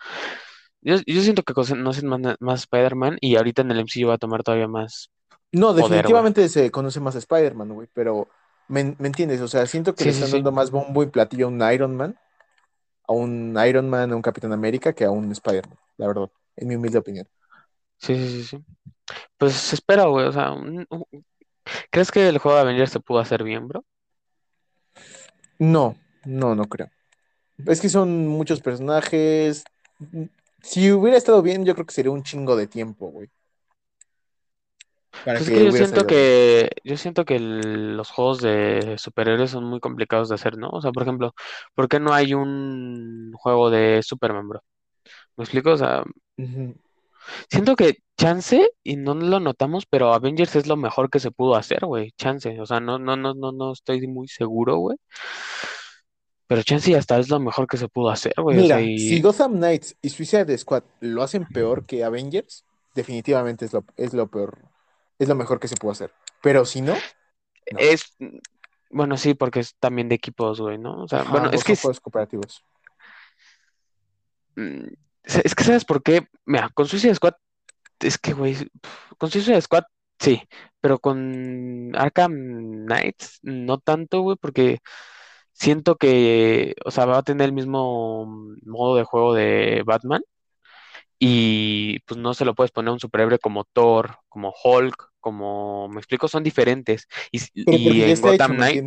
Yo, 0.83 0.97
yo 1.07 1.23
siento 1.23 1.43
que 1.45 1.55
conocen 1.55 1.83
más, 1.83 2.03
más 2.41 2.61
Spider-Man 2.63 3.19
y 3.21 3.37
ahorita 3.37 3.63
en 3.63 3.73
el 3.73 3.81
MCU 3.81 4.09
va 4.09 4.15
a 4.15 4.19
tomar 4.19 4.43
todavía 4.45 4.69
más 4.69 5.11
No, 5.53 5.75
poder, 5.77 6.07
definitivamente 6.15 6.49
se 6.49 6.71
conoce 6.71 7.01
más 7.01 7.15
a 7.15 7.19
Spider-Man, 7.19 7.69
güey, 7.75 7.89
pero 7.93 8.29
¿me, 8.69 8.97
me 8.99 9.09
entiendes? 9.09 9.41
O 9.43 9.49
sea, 9.49 9.67
siento 9.67 9.95
que 9.95 10.05
le 10.05 10.11
Sí, 10.11 10.13
están 10.13 10.31
sí. 10.31 10.33
dando 10.33 10.51
más 10.53 10.71
bombo 10.71 11.03
y 11.03 11.07
platillo 11.07 11.47
a 11.47 11.49
un 11.51 11.63
Iron 11.73 11.95
Man, 11.97 12.17
a 13.09 13.13
un 13.15 13.57
Iron 13.69 13.91
Man, 13.91 14.13
a 14.13 14.17
un 14.17 14.23
Capitán 14.23 14.53
América 14.53 14.95
que 14.95 15.05
a 15.05 15.11
un 15.13 15.33
Spider-Man, 15.33 15.79
la 15.99 16.09
verdad, 16.09 16.31
en 16.57 16.69
mi 16.69 16.77
humilde 16.77 16.99
opinión. 16.99 17.29
Sí, 17.99 18.17
sí, 18.17 18.29
sí, 18.29 18.45
sí. 18.45 18.65
Pues 19.39 19.55
se 19.55 19.77
espera, 19.77 20.07
güey. 20.07 20.27
O 20.29 20.33
sea, 20.33 20.53
un- 20.53 20.87
un- 20.91 21.27
¿crees 21.91 22.11
que 22.13 22.29
el 22.29 22.39
juego 22.39 22.57
de 22.57 22.63
Avengers 22.65 22.93
se 22.93 23.01
pudo 23.01 23.21
hacer 23.21 23.45
bien, 23.45 23.69
bro? 23.69 23.85
No, 25.63 25.97
no, 26.25 26.55
no 26.55 26.65
creo. 26.65 26.91
Es 27.67 27.81
que 27.81 27.89
son 27.89 28.27
muchos 28.27 28.61
personajes. 28.61 29.65
Si 30.63 30.91
hubiera 30.91 31.17
estado 31.19 31.43
bien, 31.43 31.65
yo 31.65 31.75
creo 31.75 31.87
que 31.87 31.95
sería 31.95 32.11
un 32.11 32.23
chingo 32.23 32.57
de 32.57 32.67
tiempo, 32.67 33.09
güey, 33.09 33.29
para 35.25 35.39
Pues 35.39 35.49
es 35.49 35.55
que 35.55 35.65
yo 35.65 35.73
siento 35.73 36.01
salido 36.01 36.07
que, 36.09 36.71
yo 36.85 36.97
siento 36.97 37.25
que 37.25 37.37
el- 37.37 37.97
los 37.97 38.11
juegos 38.11 38.41
de 38.41 38.97
superhéroes 38.99 39.51
son 39.51 39.65
muy 39.65 39.81
complicados 39.81 40.29
de 40.29 40.35
hacer, 40.35 40.59
¿no? 40.59 40.69
O 40.71 40.81
sea, 40.81 40.93
por 40.93 41.03
ejemplo, 41.05 41.35
¿por 41.75 41.89
qué 41.89 42.01
no 42.01 42.13
hay 42.13 42.35
un 42.35 43.33
juego 43.35 43.71
de 43.71 44.03
Superman, 44.03 44.49
bro? 44.49 44.63
¿Me 45.37 45.45
explico? 45.45 45.73
O 45.73 45.77
sea. 45.77 46.05
Siento 47.51 47.77
que 47.77 47.99
chance, 48.17 48.71
y 48.83 48.97
no 48.97 49.15
lo 49.15 49.41
notamos, 49.41 49.87
pero 49.87 50.13
Avengers 50.13 50.57
es 50.57 50.67
lo 50.67 50.77
mejor 50.77 51.11
que 51.11 51.21
se 51.21 51.31
pudo 51.31 51.57
hacer, 51.57 51.85
güey. 51.85 52.13
Chance. 52.17 52.61
O 52.61 52.67
sea, 52.67 52.81
no, 52.81 52.99
no, 52.99 53.17
no, 53.17 53.35
no, 53.35 53.53
no 53.53 53.73
estoy 53.73 54.07
muy 54.07 54.29
seguro, 54.29 54.77
güey. 54.77 54.97
Pero 56.47 56.63
chance 56.63 56.95
hasta 56.95 57.19
es 57.19 57.31
lo 57.31 57.41
mejor 57.41 57.67
que 57.67 57.79
se 57.79 57.89
pudo 57.89 58.11
hacer, 58.11 58.35
güey. 58.37 58.59
O 58.59 58.67
sea, 58.67 58.77
Mira, 58.77 58.99
si 58.99 59.21
Gotham 59.21 59.55
Knights 59.55 59.97
y 60.03 60.11
Suicide 60.11 60.57
Squad 60.59 60.83
lo 61.01 61.23
hacen 61.23 61.47
peor 61.47 61.87
que 61.87 62.05
Avengers, 62.05 62.65
definitivamente 62.95 63.65
es 63.65 63.73
lo, 63.73 63.85
es 63.97 64.13
lo 64.13 64.27
peor, 64.27 64.59
es 65.19 65.29
lo 65.29 65.35
mejor 65.35 65.59
que 65.59 65.69
se 65.69 65.77
puede 65.77 65.93
hacer. 65.93 66.13
Pero 66.43 66.65
si 66.65 66.83
no, 66.83 66.95
no. 66.95 67.79
es, 67.79 68.17
bueno, 68.91 69.17
sí, 69.17 69.35
porque 69.35 69.61
es 69.61 69.77
también 69.77 70.09
de 70.09 70.17
equipos, 70.17 70.61
güey, 70.61 70.77
¿no? 70.77 71.05
O 71.05 71.09
sea, 71.09 71.21
Ajá, 71.21 71.31
bueno, 71.31 71.51
es 71.51 71.65
que 71.65 71.75
juegos 71.75 72.01
cooperativos. 72.01 72.63
mm, 74.57 74.89
es 75.25 75.55
que 75.55 75.65
sabes 75.65 75.85
por 75.85 76.03
qué, 76.03 76.29
mira, 76.47 76.71
con 76.75 76.87
Suicide 76.87 77.15
Squad, 77.15 77.35
es 78.01 78.19
que, 78.19 78.33
güey, 78.35 78.57
con 79.19 79.31
Suicide 79.31 79.61
Squad, 79.63 79.85
sí, 80.19 80.43
pero 80.81 80.99
con 80.99 81.95
Arkham 81.97 82.33
Knights, 82.87 83.39
no 83.43 83.79
tanto, 83.79 84.23
güey, 84.23 84.37
porque 84.41 84.81
siento 85.53 85.97
que, 85.97 86.75
o 86.85 86.91
sea, 86.91 87.07
va 87.07 87.19
a 87.19 87.23
tener 87.23 87.47
el 87.47 87.53
mismo 87.55 88.27
modo 88.65 88.97
de 88.97 89.05
juego 89.05 89.35
de 89.35 89.83
Batman. 89.87 90.23
Y 91.19 92.01
pues 92.01 92.19
no 92.19 92.35
se 92.35 92.45
lo 92.45 92.55
puedes 92.55 92.73
poner 92.73 92.91
a 92.91 92.93
un 92.95 93.01
superhéroe 93.01 93.39
como 93.39 93.65
Thor, 93.65 94.17
como 94.29 94.53
Hulk, 94.65 95.12
como, 95.23 95.89
me 95.91 96.01
explico, 96.01 96.29
son 96.29 96.45
diferentes. 96.45 97.09
Y, 97.33 97.41
Pero 97.65 97.95
y 97.95 98.03
en 98.05 98.11
hecho, 98.11 98.23
Gotham 98.23 98.53
¿me 98.53 98.57
Knight, 98.59 98.85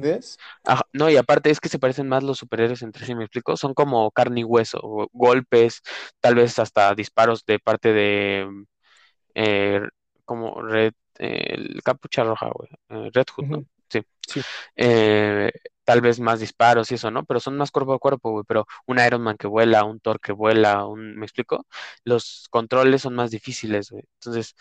ajá, 0.65 0.83
no, 0.93 1.09
y 1.09 1.17
aparte 1.17 1.49
es 1.51 1.59
que 1.59 1.69
se 1.69 1.79
parecen 1.79 2.09
más 2.09 2.23
los 2.23 2.37
superhéroes 2.39 2.83
entre 2.83 3.05
sí, 3.07 3.15
me 3.15 3.23
explico, 3.25 3.57
son 3.57 3.73
como 3.75 4.11
carne 4.11 4.41
y 4.41 4.45
hueso, 4.45 5.09
golpes, 5.13 5.81
tal 6.21 6.35
vez 6.35 6.59
hasta 6.59 6.95
disparos 6.95 7.45
de 7.45 7.59
parte 7.59 7.93
de, 7.93 8.47
eh, 9.35 9.81
como 10.25 10.61
Red, 10.61 10.93
eh, 11.19 11.55
el 11.55 11.83
Capucha 11.83 12.23
Roja, 12.23 12.49
güey, 12.53 12.69
eh, 12.89 13.11
Red 13.13 13.27
Hood, 13.35 13.45
¿no? 13.47 13.65
Sí. 14.27 14.41
eh, 14.75 15.51
tal 15.83 16.01
vez 16.01 16.19
más 16.19 16.39
disparos 16.39 16.91
y 16.91 16.95
eso, 16.95 17.11
¿no? 17.11 17.25
Pero 17.25 17.39
son 17.39 17.57
más 17.57 17.71
cuerpo 17.71 17.93
a 17.93 17.99
cuerpo, 17.99 18.31
güey. 18.31 18.45
Pero 18.47 18.65
un 18.87 18.99
Iron 18.99 19.21
Man 19.21 19.37
que 19.37 19.47
vuela, 19.47 19.83
un 19.85 19.99
Thor 19.99 20.19
que 20.19 20.31
vuela, 20.33 20.85
un, 20.87 21.15
¿me 21.17 21.25
explico? 21.25 21.67
Los 22.03 22.47
controles 22.49 23.03
son 23.03 23.15
más 23.15 23.31
difíciles, 23.31 23.91
güey. 23.91 24.03
Entonces, 24.19 24.55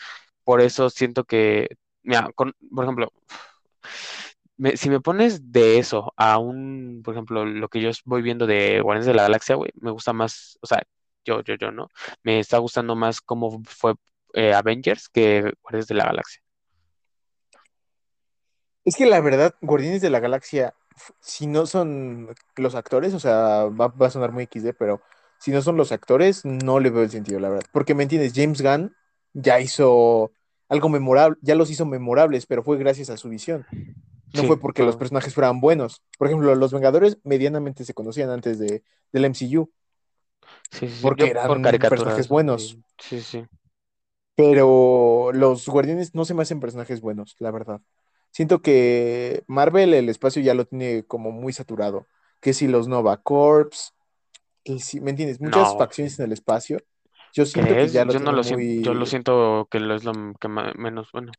por 0.45 0.61
eso 0.61 0.91
siento 0.91 1.25
que, 1.25 1.69
mira, 2.03 2.31
con- 2.35 2.55
por 2.75 2.85
ejemplo, 2.85 3.13
me- 4.57 4.77
si 4.77 4.89
me 4.91 5.01
pones 5.01 5.53
de 5.53 5.79
eso 5.79 6.13
a 6.17 6.39
un, 6.39 7.03
por 7.05 7.15
ejemplo, 7.15 7.45
lo 7.45 7.69
que 7.69 7.81
yo 7.81 7.91
voy 8.05 8.23
viendo 8.23 8.47
de 8.47 8.81
Guardianes 8.81 9.07
de 9.07 9.15
la 9.15 9.23
Galaxia, 9.25 9.57
güey, 9.57 9.71
me 9.81 9.91
gusta 9.91 10.13
más, 10.13 10.59
o 10.63 10.67
sea, 10.67 10.83
yo, 11.25 11.43
yo, 11.43 11.55
yo, 11.57 11.71
¿no? 11.73 11.89
Me 12.23 12.39
está 12.39 12.59
gustando 12.59 12.95
más 12.97 13.21
cómo 13.21 13.63
fue 13.65 13.95
eh, 14.35 14.55
Avengers 14.55 15.09
que 15.09 15.53
Guardianes 15.63 15.89
de 15.89 15.95
la 15.95 16.05
Galaxia. 16.07 16.41
Es 18.85 18.97
que 18.97 19.07
la 19.07 19.21
verdad, 19.21 19.55
Guardianes 19.63 20.03
de 20.03 20.11
la 20.11 20.21
Galaxia, 20.21 20.75
si 21.21 21.47
no 21.47 21.67
son 21.67 22.35
los 22.57 22.75
actores, 22.75 23.15
o 23.15 23.21
sea, 23.21 23.65
va, 23.65 23.89
va 23.89 24.07
a 24.09 24.11
sonar 24.11 24.33
muy 24.33 24.45
XD, 24.45 24.75
pero 24.75 25.01
si 25.39 25.51
no 25.51 25.63
son 25.63 25.77
los 25.77 25.91
actores, 25.91 26.45
no 26.45 26.81
le 26.81 26.91
veo 26.91 27.03
el 27.03 27.11
sentido, 27.11 27.41
la 27.41 27.49
verdad. 27.49 27.65
Porque, 27.73 27.95
¿me 27.95 28.03
entiendes? 28.03 28.33
James 28.35 28.61
Gunn 28.63 28.95
ya 29.35 29.61
hizo 29.61 30.33
algo 30.71 30.91
memorable, 30.91 31.39
ya 31.43 31.57
los 31.57 31.71
hizo 31.71 31.87
memorables, 31.87 32.47
pero 32.47 32.65
fue 32.65 32.79
gracias 32.79 33.11
a 33.11 33.19
su 33.19 33.31
visión. 33.31 33.67
No 34.33 34.45
Sí, 34.45 34.47
fue 34.47 34.61
porque 34.61 34.83
los 34.85 34.97
personajes 34.97 35.35
fueran 35.35 35.61
buenos. 35.61 36.03
Por 36.19 36.29
ejemplo, 36.29 36.55
los 36.57 36.73
Vengadores 36.73 37.19
medianamente 37.25 37.85
se 37.85 37.95
conocían 37.95 38.31
antes 38.31 38.59
de, 38.59 38.85
del 39.13 39.27
MCU, 39.27 39.73
sí, 40.71 40.89
sí, 40.91 41.13
sí. 41.17 41.17
porque 41.19 41.39
por 41.47 41.61
eran 41.61 41.87
personajes 41.89 42.29
buenos. 42.29 42.79
sí, 42.99 43.23
sí. 43.23 43.47
Pero 44.37 45.31
los 45.33 45.69
Guardianes 45.69 46.15
no 46.15 46.25
se 46.25 46.35
me 46.35 46.43
hacen 46.43 46.59
personajes 46.61 47.01
buenos, 47.01 47.37
la 47.39 47.51
verdad. 47.53 47.81
Siento 48.33 48.63
que 48.63 49.45
Marvel 49.47 49.95
el 49.95 50.09
espacio 50.09 50.43
ya 50.43 50.55
lo 50.55 50.67
tiene 50.67 51.05
como 51.07 51.31
muy 51.31 51.53
saturado. 51.53 52.09
Que 52.41 52.53
si 52.53 52.67
los 52.67 52.89
Nova 52.89 53.23
Corps, 53.23 53.95
que 54.65 54.79
si, 54.81 55.01
¿me 55.01 55.11
entiendes? 55.11 55.41
Muchas 55.41 55.75
No, 55.75 55.77
facciones 55.77 56.19
en 56.21 56.27
el 56.27 56.33
espacio. 56.33 56.79
Yo 57.35 57.45
siento 57.47 57.77
que 57.77 57.91
¿crees? 57.91 57.93
ya 57.93 58.05
lo 58.07 58.15
Yo 58.15 58.21
no 58.21 58.33
lo 58.33 58.43
siento, 58.45 58.67
yo 58.81 58.95
lo 58.95 59.07
siento 59.07 59.69
que 59.71 59.81
lo 59.81 59.95
es 59.95 60.05
lo 60.05 60.13
que 60.41 60.49
menos, 60.49 61.11
bueno, 61.13 61.33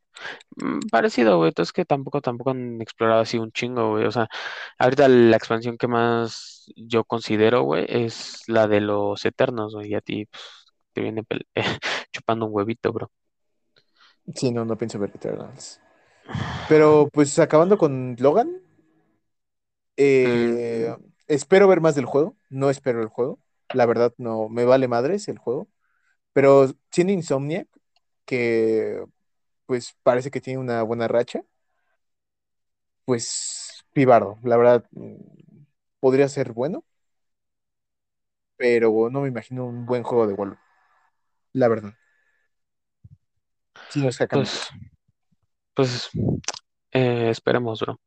mm, 0.58 0.80
parecido, 0.92 1.38
güey. 1.38 1.50
Entonces 1.50 1.74
que 1.74 1.86
tampoco, 1.86 2.22
tampoco 2.22 2.52
han 2.52 2.82
explorado 2.82 3.22
así 3.22 3.38
un 3.40 3.52
chingo, 3.52 3.92
güey. 3.92 4.06
O 4.06 4.12
sea, 4.12 4.28
ahorita 4.80 5.08
la 5.10 5.38
expansión 5.38 5.78
que 5.78 5.88
más 5.88 6.72
yo 6.76 7.04
considero, 7.06 7.64
güey, 7.64 7.86
es 7.90 8.44
la 8.48 8.68
de 8.68 8.82
los 8.82 9.26
Eternos, 9.26 9.74
güey. 9.76 9.92
Y 9.92 9.96
a 9.96 10.02
ti 10.02 10.26
pues, 10.28 10.44
te 10.94 11.02
viene 11.02 11.24
chupando 12.14 12.46
un 12.48 12.54
huevito, 12.56 12.94
bro. 12.94 13.12
Sí, 14.36 14.52
no, 14.52 14.66
no 14.66 14.78
pienso 14.78 15.00
ver 15.00 15.12
Eternals. 15.14 15.80
Pero 16.70 17.10
pues 17.14 17.38
acabando 17.40 17.78
con 17.78 18.16
Logan, 18.20 18.62
Mm, 20.26 20.56
eh, 20.78 20.96
espero 21.28 21.68
ver 21.68 21.82
más 21.82 21.96
del 21.96 22.06
juego. 22.06 22.38
No 22.50 22.70
espero 22.70 23.02
el 23.02 23.08
juego. 23.10 23.40
La 23.74 23.86
verdad, 23.86 24.14
no, 24.18 24.50
me 24.50 24.66
vale 24.66 24.88
madres 24.88 25.28
el 25.28 25.38
juego. 25.38 25.68
Pero 26.36 26.68
siendo 26.92 27.14
Insomniac, 27.14 27.70
que 28.26 29.06
pues 29.68 29.96
parece 30.04 30.32
que 30.32 30.42
tiene 30.42 30.60
una 30.60 30.84
buena 30.84 31.08
racha, 31.08 31.44
pues 33.06 33.86
pibardo. 33.94 34.40
La 34.44 34.58
verdad, 34.58 34.86
mm, 34.92 35.16
podría 36.00 36.28
ser 36.30 36.54
bueno, 36.54 36.86
pero 38.58 39.10
no 39.10 39.22
me 39.22 39.28
imagino 39.30 39.66
un 39.66 39.86
buen 39.86 40.04
juego 40.04 40.28
de 40.28 40.34
Wolf. 40.34 40.58
La 41.54 41.68
verdad. 41.68 41.96
Si 43.90 44.00
no 44.00 44.10
es 44.10 44.18
pues, 44.30 44.30
Cacamitos. 44.30 44.70
pues, 45.74 46.10
eh, 46.92 47.30
esperemos, 47.30 47.82
bro. 47.82 48.00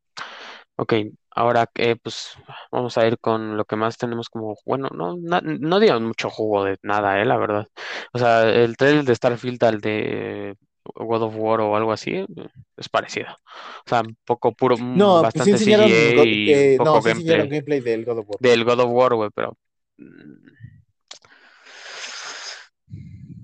Ok, 0.80 0.94
ahora 1.30 1.66
que 1.66 1.96
pues 1.96 2.34
vamos 2.70 2.96
a 2.98 3.06
ir 3.06 3.18
con 3.18 3.56
lo 3.56 3.64
que 3.64 3.74
más 3.76 3.98
tenemos 3.98 4.28
como, 4.28 4.56
bueno, 4.64 4.88
no, 4.94 5.16
na- 5.18 5.40
no 5.42 5.80
digamos 5.80 6.02
mucho 6.02 6.30
jugo 6.30 6.64
de 6.64 6.78
nada, 6.82 7.20
eh, 7.20 7.24
la 7.24 7.36
verdad. 7.36 7.66
O 8.12 8.18
sea, 8.18 8.48
el 8.48 8.76
trailer 8.76 9.04
de 9.04 9.14
Starfield 9.16 9.62
al 9.64 9.80
de 9.80 10.56
God 10.94 11.22
of 11.22 11.34
War 11.36 11.60
o 11.62 11.74
algo 11.76 11.92
así 11.92 12.12
eh, 12.14 12.26
es 12.76 12.88
parecido. 12.88 13.26
O 13.86 13.88
sea, 13.88 14.02
un 14.02 14.16
poco 14.24 14.52
puro, 14.52 14.78
mm, 14.78 15.18
No, 15.18 15.28
pues 15.32 15.44
sí 15.44 15.50
bastante 15.50 15.50
enseñaron, 15.50 16.12
go- 16.12 16.26
y 16.26 16.54
un 16.54 16.72
eh, 16.74 16.78
no, 16.82 16.92
poco 16.92 17.02
sí 17.02 17.10
enseñaron 17.10 17.48
gameplay 17.48 17.48
gameplay 17.48 17.80
del 17.80 18.04
God 18.04 18.18
of 18.18 18.28
War. 18.30 18.40
del 18.40 18.64
God 18.64 18.80
of 18.80 18.90
War, 18.92 19.14
güey, 19.16 19.30
pero 19.34 19.56
mm, 19.98 20.48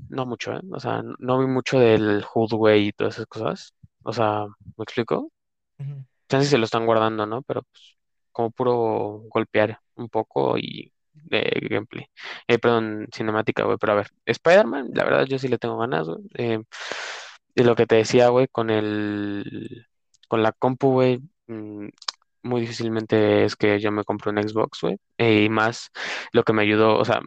no 0.09 0.27
mucho, 0.27 0.53
¿eh? 0.53 0.61
O 0.73 0.81
sea, 0.81 1.03
no 1.19 1.39
vi 1.39 1.47
mucho 1.47 1.79
del 1.79 2.23
Hood, 2.25 2.53
güey, 2.55 2.89
y 2.89 2.93
todas 2.93 3.15
esas 3.15 3.27
cosas. 3.27 3.75
O 4.03 4.13
sea, 4.13 4.47
¿me 4.77 4.83
explico? 4.85 5.31
Ujú. 5.79 6.05
Chance 6.35 6.51
se 6.51 6.59
lo 6.59 6.65
están 6.65 6.87
guardando, 6.87 7.27
¿no? 7.27 7.43
Pero 7.43 7.63
pues 7.63 7.97
como 8.33 8.51
puro 8.51 9.23
golpear 9.31 9.79
un 9.97 10.09
poco 10.09 10.59
y 10.59 10.93
de 11.13 11.41
gameplay. 11.71 12.07
Eh, 12.49 12.59
perdón, 12.59 13.09
cinemática, 13.15 13.65
güey. 13.65 13.79
Pero 13.79 13.93
a 13.93 13.97
ver, 13.97 14.09
Spider-Man, 14.27 14.91
la 14.95 15.05
verdad 15.05 15.25
yo 15.27 15.39
sí 15.39 15.49
le 15.49 15.59
tengo 15.59 15.79
ganas, 15.79 16.09
güey. 16.09 16.23
Eh, 16.35 16.63
y 17.55 17.63
lo 17.65 17.77
que 17.77 17.87
te 17.87 17.97
decía, 17.97 18.29
güey, 18.29 18.49
con 18.49 18.71
el, 18.71 19.87
con 20.29 20.43
la 20.43 20.53
compu, 20.53 20.93
güey, 20.93 21.21
mm, 21.47 21.89
muy 22.43 22.61
difícilmente 22.63 23.45
es 23.45 23.57
que 23.57 23.81
yo 23.81 23.93
me 23.93 24.05
compre 24.05 24.31
un 24.31 24.43
Xbox, 24.43 24.81
güey. 24.83 24.99
Eh, 25.19 25.45
y 25.45 25.49
más 25.49 25.91
lo 26.33 26.43
que 26.45 26.53
me 26.53 26.63
ayudó, 26.63 26.99
o 26.99 27.05
sea, 27.05 27.21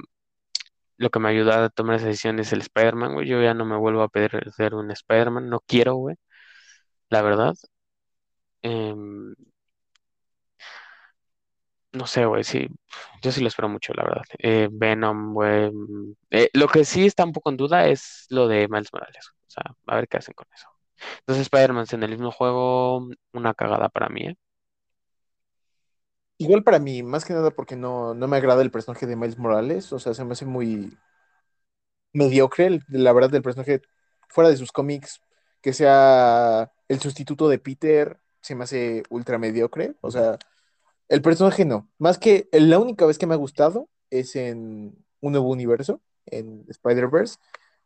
lo 0.97 1.09
que 1.09 1.19
me 1.19 1.29
ayudó 1.29 1.53
a 1.53 1.69
tomar 1.69 1.95
esa 1.95 2.07
decisión 2.07 2.39
es 2.39 2.51
el 2.53 2.61
Spider-Man, 2.61 3.13
güey. 3.13 3.27
Yo 3.27 3.41
ya 3.41 3.53
no 3.53 3.65
me 3.65 3.77
vuelvo 3.77 4.01
a 4.03 4.09
pedir 4.09 4.31
ser 4.55 4.75
un 4.75 4.91
Spider-Man, 4.91 5.49
no 5.49 5.59
quiero, 5.61 5.95
güey, 5.95 6.15
la 7.09 7.21
verdad. 7.21 7.55
Em, 8.63 9.35
no 11.93 12.05
sé, 12.07 12.25
güey, 12.25 12.43
sí, 12.43 12.67
yo 13.21 13.31
sí 13.31 13.41
lo 13.41 13.47
espero 13.47 13.69
mucho, 13.69 13.93
la 13.93 14.03
verdad. 14.03 14.23
Eh, 14.39 14.69
Venom, 14.71 15.33
güey. 15.33 15.71
mm, 15.71 16.13
eh, 16.31 16.49
lo 16.53 16.67
que 16.67 16.85
sí 16.85 17.05
está 17.05 17.23
un 17.25 17.33
poco 17.33 17.49
en 17.49 17.57
duda 17.57 17.87
es 17.87 18.25
lo 18.29 18.47
de 18.47 18.67
Miles 18.67 18.89
Morales. 18.93 19.27
O 19.47 19.49
sea, 19.49 19.63
a 19.87 19.95
ver 19.95 20.07
qué 20.07 20.17
hacen 20.17 20.33
con 20.35 20.47
eso. 20.53 20.67
Entonces, 21.21 21.43
Spider-Man 21.43 21.85
en 21.91 22.03
el 22.03 22.11
mismo 22.11 22.31
juego, 22.31 23.09
una 23.33 23.53
cagada 23.53 23.89
para 23.89 24.09
mí, 24.09 24.21
¿eh? 24.27 24.35
Igual 26.39 26.63
para 26.63 26.79
mí, 26.79 27.03
más 27.03 27.25
que 27.25 27.33
nada 27.33 27.51
porque 27.51 27.75
no, 27.75 28.13
no 28.15 28.27
me 28.27 28.37
agrada 28.37 28.61
el 28.63 28.71
personaje 28.71 29.07
de 29.07 29.15
Miles 29.15 29.37
Morales, 29.39 29.91
o 29.93 29.99
sea, 29.99 30.13
se 30.13 30.23
me 30.25 30.33
hace 30.33 30.45
muy 30.45 30.97
mediocre, 32.13 32.79
la 32.89 33.13
verdad, 33.13 33.29
del 33.29 33.41
personaje 33.41 33.81
fuera 34.29 34.49
de 34.49 34.57
sus 34.57 34.71
cómics, 34.71 35.21
que 35.61 35.73
sea 35.73 36.71
el 36.87 36.99
sustituto 36.99 37.49
de 37.49 37.59
Peter, 37.59 38.19
se 38.47 38.55
me 38.55 38.63
hace 38.63 39.03
ultra 39.09 39.37
mediocre, 39.37 39.95
o 40.01 40.09
sea, 40.09 40.37
el 41.09 41.21
personaje 41.21 41.65
no, 41.65 41.89
más 41.97 42.17
que 42.17 42.47
la 42.53 42.79
única 42.79 43.05
vez 43.05 43.17
que 43.17 43.27
me 43.27 43.33
ha 43.33 43.37
gustado 43.37 43.89
es 44.09 44.35
en 44.35 44.95
un 45.19 45.31
nuevo 45.33 45.49
universo, 45.49 46.01
en 46.25 46.65
Spider-Verse, 46.69 47.37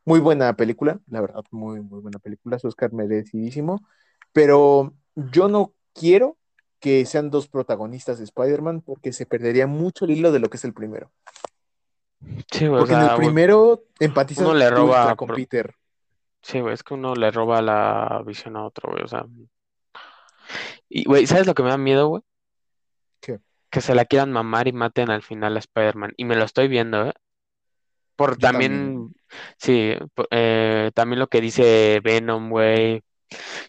muy 0.06 0.19
buena 0.19 0.56
película, 0.56 1.00
la 1.08 1.21
verdad, 1.21 1.43
muy, 1.52 1.82
muy 1.82 2.00
buena 2.00 2.19
película, 2.19 2.58
es 2.58 2.65
Oscar 2.65 2.93
merecidísimo, 2.93 3.86
pero 4.34 4.93
yo 5.15 5.47
no 5.47 5.74
quiero 5.93 6.38
que 6.80 7.06
sean 7.06 7.30
dos 7.32 7.47
protagonistas 7.47 8.19
de 8.19 8.26
Spider-Man 8.26 8.82
porque 8.82 9.13
se 9.13 9.26
perdería 9.26 9.67
mucho 9.67 10.06
el 10.06 10.12
hilo 10.12 10.32
de 10.32 10.39
lo 10.39 10.50
que 10.50 10.58
es 10.58 10.65
el 10.65 10.74
primero. 10.74 11.12
Sí, 12.52 12.67
güey, 12.67 12.82
o 12.82 12.86
Porque 12.86 12.93
en 12.93 13.02
el 13.02 13.10
sea, 13.10 13.15
primero 13.15 13.84
uno 14.36 14.54
empatizas 14.54 14.54
le 14.54 14.69
roba, 14.69 15.15
con 15.15 15.32
Peter. 15.32 15.76
sí, 16.41 16.60
güey, 16.60 16.74
es 16.74 16.84
que 16.84 16.93
uno 16.93 17.15
le 17.15 17.32
roba 17.32 17.62
la 17.62 18.24
visión 18.26 18.56
a 18.58 18.65
otro, 18.65 18.91
güey, 18.91 19.04
o 19.04 19.08
sea. 19.08 19.26
Y, 20.90 21.06
güey, 21.06 21.28
¿sabes 21.28 21.48
lo 21.48 21.54
que 21.54 21.64
me 21.64 21.70
da 21.70 21.78
miedo, 21.78 22.08
güey? 22.08 22.24
¿Qué? 23.20 23.40
Que 23.70 23.82
se 23.82 23.96
la 23.96 24.06
quieran 24.06 24.32
mamar 24.32 24.68
y 24.68 24.74
maten 24.74 25.10
al 25.10 25.24
final 25.24 25.56
a 25.56 25.60
Spider-Man. 25.60 26.14
Y 26.18 26.26
me 26.26 26.36
lo 26.36 26.44
estoy 26.44 26.68
viendo, 26.68 27.08
¿eh? 27.08 27.14
Por 28.16 28.38
también. 28.38 28.72
también, 28.72 29.16
sí, 29.58 29.94
por- 30.14 30.28
eh, 30.32 30.92
también 30.94 31.20
lo 31.20 31.28
que 31.28 31.42
dice 31.42 32.00
Venom, 32.04 32.50
güey. 32.50 33.02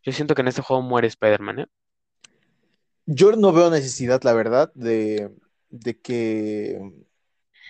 Yo 0.02 0.12
siento 0.12 0.34
que 0.34 0.42
en 0.42 0.48
este 0.48 0.62
juego 0.62 0.82
muere 0.82 1.06
Spider-Man, 1.06 1.60
¿eh? 1.60 1.66
Yo 3.06 3.32
no 3.32 3.52
veo 3.52 3.70
necesidad, 3.70 4.20
la 4.22 4.32
verdad, 4.32 4.72
de, 4.74 5.30
de 5.70 6.00
que 6.00 6.80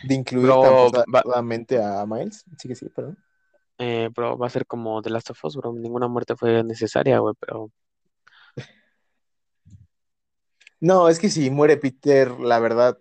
de 0.05 0.15
incluir 0.15 0.49
tan 0.49 0.75
Bro, 0.75 0.91
va, 0.93 1.23
forzadamente 1.23 1.83
a 1.83 2.05
Miles. 2.07 2.45
Sí 2.59 2.69
que 2.69 2.75
sí, 2.75 2.89
perdón. 2.89 3.19
eh, 3.79 4.09
bro, 4.15 4.37
va 4.37 4.47
a 4.47 4.51
ser 4.51 4.67
como 4.67 5.01
The 5.03 5.11
Last 5.11 5.31
of 5.31 5.45
Us, 5.45 5.57
bro. 5.57 5.73
Ninguna 5.73 6.09
muerte 6.09 6.37
fue 6.37 6.63
necesaria, 6.65 7.19
güey, 7.19 7.35
pero 7.39 7.71
No, 10.83 11.09
es 11.09 11.21
que 11.21 11.31
si 11.31 11.49
muere 11.49 11.77
Peter, 11.77 12.33
la 12.41 12.59
verdad. 12.59 12.99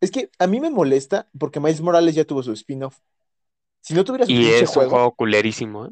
Es 0.00 0.12
que 0.12 0.30
a 0.38 0.46
mí 0.46 0.60
me 0.60 0.70
molesta 0.70 1.28
porque 1.36 1.58
Miles 1.58 1.80
Morales 1.80 2.14
ya 2.14 2.24
tuvo 2.24 2.42
su 2.44 2.52
spin-off. 2.52 2.98
Si 3.80 3.92
no 3.92 4.04
tuviera 4.04 4.24
su 4.24 4.30
Y 4.30 4.46
es 4.46 4.62
un 4.76 4.88
juego, 4.88 5.12
culerísimo, 5.16 5.86
¿eh? 5.86 5.90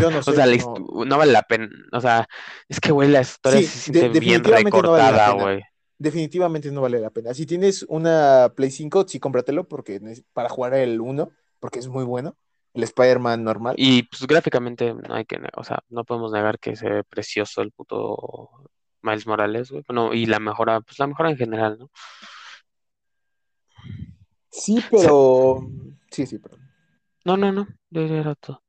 yo 0.00 0.10
no 0.10 0.18
O 0.20 0.22
sea, 0.22 0.34
sé, 0.34 0.46
la 0.46 0.46
hist- 0.54 0.88
no. 0.88 1.04
no 1.04 1.18
vale 1.18 1.32
la 1.32 1.42
pena. 1.42 1.68
O 1.92 2.00
sea, 2.00 2.28
es 2.68 2.78
que, 2.80 2.92
güey, 2.92 3.08
la 3.08 3.22
historia 3.22 3.60
Sí, 3.60 3.66
se 3.66 3.92
de- 3.92 3.98
siente 4.00 4.20
bien 4.20 4.40
definitivamente 4.42 4.82
no 4.82 4.92
vale 4.92 5.02
la 5.04 5.10
recortada, 5.10 5.32
pena. 5.32 5.42
güey. 5.44 5.62
Definitivamente 5.98 6.70
no 6.70 6.80
vale 6.82 7.00
la 7.00 7.10
pena. 7.10 7.34
Si 7.34 7.44
tienes 7.44 7.84
una 7.88 8.52
Play 8.54 8.70
5, 8.70 9.04
sí 9.08 9.18
cómpratelo 9.18 9.66
porque 9.66 10.00
para 10.32 10.48
jugar 10.48 10.74
el 10.74 11.00
uno 11.00 11.30
porque 11.58 11.80
es 11.80 11.88
muy 11.88 12.04
bueno. 12.04 12.36
El 12.72 12.84
Spider-Man 12.84 13.42
normal. 13.42 13.74
Y 13.76 14.04
pues 14.04 14.24
gráficamente 14.28 14.94
no 14.94 15.14
hay 15.14 15.24
que, 15.24 15.40
o 15.56 15.64
sea, 15.64 15.80
no 15.88 16.04
podemos 16.04 16.30
negar 16.30 16.60
que 16.60 16.76
se 16.76 16.88
ve 16.88 17.02
precioso 17.02 17.62
el 17.62 17.72
puto 17.72 18.48
Miles 19.02 19.26
Morales, 19.26 19.70
güey. 19.70 19.84
Bueno, 19.86 20.14
y 20.14 20.26
la 20.26 20.38
mejora, 20.38 20.80
pues 20.80 20.98
la 20.98 21.06
mejora 21.06 21.30
en 21.30 21.36
general, 21.36 21.78
¿no? 21.78 21.90
Sí, 24.50 24.82
pero. 24.90 25.68
Sí, 26.10 26.26
sí, 26.26 26.38
perdón. 26.38 26.60
No, 27.24 27.36
no, 27.36 27.52
no, 27.52 27.66
era 27.90 28.34
todo. 28.34 28.62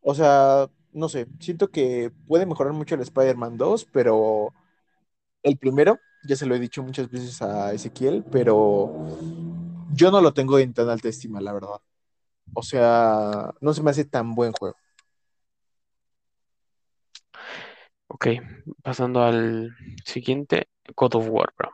O 0.00 0.14
sea, 0.14 0.68
no 0.92 1.08
sé. 1.08 1.26
Siento 1.40 1.68
que 1.68 2.12
puede 2.26 2.46
mejorar 2.46 2.72
mucho 2.72 2.94
el 2.94 3.02
Spider-Man 3.02 3.56
2, 3.56 3.86
pero 3.92 4.52
el 5.42 5.56
primero, 5.58 5.98
ya 6.24 6.36
se 6.36 6.46
lo 6.46 6.54
he 6.54 6.60
dicho 6.60 6.82
muchas 6.82 7.10
veces 7.10 7.40
a 7.42 7.72
Ezequiel, 7.72 8.24
pero 8.30 8.92
yo 9.92 10.10
no 10.10 10.20
lo 10.20 10.32
tengo 10.32 10.58
en 10.58 10.72
tan 10.72 10.88
alta 10.88 11.08
estima, 11.08 11.40
la 11.40 11.52
verdad. 11.52 11.80
O 12.54 12.62
sea, 12.62 13.54
no 13.60 13.74
se 13.74 13.82
me 13.82 13.90
hace 13.90 14.04
tan 14.04 14.34
buen 14.34 14.52
juego. 14.52 14.76
Ok, 18.08 18.26
pasando 18.82 19.22
al 19.22 19.74
siguiente, 20.04 20.68
God 20.96 21.14
of 21.16 21.28
War, 21.30 21.52
bro. 21.56 21.70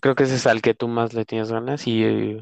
Creo 0.00 0.14
que 0.14 0.24
ese 0.24 0.34
es 0.36 0.46
al 0.46 0.60
que 0.62 0.74
tú 0.74 0.88
más 0.88 1.14
le 1.14 1.24
tienes 1.24 1.52
ganas 1.52 1.86
y 1.86 2.02
eh, 2.04 2.40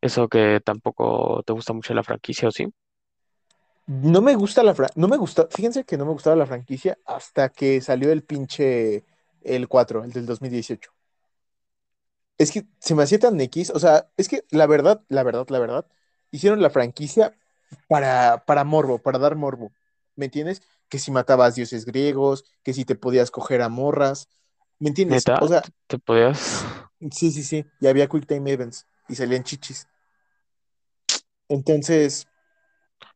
eso 0.00 0.28
que 0.28 0.60
tampoco 0.64 1.42
te 1.44 1.52
gusta 1.52 1.72
mucho 1.72 1.94
la 1.94 2.02
franquicia, 2.02 2.48
¿o 2.48 2.52
sí? 2.52 2.66
No 3.86 4.20
me 4.22 4.34
gusta 4.34 4.62
la 4.62 4.74
fran- 4.74 4.90
no 4.96 5.08
me 5.08 5.16
gusta, 5.16 5.46
fíjense 5.50 5.84
que 5.84 5.96
no 5.96 6.04
me 6.06 6.12
gustaba 6.12 6.36
la 6.36 6.46
franquicia 6.46 6.98
hasta 7.04 7.48
que 7.50 7.80
salió 7.80 8.10
el 8.12 8.22
pinche 8.24 9.04
el 9.42 9.68
4, 9.68 10.02
el 10.04 10.12
del 10.12 10.26
2018. 10.26 10.90
Es 12.38 12.52
que 12.52 12.66
se 12.80 12.94
me 12.94 13.02
hacía 13.02 13.18
tan 13.18 13.40
X, 13.40 13.70
o 13.70 13.78
sea, 13.78 14.08
es 14.16 14.28
que 14.28 14.44
la 14.50 14.66
verdad, 14.66 15.02
la 15.08 15.22
verdad, 15.22 15.46
la 15.48 15.58
verdad, 15.58 15.86
hicieron 16.30 16.60
la 16.62 16.68
franquicia 16.70 17.34
para, 17.88 18.44
para 18.46 18.64
morbo, 18.64 18.98
para 18.98 19.18
dar 19.18 19.36
morbo. 19.36 19.72
¿Me 20.16 20.26
entiendes? 20.26 20.62
Que 20.88 20.98
si 20.98 21.10
matabas 21.10 21.54
dioses 21.54 21.84
griegos, 21.84 22.44
que 22.62 22.72
si 22.72 22.84
te 22.84 22.94
podías 22.94 23.30
coger 23.30 23.62
a 23.62 23.68
morras. 23.68 24.28
¿Me 24.78 24.88
entiendes? 24.88 25.26
Neta, 25.26 25.38
O 25.42 25.48
sea, 25.48 25.62
te, 25.86 25.98
podías. 25.98 26.64
sí, 27.10 27.30
sí, 27.30 27.42
sí. 27.42 27.64
Y 27.80 27.86
había 27.86 28.08
Quick 28.08 28.26
Time 28.26 28.50
Events 28.50 28.86
y 29.08 29.14
salían 29.14 29.42
chichis. 29.42 29.88
Entonces, 31.48 32.26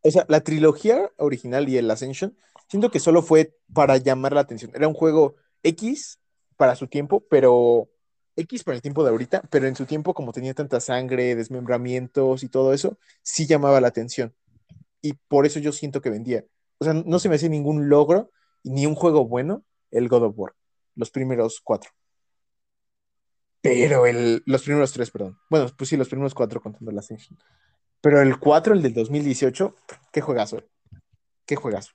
o 0.03 0.11
sea, 0.11 0.25
la 0.29 0.41
trilogía 0.41 1.11
original 1.17 1.69
y 1.69 1.77
el 1.77 1.91
Ascension, 1.91 2.37
siento 2.69 2.91
que 2.91 3.01
solo 3.01 3.23
fue 3.23 3.57
para 3.73 3.97
llamar 3.97 4.33
la 4.33 4.41
atención. 4.41 4.71
Era 4.75 4.89
un 4.89 4.95
juego 4.95 5.37
X 5.63 6.19
para 6.57 6.77
su 6.77 6.87
tiempo, 6.87 7.25
pero 7.29 7.91
X 8.37 8.65
para 8.65 8.77
el 8.77 8.83
tiempo 8.83 9.03
de 9.03 9.11
ahorita, 9.11 9.43
pero 9.51 9.67
en 9.67 9.77
su 9.77 9.87
tiempo, 9.87 10.15
como 10.15 10.33
tenía 10.33 10.55
tanta 10.55 10.81
sangre, 10.81 11.35
desmembramientos 11.35 12.43
y 12.43 12.49
todo 12.49 12.73
eso, 12.73 12.99
sí 13.23 13.47
llamaba 13.47 13.81
la 13.81 13.89
atención. 13.89 14.35
Y 15.03 15.15
por 15.15 15.47
eso 15.47 15.59
yo 15.59 15.73
siento 15.73 16.01
que 16.01 16.11
vendía. 16.11 16.45
O 16.81 16.85
sea, 16.85 16.95
no 16.95 17.19
se 17.19 17.29
me 17.29 17.35
hace 17.35 17.49
ningún 17.49 17.89
logro 17.89 18.31
ni 18.65 18.87
un 18.87 18.95
juego 18.95 19.27
bueno 19.29 19.65
el 19.91 20.09
God 20.09 20.25
of 20.25 20.35
War, 20.37 20.55
los 20.97 21.11
primeros 21.11 21.61
cuatro. 21.63 21.91
Pero 23.61 24.07
el, 24.07 24.43
los 24.47 24.63
primeros 24.63 24.93
tres, 24.93 25.11
perdón. 25.11 25.39
Bueno, 25.51 25.69
pues 25.77 25.91
sí, 25.91 25.97
los 25.97 26.09
primeros 26.09 26.35
cuatro 26.35 26.61
contando 26.61 26.91
el 26.91 26.99
Ascension. 26.99 27.39
Pero 28.01 28.23
el 28.23 28.39
4, 28.39 28.73
el 28.73 28.83
del 28.83 28.95
2018, 28.95 29.77
qué 30.11 30.21
juegazo, 30.23 30.59
eh. 30.59 30.69
qué 31.45 31.57
juegazo. 31.57 31.93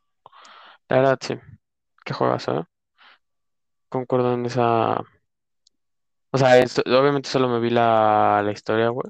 La 0.87 0.97
verdad, 0.97 1.17
sí. 1.19 1.33
Qué 2.05 2.13
juegas, 2.13 2.47
¿eh? 2.47 2.63
Concuerdo 3.89 4.33
en 4.33 4.45
esa. 4.45 5.01
O 6.31 6.37
sea, 6.37 6.63
obviamente 6.85 7.29
solo 7.29 7.49
me 7.49 7.59
vi 7.59 7.71
la, 7.71 8.41
la 8.43 8.51
historia, 8.51 8.89
güey. 8.89 9.09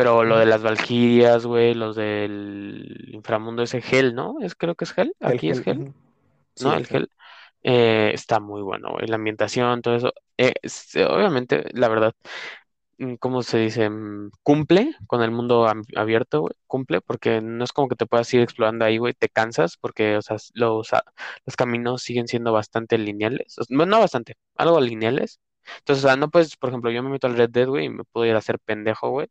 Pero 0.00 0.24
lo 0.24 0.38
de 0.38 0.46
las 0.46 0.62
Valquirias, 0.62 1.44
güey, 1.46 1.74
los 1.74 1.96
del 1.96 3.08
inframundo 3.12 3.62
ese 3.62 3.82
Hell, 3.86 4.14
¿no? 4.14 4.36
Es, 4.40 4.54
creo 4.54 4.74
que 4.74 4.84
es 4.84 4.96
Hell. 4.96 5.14
Hell, 5.20 5.36
Aquí 5.36 5.50
es 5.50 5.60
ujú. 5.60 5.94
Sí, 6.54 6.64
¿no? 6.64 6.72
el 6.72 6.80
El 6.80 6.86
Hell. 6.90 6.96
Hell. 6.96 7.10
Eh, 7.62 8.10
está 8.14 8.40
muy 8.40 8.62
bueno, 8.62 8.90
güey. 8.92 9.06
La 9.08 9.16
ambientación, 9.16 9.82
todo 9.82 9.96
eso. 9.96 10.12
Eh, 10.38 10.54
es- 10.62 10.96
obviamente, 10.96 11.64
la 11.74 11.88
verdad, 11.88 12.14
mm, 12.98 13.14
¿cómo 13.16 13.42
se 13.42 13.58
dice? 13.58 13.90
Mm, 13.90 14.30
Cumple 14.42 14.94
con 15.06 15.22
el 15.22 15.30
mundo 15.30 15.66
abierto, 15.96 16.42
güey. 16.42 16.54
Cumple, 16.66 17.00
porque 17.02 17.40
no 17.42 17.64
es 17.64 17.72
como 17.72 17.88
que 17.88 17.96
te 17.96 18.06
puedas 18.06 18.32
ir 18.34 18.40
explorando 18.42 18.84
ahí, 18.84 18.98
güey. 18.98 19.14
Te 19.14 19.28
cansas, 19.28 19.76
porque, 19.78 20.16
o 20.16 20.22
sea, 20.22 20.36
los, 20.54 20.92
a- 20.94 21.04
los 21.46 21.56
caminos 21.56 22.02
siguen 22.02 22.28
siendo 22.28 22.52
bastante 22.52 22.98
lineales. 22.98 23.58
O 23.58 23.64
sea, 23.64 23.76
no 23.76 23.86
no 23.86 24.00
bastante, 24.00 24.36
algo 24.56 24.80
lineales. 24.80 25.40
Entonces, 25.78 26.04
o 26.04 26.08
sea, 26.08 26.16
no 26.16 26.30
puedes, 26.30 26.56
por 26.56 26.70
ejemplo, 26.70 26.90
yo 26.90 27.02
me 27.02 27.10
meto 27.10 27.26
al 27.26 27.36
Red 27.36 27.50
Dead, 27.50 27.68
güey, 27.68 27.86
y 27.86 27.88
me 27.90 28.04
puedo 28.04 28.26
ir 28.26 28.34
a 28.34 28.38
hacer 28.38 28.58
pendejo, 28.60 29.10
güey. 29.10 29.28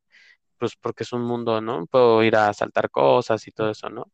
Pues 0.59 0.75
porque 0.81 1.03
es 1.03 1.13
un 1.13 1.23
mundo, 1.23 1.61
¿no? 1.61 1.87
Puedo 1.87 2.23
ir 2.23 2.35
a 2.37 2.53
saltar 2.53 2.89
cosas 2.91 3.47
y 3.47 3.51
todo 3.51 3.71
eso, 3.71 3.89
¿no? 3.89 4.11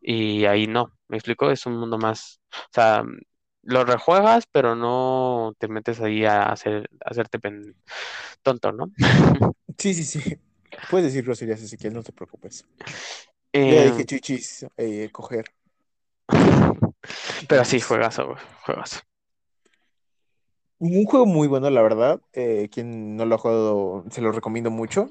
Y 0.00 0.44
ahí 0.46 0.66
no, 0.66 0.92
¿me 1.08 1.16
explico? 1.18 1.50
Es 1.50 1.66
un 1.66 1.76
mundo 1.78 1.98
más, 1.98 2.40
o 2.52 2.56
sea, 2.72 3.04
lo 3.62 3.84
rejuegas, 3.84 4.46
pero 4.52 4.76
no 4.76 5.54
te 5.58 5.68
metes 5.68 6.00
ahí 6.00 6.24
a 6.24 6.44
hacer, 6.44 6.88
a 7.04 7.10
hacerte 7.10 7.38
pen- 7.40 7.76
tonto, 8.42 8.72
¿no? 8.72 8.92
Sí, 9.78 9.94
sí, 9.94 10.04
sí. 10.04 10.38
Puedes 10.90 11.06
decir 11.06 11.24
groserías, 11.24 11.62
Ezequiel, 11.62 11.94
no 11.94 12.02
te 12.02 12.12
preocupes. 12.12 12.64
Ya 13.64 13.82
Eh, 13.82 13.84
dije 13.84 14.04
chichis, 14.06 14.66
eh, 14.76 15.10
coger. 15.12 15.46
pero 17.48 17.64
sí, 17.64 17.80
juegazo, 17.80 18.26
güey, 18.26 18.38
juegazo. 18.64 19.00
Un 20.78 21.04
juego 21.04 21.24
muy 21.26 21.48
bueno, 21.48 21.70
la 21.70 21.82
verdad. 21.82 22.20
eh, 22.32 22.68
quien 22.70 23.16
no 23.16 23.24
lo 23.24 23.36
ha 23.36 23.38
jugado, 23.38 24.04
se 24.10 24.20
lo 24.20 24.32
recomiendo 24.32 24.70
mucho. 24.70 25.08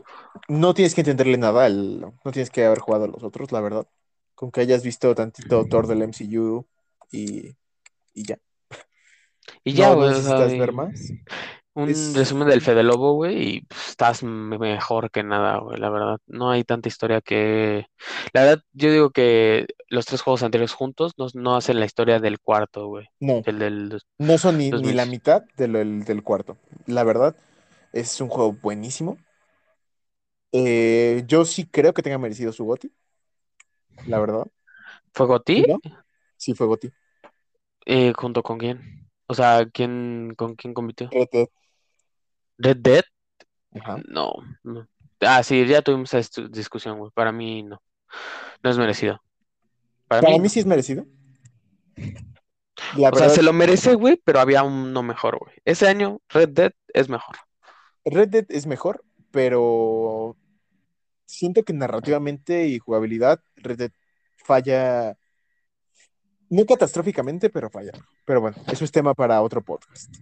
No 0.48 0.74
tienes 0.74 0.94
que 0.94 1.02
entenderle 1.02 1.38
nada, 1.38 1.66
al- 1.66 2.00
no 2.02 2.32
tienes 2.32 2.50
que 2.50 2.66
haber 2.66 2.80
jugado 2.80 3.06
a 3.06 3.08
los 3.08 3.24
otros, 3.24 3.52
la 3.52 3.62
verdad. 3.62 3.88
Con 4.36 4.52
que 4.52 4.62
hayas 4.62 4.84
visto 4.84 5.14
tantito 5.16 5.66
Thor 5.66 5.88
del 5.88 6.02
MCU 6.04 6.66
y, 7.12 7.56
y 8.14 8.24
ya. 8.26 8.38
Y 9.64 9.74
ya, 9.74 9.90
No, 9.90 9.96
no 9.96 10.02
güey, 10.02 10.10
o 10.10 10.14
sea, 10.14 10.22
necesitas 10.22 10.58
ver 10.60 10.74
más. 10.74 11.14
Un 11.76 11.90
Es, 11.90 12.16
resumen 12.16 12.48
del 12.50 12.62
Fede 12.62 12.84
Lobo, 12.84 13.14
güey, 13.14 13.56
y 13.58 13.62
pues, 13.62 13.90
estás 13.90 14.22
me- 14.24 14.60
mejor 14.60 15.10
que 15.10 15.24
nada, 15.24 15.58
güey, 15.60 15.80
la 15.80 15.90
verdad. 15.90 16.18
No 16.28 16.52
hay 16.52 16.64
tanta 16.64 16.88
historia 16.88 17.20
que... 17.22 17.88
La 18.34 18.44
verdad, 18.44 18.64
yo 18.74 18.92
digo 18.92 19.10
que 19.10 19.66
los 19.94 20.06
tres 20.06 20.22
juegos 20.22 20.44
anteriores 20.44 20.74
juntos 20.74 21.14
no, 21.18 21.28
no 21.36 21.56
hacen 21.56 21.80
la 21.80 21.86
historia 21.86 22.20
del 22.20 22.40
cuarto, 22.40 22.88
güey. 22.88 23.08
no, 23.20 23.44
El 23.44 23.60
del 23.60 23.90
dos- 23.90 24.08
no 24.20 24.38
son 24.38 24.58
ni, 24.58 24.74
ni 24.74 24.94
2000. 24.94 24.96
la 24.96 25.06
mitad 25.06 25.44
de 25.58 25.68
lo 25.68 25.80
del, 25.80 26.04
del 26.06 26.24
cuarto. 26.24 26.58
La 26.88 27.04
verdad, 27.04 27.36
es 27.94 28.22
un 28.22 28.30
juego 28.30 28.54
buenísimo. 28.54 29.18
Eh, 30.52 31.24
yo 31.28 31.46
sí 31.46 31.66
creo 31.68 31.94
que 31.94 32.04
tenga 32.04 32.18
merecido 32.18 32.52
su 32.54 32.66
GOTY, 32.66 32.92
la 34.06 34.20
verdad. 34.20 34.48
¿Fue 35.14 35.28
no? 35.68 35.80
Sí 36.38 36.54
fue 36.54 36.68
GOTY. 36.68 36.94
Eh, 37.86 38.14
¿junto 38.16 38.44
con 38.44 38.58
quién? 38.60 39.08
O 39.28 39.34
sea, 39.34 39.66
¿quién, 39.72 40.34
con 40.38 40.56
quién 40.56 40.74
compitió? 40.74 41.10
Red 41.12 41.30
Dead. 41.32 41.48
¿Red 42.58 42.78
Dead? 42.82 43.04
Ajá. 43.76 44.04
No, 44.08 44.34
no. 44.64 44.88
Ah, 45.22 45.44
sí, 45.44 45.66
ya 45.68 45.82
tuvimos 45.82 46.14
esa 46.14 46.42
discusión, 46.50 46.98
güey. 47.00 47.12
Para 47.12 47.32
mí 47.32 47.64
no. 47.64 47.82
No 48.64 48.70
es 48.72 48.78
merecido. 48.78 49.22
Para 50.08 50.22
Para 50.22 50.38
mí 50.38 50.50
sí 50.50 50.60
es 50.60 50.66
merecido. 50.66 51.06
La 52.98 53.10
O 53.10 53.16
sea, 53.16 53.30
se 53.30 53.42
lo 53.42 53.54
merece, 53.54 53.96
güey, 53.96 54.22
pero 54.24 54.40
había 54.40 54.64
uno 54.64 55.04
mejor, 55.04 55.40
güey. 55.40 55.56
Ese 55.66 55.88
año 55.88 56.22
Red 56.30 56.50
Dead 56.50 56.72
es 56.94 57.10
mejor. 57.10 57.38
Red 58.06 58.30
Dead 58.30 58.46
es 58.50 58.68
mejor, 58.68 59.04
pero 59.32 60.36
siento 61.26 61.64
que 61.64 61.74
narrativamente 61.74 62.68
y 62.68 62.80
jugabilidad, 62.80 63.42
Red 63.56 63.78
Dead 63.78 63.92
falla, 64.38 65.18
no 66.50 66.66
catastróficamente, 66.66 67.50
pero 67.50 67.70
falla. 67.70 67.92
Pero 68.26 68.42
bueno, 68.42 68.58
eso 68.72 68.86
es 68.86 68.92
tema 68.92 69.14
para 69.14 69.42
otro 69.42 69.64
podcast. 69.64 70.14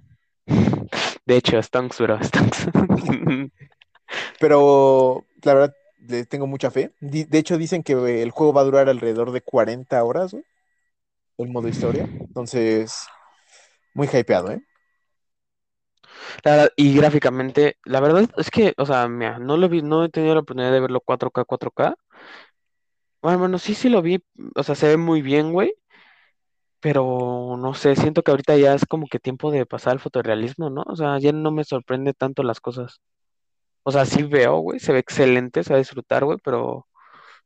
De 1.25 1.37
hecho, 1.37 1.61
Stunks, 1.61 1.99
bro, 1.99 2.19
Stunks. 2.23 2.67
Pero 4.39 5.25
la 5.43 5.53
verdad, 5.53 5.75
tengo 6.29 6.47
mucha 6.47 6.71
fe. 6.71 6.93
De 6.99 7.37
hecho, 7.37 7.57
dicen 7.57 7.83
que 7.83 8.21
el 8.21 8.31
juego 8.31 8.53
va 8.53 8.61
a 8.61 8.65
durar 8.65 8.89
alrededor 8.89 9.31
de 9.31 9.41
40 9.41 10.03
horas, 10.03 10.31
güey, 10.31 10.43
el 11.37 11.49
modo 11.49 11.67
historia. 11.67 12.03
Entonces, 12.03 13.05
muy 13.93 14.07
hypeado, 14.07 14.51
¿eh? 14.51 14.61
La 16.43 16.51
verdad, 16.51 16.69
y 16.75 16.95
gráficamente, 16.95 17.77
la 17.85 17.99
verdad 17.99 18.29
es 18.37 18.51
que, 18.51 18.73
o 18.77 18.85
sea, 18.85 19.07
mira, 19.07 19.39
no 19.39 19.57
lo 19.57 19.69
vi, 19.69 19.81
no 19.81 20.03
he 20.03 20.09
tenido 20.09 20.33
la 20.33 20.41
oportunidad 20.41 20.71
de 20.71 20.79
verlo 20.79 21.01
4K, 21.01 21.45
4K. 21.45 21.95
Bueno, 23.21 23.39
bueno, 23.39 23.57
sí, 23.59 23.75
sí 23.75 23.89
lo 23.89 24.01
vi, 24.01 24.23
o 24.55 24.63
sea, 24.63 24.75
se 24.75 24.87
ve 24.87 24.97
muy 24.97 25.21
bien, 25.21 25.51
güey, 25.53 25.73
pero 26.79 27.57
no 27.59 27.73
sé, 27.75 27.95
siento 27.95 28.23
que 28.23 28.31
ahorita 28.31 28.57
ya 28.57 28.73
es 28.73 28.85
como 28.85 29.07
que 29.07 29.19
tiempo 29.19 29.51
de 29.51 29.65
pasar 29.65 29.93
al 29.93 29.99
fotorrealismo, 29.99 30.69
¿no? 30.69 30.83
O 30.87 30.95
sea, 30.95 31.19
ya 31.19 31.31
no 31.31 31.51
me 31.51 31.63
sorprende 31.63 32.13
tanto 32.13 32.43
las 32.43 32.59
cosas. 32.59 33.01
O 33.83 33.91
sea, 33.91 34.05
sí 34.05 34.23
veo, 34.23 34.57
güey, 34.59 34.79
se 34.79 34.93
ve 34.93 34.99
excelente, 34.99 35.63
se 35.63 35.71
va 35.73 35.77
a 35.77 35.79
disfrutar, 35.79 36.25
güey, 36.25 36.37
pero 36.43 36.87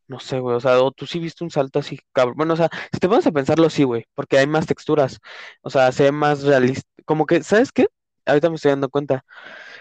no 0.07 0.19
sé, 0.19 0.39
güey, 0.39 0.55
o 0.57 0.59
sea, 0.59 0.81
o 0.81 0.91
tú 0.91 1.05
sí 1.07 1.19
viste 1.19 1.43
un 1.43 1.51
salto 1.51 1.79
así, 1.79 1.99
cabrón. 2.13 2.35
Bueno, 2.37 2.53
o 2.55 2.57
sea, 2.57 2.69
si 2.93 2.99
te 2.99 3.09
pones 3.09 3.27
a 3.27 3.31
pensarlo, 3.31 3.69
sí, 3.69 3.83
güey, 3.83 4.05
porque 4.15 4.37
hay 4.39 4.47
más 4.47 4.65
texturas, 4.67 5.19
o 5.61 5.69
sea, 5.69 5.91
se 5.91 6.03
ve 6.05 6.11
más 6.11 6.43
realista, 6.43 6.89
como 7.05 7.25
que, 7.25 7.43
¿sabes 7.43 7.71
qué? 7.71 7.87
Ahorita 8.25 8.49
me 8.49 8.55
estoy 8.57 8.71
dando 8.71 8.89
cuenta. 8.89 9.25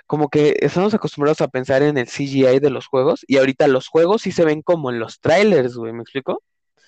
como 0.06 0.28
que 0.28 0.56
estamos 0.60 0.94
acostumbrados 0.94 1.40
a 1.42 1.48
pensar 1.48 1.82
en 1.82 1.98
el 1.98 2.08
CGI 2.08 2.60
de 2.60 2.70
los 2.70 2.86
juegos 2.86 3.24
y 3.28 3.38
ahorita 3.38 3.68
los 3.68 3.88
juegos 3.88 4.22
sí 4.22 4.32
se 4.32 4.44
ven 4.44 4.62
como 4.62 4.90
en 4.90 4.98
los 5.00 5.20
trailers, 5.20 5.76
güey, 5.76 5.92
¿me 5.92 6.02
explico? 6.02 6.42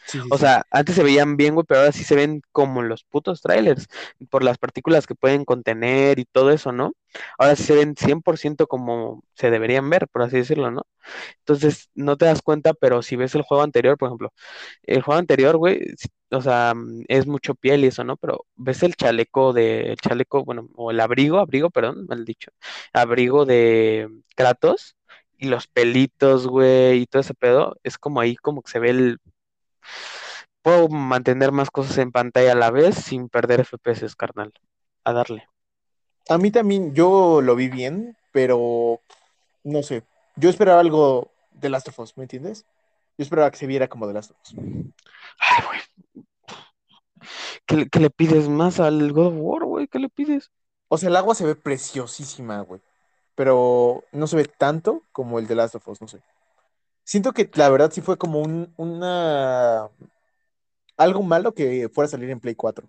Sí, 0.07 0.21
sí, 0.23 0.31
O 0.31 0.39
sí. 0.39 0.39
sea, 0.39 0.65
antes 0.71 0.95
se 0.97 1.03
veían 1.03 1.37
bien, 1.37 1.55
güey, 1.55 1.65
pero 1.67 1.81
ahora 1.81 1.93
sí 1.93 2.05
se 2.05 2.15
ven 2.17 2.43
como 2.53 2.81
en 2.83 2.89
los 2.89 3.05
putos 3.05 3.41
trailers, 3.43 3.87
por 4.31 4.45
las 4.45 4.59
partículas 4.59 5.07
que 5.07 5.15
pueden 5.15 5.45
contener 5.45 6.19
y 6.19 6.25
todo 6.25 6.51
eso, 6.51 6.73
¿no? 6.73 6.93
Ahora 7.39 7.57
sí 7.57 7.65
se 7.65 7.75
ven 7.77 7.97
100% 7.97 8.67
como 8.67 9.23
se 9.35 9.51
deberían 9.51 9.89
ver, 9.91 10.09
por 10.09 10.23
así 10.23 10.37
decirlo, 10.39 10.71
¿no? 10.71 10.83
Entonces, 11.41 11.91
no 11.95 12.17
te 12.17 12.27
das 12.27 12.43
cuenta, 12.43 12.75
pero 12.75 13.03
si 13.03 13.17
ves 13.17 13.35
el 13.35 13.43
juego 13.43 13.63
anterior, 13.65 13.97
por 13.99 14.09
ejemplo, 14.09 14.33
el 14.85 15.03
juego 15.03 15.19
anterior, 15.21 15.57
güey, 15.57 15.81
o 16.31 16.41
sea, 16.43 16.75
es 17.09 17.27
mucho 17.27 17.55
piel 17.55 17.85
y 17.85 17.89
eso, 17.89 18.05
¿no? 18.05 18.17
Pero 18.17 18.47
ves 18.57 18.83
el 18.83 18.95
chaleco 18.97 19.53
de, 19.53 19.91
el 19.93 19.97
chaleco, 19.99 20.45
bueno, 20.45 20.69
o 20.77 20.91
el 20.91 21.01
abrigo, 21.01 21.39
abrigo, 21.39 21.71
perdón, 21.71 22.07
mal 22.09 22.25
dicho, 22.25 22.51
abrigo 22.93 23.47
de 23.47 24.09
Kratos 24.35 24.97
y 25.39 25.49
los 25.49 25.67
pelitos, 25.69 26.47
güey, 26.47 27.03
y 27.03 27.07
todo 27.07 27.21
ese 27.21 27.35
pedo, 27.35 27.77
es 27.83 27.99
como 27.99 28.21
ahí 28.21 28.37
como 28.37 28.63
que 28.63 28.71
se 28.73 28.79
ve 28.79 28.91
el... 28.91 29.19
Puedo 30.63 30.89
mantener 30.89 31.53
más 31.53 31.71
cosas 31.71 31.99
en 31.99 32.11
pantalla 32.13 32.53
a 32.53 32.57
la 32.57 32.71
vez 32.71 32.97
sin 32.97 33.29
perder 33.29 33.61
FPS, 33.65 34.15
carnal. 34.17 34.53
A 35.05 35.13
darle. 35.13 35.49
A 36.29 36.39
mí 36.39 36.51
también, 36.51 36.93
yo 36.95 37.41
lo 37.41 37.55
vi 37.55 37.69
bien, 37.69 38.17
pero 38.33 39.01
no 39.63 39.83
sé. 39.83 40.03
Yo 40.35 40.51
esperaba 40.51 40.81
algo 40.81 41.31
de 41.53 41.69
Last 41.71 41.89
of 41.89 41.99
Us, 42.01 42.17
¿me 42.17 42.25
entiendes? 42.25 42.67
Yo 43.17 43.23
esperaba 43.23 43.51
que 43.51 43.57
se 43.59 43.67
viera 43.67 43.89
como 43.89 44.07
de 44.09 44.15
Last 44.15 44.33
of 44.33 44.37
Us. 44.43 44.55
Ay, 45.39 45.65
güey. 45.67 45.81
¿Qué, 47.65 47.77
le- 47.77 47.89
qué 47.89 48.01
le 48.01 48.11
pides 48.11 48.49
más 48.49 48.81
al 48.81 49.13
God 49.13 49.27
of 49.29 49.35
War, 49.39 49.65
güey? 49.65 49.87
¿Qué 49.89 49.99
le 49.99 50.09
pides? 50.09 50.51
O 50.89 50.99
sea, 50.99 51.09
el 51.09 51.17
agua 51.17 51.35
se 51.35 51.45
ve 51.47 51.55
preciosísima, 51.55 52.61
güey. 52.61 52.81
Pero 53.35 54.05
no 54.13 54.27
se 54.27 54.37
ve 54.37 54.45
tanto 54.45 55.03
como 55.13 55.39
el 55.39 55.47
de 55.47 55.55
Last 55.55 55.75
of 55.77 55.87
Us, 55.89 56.01
no 56.01 56.09
sé. 56.09 56.21
Siento 57.07 57.33
que 57.33 57.49
la 57.55 57.71
verdad 57.71 57.93
sí 57.93 58.01
fue 58.01 58.19
como 58.19 58.41
un, 58.41 58.75
una... 58.77 59.89
algo 60.97 61.23
malo 61.23 61.55
que 61.55 61.89
fuera 61.89 62.07
a 62.07 62.11
salir 62.11 62.29
en 62.31 62.41
Play 62.41 62.57
4. 62.57 62.89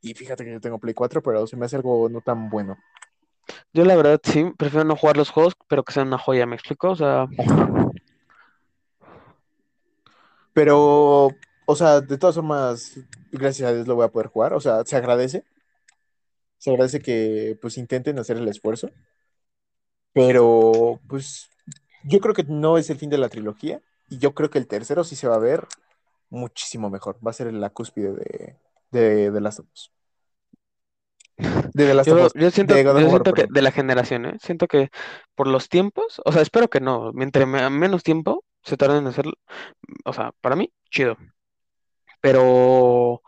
Y 0.00 0.14
fíjate 0.14 0.44
que 0.44 0.52
yo 0.52 0.60
tengo 0.60 0.78
Play 0.78 0.94
4, 0.94 1.22
pero 1.22 1.46
se 1.46 1.56
me 1.56 1.66
hace 1.66 1.76
algo 1.76 2.08
no 2.08 2.22
tan 2.22 2.48
bueno. 2.48 2.78
Yo 3.74 3.84
la 3.84 3.94
verdad 3.94 4.18
sí, 4.24 4.46
prefiero 4.56 4.84
no 4.84 4.96
jugar 4.96 5.18
los 5.18 5.28
juegos, 5.30 5.54
pero 5.68 5.84
que 5.84 5.92
sean 5.92 6.08
una 6.08 6.16
joya, 6.16 6.46
¿me 6.46 6.56
explico? 6.56 6.92
O 6.92 6.96
sea, 6.96 7.28
Pero, 10.54 11.28
o 11.66 11.76
sea, 11.76 12.00
de 12.00 12.16
todas 12.18 12.36
formas, 12.36 12.98
gracias 13.30 13.68
a 13.68 13.74
Dios 13.74 13.86
lo 13.86 13.96
voy 13.96 14.04
a 14.06 14.12
poder 14.12 14.28
jugar. 14.28 14.54
O 14.54 14.60
sea, 14.60 14.82
se 14.86 14.96
agradece. 14.96 15.44
Se 16.58 16.70
agradece 16.70 17.00
que 17.00 17.58
pues 17.60 17.76
intenten 17.76 18.18
hacer 18.18 18.38
el 18.38 18.48
esfuerzo. 18.48 18.90
Pero, 20.14 21.00
pues, 21.08 21.48
yo 22.04 22.20
creo 22.20 22.34
que 22.34 22.44
no 22.44 22.78
es 22.78 22.90
el 22.90 22.98
fin 22.98 23.10
de 23.10 23.18
la 23.18 23.28
trilogía. 23.28 23.80
Y 24.08 24.18
yo 24.18 24.34
creo 24.34 24.50
que 24.50 24.58
el 24.58 24.66
tercero 24.66 25.04
sí 25.04 25.16
se 25.16 25.28
va 25.28 25.36
a 25.36 25.38
ver 25.38 25.66
muchísimo 26.30 26.90
mejor. 26.90 27.16
Va 27.26 27.30
a 27.30 27.34
ser 27.34 27.52
la 27.52 27.70
cúspide 27.70 28.12
de, 28.12 28.56
de, 28.90 29.30
de 29.30 29.40
Last 29.40 29.60
of 29.60 29.66
Us. 29.72 29.92
De 31.74 31.86
The 31.86 31.94
Last 31.94 32.08
of 32.10 32.18
yo, 32.18 32.26
Us. 32.26 32.32
yo 32.34 32.50
siento, 32.50 32.74
De 32.74 32.84
yo 32.84 32.92
War, 32.92 33.08
siento 33.08 33.32
que 33.32 33.46
de 33.48 33.62
la 33.62 33.72
generación, 33.72 34.26
¿eh? 34.26 34.36
Siento 34.40 34.68
que 34.68 34.90
por 35.34 35.46
los 35.48 35.68
tiempos, 35.68 36.20
o 36.24 36.32
sea, 36.32 36.42
espero 36.42 36.68
que 36.68 36.80
no, 36.80 37.12
mientras 37.14 37.48
me- 37.48 37.68
menos 37.70 38.02
tiempo 38.02 38.44
se 38.62 38.76
tarden 38.76 38.98
en 38.98 39.06
hacerlo, 39.08 39.32
o 40.04 40.12
sea, 40.12 40.32
para 40.40 40.56
mí, 40.56 40.72
chido. 40.90 41.16
Pero 42.20 43.22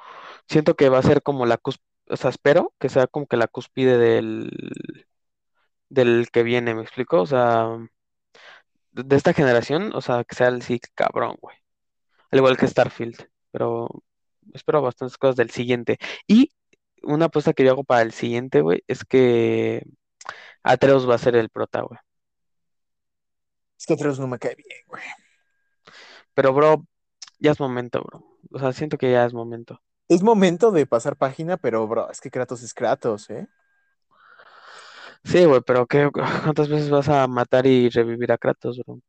siento 0.48 0.74
que 0.76 0.88
va 0.88 0.98
a 0.98 1.02
ser 1.02 1.22
como 1.22 1.46
la 1.46 1.56
cúspide, 1.56 1.86
o 2.10 2.16
sea, 2.16 2.30
espero 2.30 2.72
que 2.78 2.88
sea 2.88 3.06
como 3.06 3.26
que 3.26 3.36
la 3.36 3.48
cúspide 3.48 3.98
del, 3.98 4.50
del 5.88 6.28
que 6.30 6.42
viene, 6.42 6.74
¿me 6.74 6.82
explico? 6.82 7.22
O 7.22 7.26
sea, 7.26 7.68
de 8.94 9.16
esta 9.16 9.32
generación, 9.32 9.92
o 9.94 10.00
sea, 10.00 10.24
que 10.24 10.34
sea 10.34 10.48
el 10.48 10.62
sí 10.62 10.80
cabrón, 10.94 11.36
güey. 11.40 11.56
Al 12.30 12.38
igual 12.38 12.56
que 12.56 12.68
Starfield, 12.68 13.28
pero 13.50 13.88
espero 14.52 14.82
bastantes 14.82 15.18
cosas 15.18 15.36
del 15.36 15.50
siguiente. 15.50 15.98
Y 16.26 16.52
una 17.02 17.26
apuesta 17.26 17.52
que 17.52 17.64
yo 17.64 17.72
hago 17.72 17.84
para 17.84 18.02
el 18.02 18.12
siguiente, 18.12 18.60
güey, 18.60 18.82
es 18.86 19.04
que 19.04 19.84
Atreus 20.62 21.08
va 21.08 21.16
a 21.16 21.18
ser 21.18 21.36
el 21.36 21.50
prota, 21.50 21.82
güey. 21.82 21.98
Es 23.78 23.86
que 23.86 23.94
otros 23.94 24.18
no 24.18 24.26
me 24.26 24.38
cae 24.38 24.54
bien, 24.54 24.80
güey. 24.86 25.02
Pero, 26.34 26.52
bro, 26.52 26.86
ya 27.38 27.52
es 27.52 27.60
momento, 27.60 28.02
bro. 28.02 28.24
O 28.52 28.58
sea, 28.58 28.72
siento 28.72 28.96
que 28.96 29.10
ya 29.10 29.24
es 29.24 29.34
momento. 29.34 29.82
Es 30.08 30.22
momento 30.22 30.70
de 30.70 30.86
pasar 30.86 31.16
página, 31.16 31.56
pero, 31.56 31.86
bro, 31.86 32.10
es 32.10 32.20
que 32.20 32.30
Kratos 32.30 32.62
es 32.62 32.74
Kratos, 32.74 33.28
¿eh? 33.30 33.48
Sí, 35.24 35.44
güey, 35.44 35.60
pero 35.66 35.86
¿qué, 35.86 36.10
cuántas 36.44 36.68
veces 36.68 36.90
vas 36.90 37.08
a 37.08 37.26
matar 37.26 37.66
y 37.66 37.88
revivir 37.90 38.32
a 38.32 38.38
Kratos, 38.38 38.78
bro? 38.86 39.00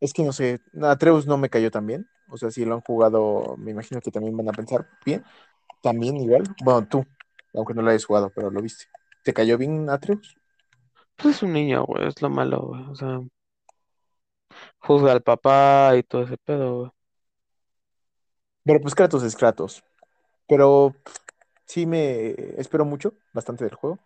Es 0.00 0.12
que 0.12 0.22
no 0.22 0.32
sé, 0.32 0.60
Atreus 0.82 1.26
no 1.26 1.38
me 1.38 1.48
cayó 1.48 1.70
tan 1.70 1.86
bien. 1.86 2.06
O 2.30 2.36
sea, 2.36 2.50
si 2.50 2.64
lo 2.64 2.74
han 2.74 2.80
jugado, 2.80 3.56
me 3.58 3.70
imagino 3.70 4.00
que 4.00 4.10
también 4.10 4.36
van 4.36 4.48
a 4.48 4.52
pensar 4.52 4.86
bien. 5.04 5.24
También 5.82 6.16
igual. 6.16 6.44
Bueno, 6.64 6.86
tú, 6.88 7.04
aunque 7.54 7.74
no 7.74 7.82
lo 7.82 7.90
hayas 7.90 8.04
jugado, 8.04 8.32
pero 8.34 8.50
lo 8.50 8.62
viste. 8.62 8.86
¿Te 9.24 9.32
cayó 9.34 9.58
bien 9.58 9.88
Atreus? 9.90 10.36
Pues 11.16 11.36
es 11.36 11.42
un 11.42 11.52
niño, 11.52 11.84
güey, 11.86 12.06
es 12.06 12.22
lo 12.22 12.30
malo, 12.30 12.60
güey. 12.68 12.82
O 12.90 12.94
sea, 12.94 13.20
juzga 14.78 15.12
al 15.12 15.22
papá 15.22 15.96
y 15.96 16.02
todo 16.02 16.22
ese 16.24 16.36
pedo, 16.38 16.78
güey. 16.78 16.90
Pero 18.64 18.80
pues 18.80 18.94
Kratos 18.94 19.22
es 19.22 19.36
Kratos. 19.36 19.82
Pero 20.48 20.94
pff, 21.04 21.18
sí 21.66 21.86
me 21.86 22.30
espero 22.60 22.84
mucho, 22.84 23.14
bastante 23.32 23.64
del 23.64 23.74
juego. 23.74 23.98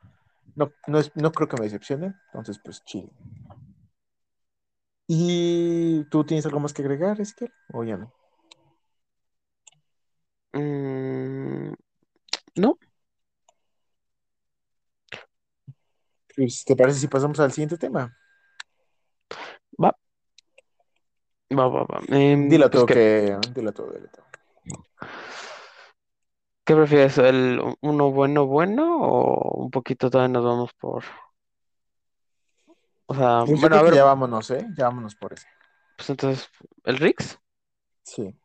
No, 0.55 0.73
no, 0.87 0.99
es, 0.99 1.15
no 1.15 1.33
creo 1.33 1.49
que 1.49 1.57
me 1.57 1.65
decepcione. 1.65 2.15
Entonces, 2.27 2.59
pues 2.59 2.85
chill. 2.85 3.11
¿Y 5.07 6.05
tú 6.11 6.25
tienes 6.25 6.45
algo 6.47 6.61
más 6.61 6.73
que 6.73 6.83
agregar, 6.83 7.21
Ezequiel? 7.21 7.53
¿O 7.73 7.85
ya 7.85 7.97
no? 7.97 8.13
Mm, 10.53 11.75
no, 12.57 12.79
Pues, 16.39 16.65
¿te 16.65 16.77
parece 16.77 17.01
si 17.01 17.09
pasamos 17.09 17.41
al 17.41 17.51
siguiente 17.51 17.77
tema? 17.77 18.17
Va, 19.83 19.93
va, 21.51 21.67
va, 21.69 21.83
va. 21.83 22.01
Em, 22.17 22.49
Dilo 22.49 22.71
pues, 22.71 22.71
todo 22.71 22.87
¿qué, 22.87 22.95
que. 22.95 23.51
Dilo 23.53 23.73
todo, 23.73 23.91
dilo 23.91 24.09
todo. 24.09 24.25
Qué 26.69 26.75
prefieres? 26.77 27.17
¿El 27.17 27.63
uno 27.81 28.13
bueno, 28.13 28.47
bueno 28.47 29.01
o 29.01 29.63
un 29.65 29.71
poquito 29.71 30.11
todavía 30.11 30.35
nos 30.35 30.45
vamos 30.45 30.75
por... 30.75 31.03
O 33.07 33.15
sea, 33.15 33.47
yo 33.47 33.57
bueno, 33.57 33.69
creo 33.69 33.79
a 33.79 33.79
que 33.79 33.85
ver, 33.85 33.95
ya 33.95 34.05
vámonos, 34.05 34.51
¿eh? 34.51 34.67
Ya 34.77 34.85
vámonos 34.85 35.15
por 35.17 35.33
ese. 35.33 35.47
pues 35.97 36.11
entonces, 36.11 36.51
¿el 36.85 36.99
Rix? 36.99 37.39
Sí. 38.03 38.39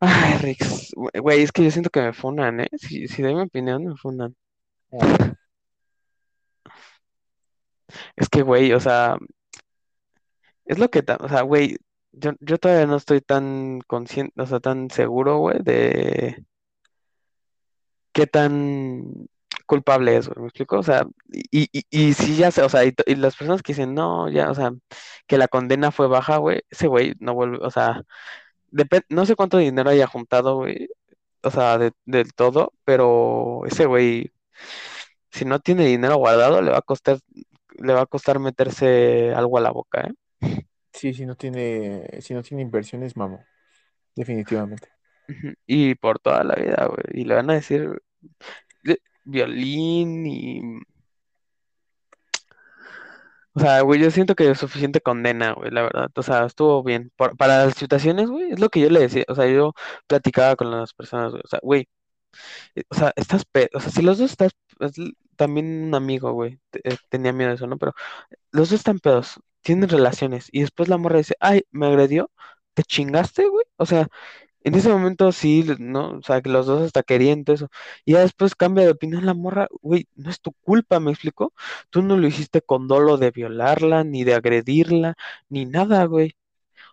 Ay, 0.00 0.38
Rix. 0.38 0.92
Güey, 0.94 1.42
es 1.42 1.52
que 1.52 1.62
yo 1.64 1.70
siento 1.70 1.90
que 1.90 2.00
me 2.00 2.14
funan, 2.14 2.60
¿eh? 2.60 2.68
Si, 2.78 3.06
si 3.06 3.20
doy 3.20 3.34
mi 3.34 3.42
opinión, 3.42 3.84
me 3.84 3.94
funan. 3.96 4.34
A 4.92 5.04
ver. 5.06 5.36
Es 8.16 8.30
que, 8.30 8.40
güey, 8.40 8.72
o 8.72 8.80
sea, 8.80 9.18
es 10.64 10.78
lo 10.78 10.88
que, 10.90 11.02
ta- 11.02 11.18
o 11.20 11.28
sea, 11.28 11.42
güey, 11.42 11.76
yo, 12.16 12.32
yo 12.40 12.58
todavía 12.58 12.86
no 12.86 12.96
estoy 12.96 13.20
tan 13.22 13.80
consciente, 13.86 14.40
o 14.42 14.46
sea, 14.46 14.60
tan 14.60 14.90
seguro, 14.90 15.38
güey, 15.38 15.58
de 15.62 16.44
qué 18.12 18.26
tan 18.26 19.28
culpable 19.66 20.16
es, 20.16 20.28
güey, 20.28 20.40
¿me 20.42 20.46
explico? 20.48 20.78
O 20.78 20.82
sea, 20.82 21.06
y, 21.32 21.68
y, 21.72 21.84
y 21.90 22.14
sí 22.14 22.36
ya 22.36 22.50
sé, 22.50 22.62
o 22.62 22.68
sea, 22.68 22.84
y, 22.84 22.94
y 23.06 23.16
las 23.16 23.36
personas 23.36 23.62
que 23.62 23.72
dicen, 23.72 23.94
no, 23.94 24.28
ya, 24.30 24.50
o 24.50 24.54
sea, 24.54 24.72
que 25.26 25.38
la 25.38 25.48
condena 25.48 25.90
fue 25.90 26.08
baja, 26.08 26.38
güey, 26.38 26.62
ese 26.70 26.86
güey 26.88 27.14
no 27.20 27.34
vuelve, 27.34 27.58
o 27.62 27.70
sea, 27.70 28.02
depen- 28.72 29.06
no 29.10 29.26
sé 29.26 29.36
cuánto 29.36 29.58
dinero 29.58 29.90
haya 29.90 30.06
juntado, 30.08 30.56
güey, 30.56 30.88
o 31.44 31.50
sea, 31.50 31.78
de, 31.78 31.92
del 32.06 32.34
todo, 32.34 32.72
pero 32.84 33.62
ese 33.66 33.86
güey, 33.86 34.32
si 35.30 35.44
no 35.44 35.60
tiene 35.60 35.86
dinero 35.86 36.16
guardado, 36.16 36.62
le 36.62 36.70
va 36.70 36.78
a 36.78 36.82
costar, 36.82 37.18
le 37.78 37.92
va 37.94 38.02
a 38.02 38.06
costar 38.06 38.38
meterse 38.40 39.32
algo 39.34 39.58
a 39.58 39.60
la 39.62 39.70
boca, 39.72 40.02
¿eh? 40.02 40.12
Sí, 40.96 41.12
si 41.12 41.26
no 41.26 41.36
tiene, 41.36 42.08
si 42.22 42.32
no 42.34 42.42
tiene 42.42 42.62
inversiones, 42.62 43.16
mamo. 43.16 43.44
Definitivamente. 44.14 44.88
Y 45.66 45.94
por 45.96 46.18
toda 46.18 46.42
la 46.44 46.54
vida, 46.54 46.86
güey. 46.86 47.20
Y 47.22 47.24
le 47.24 47.34
van 47.34 47.50
a 47.50 47.54
decir 47.54 48.02
de- 48.82 49.00
violín 49.24 50.26
y... 50.26 50.60
O 53.54 53.60
sea, 53.60 53.80
güey, 53.82 54.00
yo 54.00 54.10
siento 54.10 54.34
que 54.34 54.50
es 54.50 54.58
suficiente 54.58 55.00
condena, 55.00 55.52
güey, 55.54 55.70
la 55.70 55.82
verdad. 55.82 56.10
O 56.14 56.22
sea, 56.22 56.44
estuvo 56.46 56.82
bien. 56.82 57.10
Para 57.16 57.64
las 57.66 57.74
situaciones, 57.74 58.28
güey, 58.28 58.52
es 58.52 58.60
lo 58.60 58.68
que 58.68 58.80
yo 58.80 58.90
le 58.90 59.00
decía. 59.00 59.24
O 59.28 59.34
sea, 59.34 59.46
yo 59.46 59.72
platicaba 60.06 60.56
con 60.56 60.70
las 60.70 60.92
personas, 60.94 61.30
güey. 61.32 61.42
O 61.44 61.48
sea, 61.48 61.60
güey, 61.62 61.88
eh, 62.76 62.84
o 62.90 62.94
sea, 62.94 63.12
estás... 63.16 63.44
pe- 63.46 63.70
O 63.74 63.80
sea, 63.80 63.90
si 63.92 64.02
los 64.02 64.18
dos 64.18 64.30
estás... 64.32 64.52
también 65.36 65.84
un 65.88 65.94
amigo, 65.94 66.32
güey, 66.32 66.60
eh, 66.84 66.96
tenía 67.10 67.32
miedo 67.32 67.50
de 67.50 67.56
eso, 67.56 67.66
¿no? 67.66 67.78
Pero 67.78 67.94
los 68.52 68.70
dos 68.70 68.78
están 68.80 68.98
pedos, 69.00 69.40
tienen 69.66 69.88
relaciones. 69.90 70.48
Y 70.52 70.60
después 70.62 70.88
la 70.88 70.98
morra 70.98 71.18
dice, 71.18 71.36
ay, 71.40 71.62
me 71.70 71.86
agredió. 71.86 72.30
¿Te 72.74 72.82
chingaste, 72.84 73.48
güey? 73.48 73.64
O 73.76 73.86
sea... 73.86 74.08
En 74.64 74.74
ese 74.74 74.88
momento 74.90 75.32
sí, 75.32 75.64
¿no? 75.78 76.18
O 76.18 76.22
sea, 76.22 76.42
que 76.42 76.50
los 76.50 76.66
dos 76.66 76.82
hasta 76.82 77.02
querían 77.02 77.44
todo 77.44 77.54
eso. 77.56 77.68
Y 78.04 78.12
ya 78.14 78.20
después 78.20 78.54
cambia 78.56 78.84
de 78.84 78.90
opinión 78.92 79.24
la 79.26 79.34
morra, 79.34 79.68
güey, 79.82 80.08
no 80.16 80.30
es 80.30 80.40
tu 80.40 80.52
culpa, 80.62 81.00
¿me 81.00 81.12
explico? 81.12 81.54
Tú 81.90 82.02
no 82.02 82.16
lo 82.16 82.26
hiciste 82.26 82.62
con 82.62 82.88
dolo 82.88 83.16
de 83.16 83.30
violarla, 83.30 84.04
ni 84.04 84.24
de 84.24 84.34
agredirla, 84.34 85.14
ni 85.48 85.66
nada, 85.66 86.04
güey. 86.06 86.34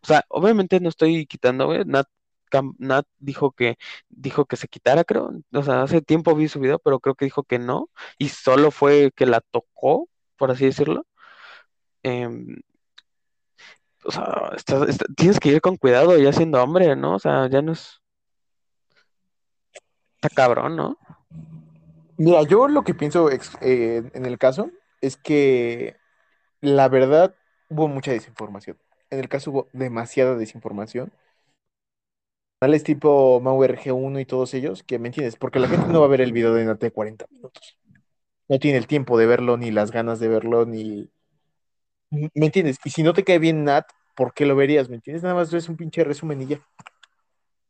O 0.04 0.08
sea, 0.08 0.24
obviamente 0.30 0.80
no 0.80 0.90
estoy 0.90 1.26
quitando, 1.26 1.66
güey. 1.68 1.84
Nat, 1.86 2.08
cam- 2.52 2.76
Nat 2.80 3.06
dijo 3.20 3.52
que, 3.52 3.78
dijo 4.10 4.46
que 4.46 4.56
se 4.58 4.68
quitara, 4.68 5.04
creo. 5.04 5.32
O 5.54 5.64
sea, 5.64 5.84
hace 5.84 6.02
tiempo 6.02 6.36
vi 6.36 6.48
su 6.50 6.60
video, 6.60 6.80
pero 6.80 7.00
creo 7.00 7.16
que 7.16 7.26
dijo 7.26 7.44
que 7.44 7.60
no. 7.60 7.90
Y 8.18 8.30
solo 8.30 8.72
fue 8.72 9.12
que 9.16 9.26
la 9.26 9.42
tocó, 9.42 10.10
por 10.38 10.52
así 10.52 10.66
decirlo. 10.66 11.06
Em, 12.04 12.62
o 14.06 14.12
sea, 14.12 14.52
tienes 15.16 15.40
que 15.40 15.50
ir 15.50 15.62
con 15.62 15.78
cuidado 15.78 16.18
ya 16.18 16.34
siendo 16.34 16.62
hombre, 16.62 16.96
¿no? 16.96 17.16
O 17.16 17.20
sea, 17.20 17.48
ya 17.50 17.62
no 17.62 17.72
es... 17.72 18.02
Está 20.16 20.30
cabrón, 20.30 20.76
¿no? 20.76 20.98
Mira, 22.18 22.44
yo 22.44 22.68
lo 22.68 22.84
que 22.84 22.94
pienso 22.94 23.30
eh, 23.32 24.12
en 24.14 24.26
el 24.26 24.38
caso 24.38 24.70
es 25.02 25.18
que 25.18 25.98
la 26.62 26.88
verdad 26.88 27.36
hubo 27.70 27.88
mucha 27.88 28.12
desinformación. 28.12 28.78
En 29.10 29.20
el 29.20 29.30
caso 29.30 29.52
hubo 29.52 29.70
demasiada 29.74 30.36
desinformación. 30.36 31.12
Canales 32.60 32.84
tipo 32.84 33.42
MauRG 33.42 33.94
1 33.94 34.20
y 34.20 34.26
todos 34.26 34.54
ellos, 34.54 34.84
que 34.84 35.00
me 35.00 35.10
entiendes, 35.10 35.36
porque 35.36 35.60
la 35.60 35.68
gente 35.68 35.88
no 35.88 36.00
va 36.00 36.06
a 36.06 36.10
ver 36.10 36.22
el 36.22 36.32
video 36.32 36.54
de 36.54 36.66
Nat 36.66 36.80
de 36.80 36.92
40 36.92 37.26
minutos. 37.30 37.78
No 38.48 38.60
tiene 38.60 38.78
el 38.78 38.88
tiempo 38.88 39.18
de 39.18 39.26
verlo, 39.26 39.58
ni 39.58 39.72
las 39.72 39.92
ganas 39.92 40.20
de 40.20 40.28
verlo, 40.30 40.66
ni... 40.66 41.10
¿Me 42.14 42.46
entiendes? 42.46 42.78
Y 42.86 42.92
si 42.92 43.02
no 43.02 43.14
te 43.14 43.24
cae 43.24 43.40
bien 43.40 43.64
Nat, 43.64 43.86
¿por 44.16 44.34
qué 44.34 44.46
lo 44.46 44.56
verías? 44.56 44.88
¿Me 44.90 44.96
entiendes? 44.96 45.24
Nada 45.24 45.36
más 45.36 45.52
ves 45.52 45.68
un 45.68 45.78
pinche 45.78 46.04
resumen 46.04 46.42
y 46.42 46.48
ya. 46.48 46.62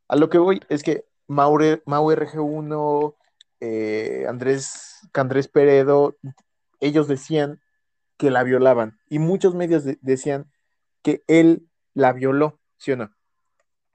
A 0.09 0.15
lo 0.17 0.29
que 0.29 0.37
voy 0.37 0.59
es 0.69 0.83
que 0.83 1.05
Maure, 1.27 1.81
Mau 1.85 2.11
RG1, 2.11 3.15
eh, 3.61 4.25
Andrés, 4.27 4.99
Andrés 5.13 5.47
Peredo, 5.47 6.17
ellos 6.81 7.07
decían 7.07 7.61
que 8.17 8.31
la 8.31 8.43
violaban 8.43 8.99
y 9.09 9.19
muchos 9.19 9.55
medios 9.55 9.85
de- 9.85 9.97
decían 10.01 10.51
que 11.01 11.23
él 11.27 11.69
la 11.93 12.11
violó, 12.11 12.59
¿sí 12.77 12.91
o 12.91 12.97
no? 12.97 13.11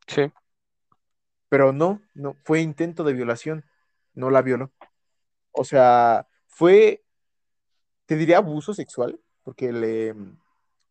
Sí. 0.06 0.32
Pero 1.50 1.72
no, 1.72 2.00
no, 2.14 2.36
fue 2.44 2.60
intento 2.60 3.04
de 3.04 3.12
violación, 3.12 3.64
no 4.14 4.30
la 4.30 4.42
violó. 4.42 4.72
O 5.52 5.64
sea, 5.64 6.26
fue, 6.46 7.04
te 8.06 8.16
diría 8.16 8.38
abuso 8.38 8.74
sexual, 8.74 9.20
porque 9.48 9.72
le 9.72 10.14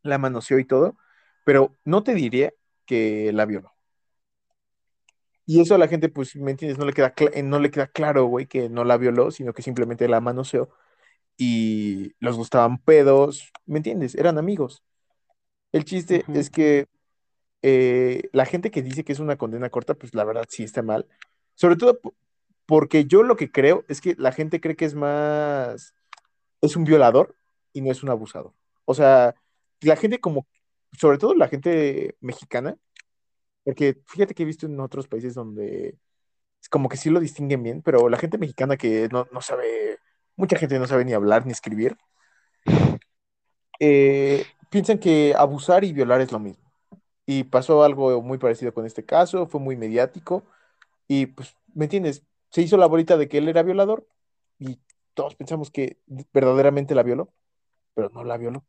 la 0.03 0.17
manoseó 0.17 0.59
y 0.59 0.65
todo, 0.65 0.97
pero 1.45 1.75
no 1.85 2.03
te 2.03 2.13
diría 2.15 2.53
que 2.85 3.31
la 3.33 3.45
violó. 3.45 3.73
Y 5.45 5.61
eso 5.61 5.75
a 5.75 5.77
la 5.77 5.87
gente, 5.87 6.09
pues, 6.09 6.35
¿me 6.35 6.51
entiendes? 6.51 6.77
No 6.77 6.85
le 6.85 6.93
queda, 6.93 7.13
no 7.43 7.59
le 7.59 7.71
queda 7.71 7.87
claro, 7.87 8.25
güey, 8.25 8.47
que 8.47 8.69
no 8.69 8.83
la 8.83 8.97
violó, 8.97 9.31
sino 9.31 9.53
que 9.53 9.61
simplemente 9.61 10.07
la 10.09 10.19
manoseó 10.21 10.69
y 11.37 12.13
los 12.19 12.37
gustaban 12.37 12.79
pedos, 12.79 13.51
¿me 13.67 13.77
entiendes? 13.79 14.15
Eran 14.15 14.37
amigos. 14.39 14.83
El 15.73 15.85
chiste 15.85 16.29
es 16.33 16.49
que 16.51 16.87
eh, 17.63 18.29
la 18.33 18.45
gente 18.45 18.71
que 18.71 18.83
dice 18.83 19.05
que 19.05 19.13
es 19.13 19.19
una 19.19 19.37
condena 19.37 19.69
corta, 19.71 19.95
pues 19.95 20.15
la 20.15 20.25
verdad 20.25 20.45
sí 20.49 20.63
está 20.63 20.83
mal. 20.83 21.07
Sobre 21.55 21.77
todo 21.77 21.99
po- 22.01 22.15
porque 22.67 23.05
yo 23.07 23.23
lo 23.23 23.37
que 23.37 23.51
creo 23.51 23.85
es 23.89 24.01
que 24.01 24.15
la 24.19 24.33
gente 24.33 24.61
cree 24.61 24.77
que 24.77 24.85
es 24.85 24.95
más, 24.95 25.95
es 26.61 26.77
un 26.77 26.85
violador 26.85 27.36
y 27.77 27.81
no 27.81 27.91
es 27.91 28.03
un 28.03 28.09
abusador. 28.09 28.53
O 28.85 28.93
sea, 28.95 29.35
la 29.81 29.95
gente 29.95 30.19
como, 30.19 30.47
sobre 30.99 31.19
todo 31.19 31.35
la 31.35 31.47
gente 31.47 32.15
mexicana, 32.21 32.75
porque 33.63 34.01
fíjate 34.07 34.33
que 34.33 34.43
he 34.43 34.45
visto 34.47 34.65
en 34.65 34.79
otros 34.79 35.07
países 35.07 35.35
donde 35.35 35.97
como 36.71 36.89
que 36.89 36.97
sí 36.97 37.09
lo 37.11 37.19
distinguen 37.19 37.63
bien, 37.63 37.81
pero 37.83 38.09
la 38.09 38.17
gente 38.17 38.39
mexicana 38.39 38.77
que 38.77 39.07
no, 39.11 39.27
no 39.31 39.41
sabe, 39.41 39.99
mucha 40.35 40.57
gente 40.57 40.79
no 40.79 40.87
sabe 40.87 41.05
ni 41.05 41.13
hablar 41.13 41.45
ni 41.45 41.51
escribir, 41.51 41.95
eh, 43.79 44.45
piensan 44.71 44.97
que 44.97 45.35
abusar 45.37 45.83
y 45.83 45.93
violar 45.93 46.21
es 46.21 46.31
lo 46.31 46.39
mismo. 46.39 46.63
Y 47.27 47.43
pasó 47.43 47.83
algo 47.83 48.21
muy 48.23 48.39
parecido 48.39 48.73
con 48.73 48.85
este 48.85 49.05
caso, 49.05 49.47
fue 49.47 49.61
muy 49.61 49.75
mediático 49.75 50.43
y 51.07 51.27
pues, 51.27 51.55
¿me 51.75 51.85
entiendes? 51.85 52.23
Se 52.49 52.61
hizo 52.63 52.77
la 52.77 52.87
bolita 52.87 53.17
de 53.17 53.27
que 53.29 53.37
él 53.37 53.49
era 53.49 53.63
violador 53.63 54.07
y 54.59 54.79
todos 55.13 55.35
pensamos 55.35 55.69
que 55.71 55.99
verdaderamente 56.33 56.95
la 56.95 57.03
violó, 57.03 57.33
pero 57.97 58.11
no 58.13 58.23
la 58.23 58.37
violó. 58.37 58.63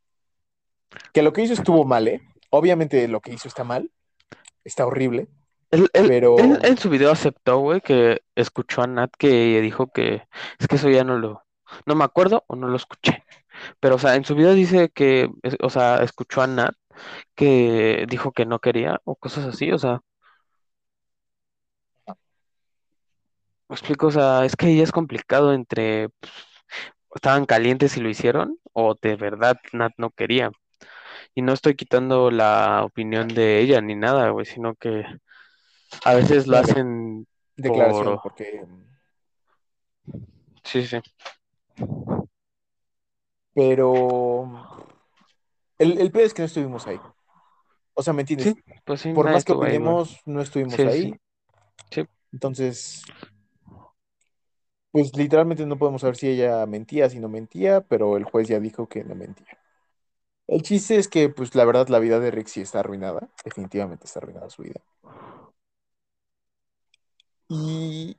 Que 1.12 1.20
lo 1.20 1.34
que 1.34 1.42
hizo 1.42 1.52
estuvo 1.52 1.84
mal, 1.84 2.08
¿eh? 2.08 2.22
Obviamente 2.48 3.06
lo 3.08 3.20
que 3.20 3.34
hizo 3.34 3.46
está 3.46 3.62
mal, 3.62 3.92
está 4.64 4.86
horrible, 4.86 5.28
Él, 5.70 5.90
él, 5.92 6.08
pero 6.08 6.38
él 6.38 6.58
en 6.62 6.78
su 6.78 6.88
video 6.88 7.12
aceptó, 7.12 7.58
güey, 7.58 7.82
que 7.82 8.22
escuchó 8.34 8.80
a 8.80 8.86
Nat 8.86 9.10
que 9.18 9.60
dijo 9.60 9.88
que 9.88 10.26
es 10.58 10.66
que 10.66 10.76
eso 10.76 10.88
ya 10.88 11.04
no 11.04 11.18
lo, 11.18 11.44
no 11.84 11.94
me 11.94 12.04
acuerdo 12.04 12.42
o 12.46 12.56
no 12.56 12.68
lo 12.68 12.76
escuché. 12.76 13.22
Pero, 13.80 13.96
o 13.96 13.98
sea, 13.98 14.14
en 14.14 14.24
su 14.24 14.34
video 14.34 14.54
dice 14.54 14.88
que, 14.88 15.28
o 15.60 15.68
sea, 15.68 16.02
escuchó 16.02 16.40
a 16.40 16.46
Nat 16.46 16.74
que 17.34 18.06
dijo 18.08 18.32
que 18.32 18.46
no 18.46 18.60
quería 18.60 18.98
o 19.04 19.14
cosas 19.14 19.44
así, 19.44 19.70
o 19.72 19.78
sea, 19.78 20.00
me 23.68 23.74
explico, 23.74 24.06
o 24.06 24.10
sea, 24.10 24.46
es 24.46 24.56
que 24.56 24.66
ahí 24.66 24.80
es 24.80 24.90
complicado 24.92 25.52
entre, 25.52 26.08
pues, 26.08 26.32
estaban 27.14 27.46
calientes 27.46 27.96
y 27.96 28.00
lo 28.00 28.08
hicieron 28.08 28.58
o 28.72 28.94
de 29.00 29.16
verdad 29.16 29.58
Nat 29.72 29.92
no 29.96 30.10
quería. 30.10 30.50
Y 31.34 31.42
no 31.42 31.52
estoy 31.52 31.74
quitando 31.74 32.30
la 32.30 32.82
opinión 32.84 33.28
de 33.28 33.60
ella 33.60 33.80
ni 33.80 33.94
nada, 33.94 34.30
güey, 34.30 34.46
sino 34.46 34.74
que 34.74 35.04
a 36.04 36.14
veces 36.14 36.46
lo 36.46 36.58
hacen 36.58 37.26
declaración, 37.56 38.04
por... 38.04 38.22
porque, 38.22 38.64
Sí, 40.64 40.86
sí. 40.86 40.98
pero 43.54 44.66
el, 45.78 45.98
el 45.98 46.10
peor 46.12 46.24
es 46.26 46.34
que 46.34 46.42
no 46.42 46.46
estuvimos 46.46 46.86
ahí. 46.86 47.00
O 47.94 48.02
sea, 48.02 48.12
¿me 48.12 48.22
entiendes? 48.22 48.54
Sí, 48.54 48.62
pues 48.84 49.00
sí, 49.00 49.12
Por 49.12 49.24
más 49.30 49.44
que 49.44 49.52
ahí, 49.52 49.58
opinemos, 49.58 50.20
no 50.26 50.40
estuvimos 50.40 50.74
sí, 50.74 50.82
ahí. 50.82 51.14
sí. 51.90 52.06
Entonces, 52.32 53.02
Pues 54.98 55.16
literalmente 55.16 55.64
no 55.64 55.78
podemos 55.78 56.00
saber 56.00 56.16
si 56.16 56.26
ella 56.28 56.66
mentía, 56.66 57.08
si 57.08 57.20
no 57.20 57.28
mentía, 57.28 57.82
pero 57.82 58.16
el 58.16 58.24
juez 58.24 58.48
ya 58.48 58.58
dijo 58.58 58.88
que 58.88 59.04
no 59.04 59.14
mentía. 59.14 59.46
El 60.48 60.62
chiste 60.62 60.96
es 60.96 61.08
que, 61.08 61.28
pues 61.28 61.54
la 61.54 61.64
verdad, 61.64 61.88
la 61.88 62.00
vida 62.00 62.20
de 62.20 62.32
Rick 62.32 62.56
está 62.56 62.80
arruinada. 62.80 63.28
Definitivamente 63.44 64.06
está 64.06 64.18
arruinada 64.20 64.50
su 64.50 64.62
vida. 64.62 64.80
Y 67.50 68.16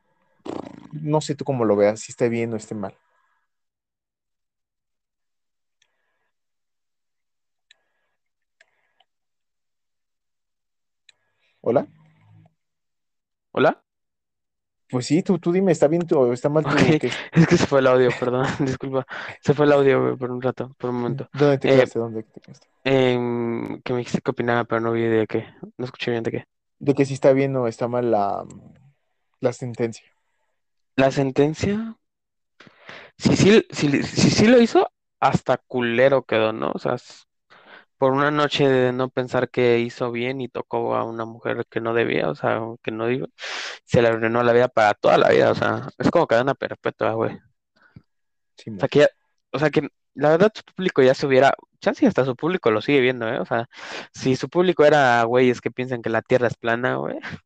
no 0.93 1.21
sé 1.21 1.35
tú 1.35 1.45
cómo 1.45 1.65
lo 1.65 1.75
veas, 1.75 2.01
si 2.01 2.11
está 2.11 2.27
bien 2.29 2.53
o 2.53 2.57
esté 2.57 2.75
mal. 2.75 2.95
¿Hola? 11.61 11.87
¿Hola? 13.51 13.83
Pues 14.89 15.05
sí, 15.05 15.21
tú, 15.21 15.37
tú 15.37 15.51
dime, 15.51 15.71
¿está 15.71 15.87
bien 15.87 16.01
o 16.15 16.33
está 16.33 16.49
mal 16.49 16.65
es 17.31 17.47
que 17.47 17.57
se 17.57 17.67
fue 17.67 17.79
el 17.79 17.87
audio, 17.87 18.09
perdón, 18.19 18.47
disculpa. 18.59 19.05
Se 19.41 19.53
fue 19.53 19.65
el 19.65 19.71
audio, 19.71 20.17
por 20.17 20.31
un 20.31 20.41
rato, 20.41 20.75
por 20.77 20.89
un 20.89 20.97
momento. 20.97 21.29
¿Dónde 21.33 21.57
te 21.59 21.67
Eh, 21.69 21.75
quedaste? 21.75 21.99
¿Dónde 21.99 22.23
te 22.23 22.41
quedaste? 22.41 22.67
em, 22.83 23.81
que 23.81 23.93
me 23.93 23.99
dijiste 23.99 24.21
que 24.21 24.31
opinaba, 24.31 24.63
pero 24.65 24.81
no 24.81 24.91
vi 24.91 25.03
de 25.03 25.27
qué. 25.27 25.45
No 25.77 25.85
escuché 25.85 26.11
bien 26.11 26.23
de 26.23 26.31
qué. 26.31 26.43
De 26.79 26.93
que 26.93 27.05
si 27.05 27.13
está 27.13 27.33
bien 27.33 27.55
o 27.55 27.67
está 27.67 27.87
mal 27.87 28.09
la, 28.09 28.45
la 29.41 29.53
sentencia. 29.53 30.05
La 30.95 31.11
sentencia, 31.11 31.95
si 33.17 33.35
sí, 33.35 33.65
si, 33.71 34.03
si 34.03 34.29
sí 34.29 34.47
lo 34.47 34.61
hizo, 34.61 34.89
hasta 35.19 35.57
culero 35.57 36.23
quedó, 36.23 36.53
¿no? 36.53 36.71
O 36.73 36.79
sea, 36.79 36.95
por 37.99 38.13
una 38.13 38.31
noche 38.31 38.67
de 38.67 38.93
no 38.93 39.09
pensar 39.09 39.49
que 39.51 39.79
hizo 39.79 40.11
bien 40.11 40.41
y 40.41 40.47
tocó 40.49 40.95
a 40.95 41.03
una 41.03 41.25
mujer 41.25 41.65
que 41.69 41.81
no 41.81 41.93
debía, 41.93 42.29
o 42.29 42.35
sea, 42.35 42.61
que 42.81 42.91
no 42.91 43.07
digo, 43.07 43.27
se 43.85 44.01
le 44.01 44.07
arruinó 44.09 44.41
la 44.43 44.53
vida 44.53 44.69
para 44.69 44.93
toda 44.95 45.17
la 45.19 45.29
vida, 45.29 45.51
o 45.51 45.55
sea, 45.55 45.89
es 45.99 46.09
como 46.09 46.25
cadena 46.27 46.55
perpetua, 46.55 47.11
güey. 47.13 47.37
O 48.77 48.79
sea, 48.79 48.87
que 48.89 48.99
ya- 48.99 49.09
o 49.51 49.59
sea, 49.59 49.69
que 49.69 49.87
la 50.15 50.29
verdad 50.29 50.51
su 50.55 50.63
público 50.63 51.01
ya 51.03 51.13
se 51.13 51.27
hubiera, 51.27 51.53
chance 51.81 52.07
hasta 52.07 52.25
su 52.25 52.35
público 52.35 52.71
lo 52.71 52.81
sigue 52.81 53.01
viendo, 53.01 53.27
¿eh? 53.27 53.39
O 53.39 53.45
sea, 53.45 53.69
si 54.13 54.35
su 54.35 54.49
público 54.49 54.85
era 54.85 55.23
güeyes 55.23 55.61
que 55.61 55.71
piensan 55.71 56.01
que 56.01 56.09
la 56.09 56.21
Tierra 56.21 56.47
es 56.47 56.55
plana, 56.57 56.95
güey, 56.95 57.19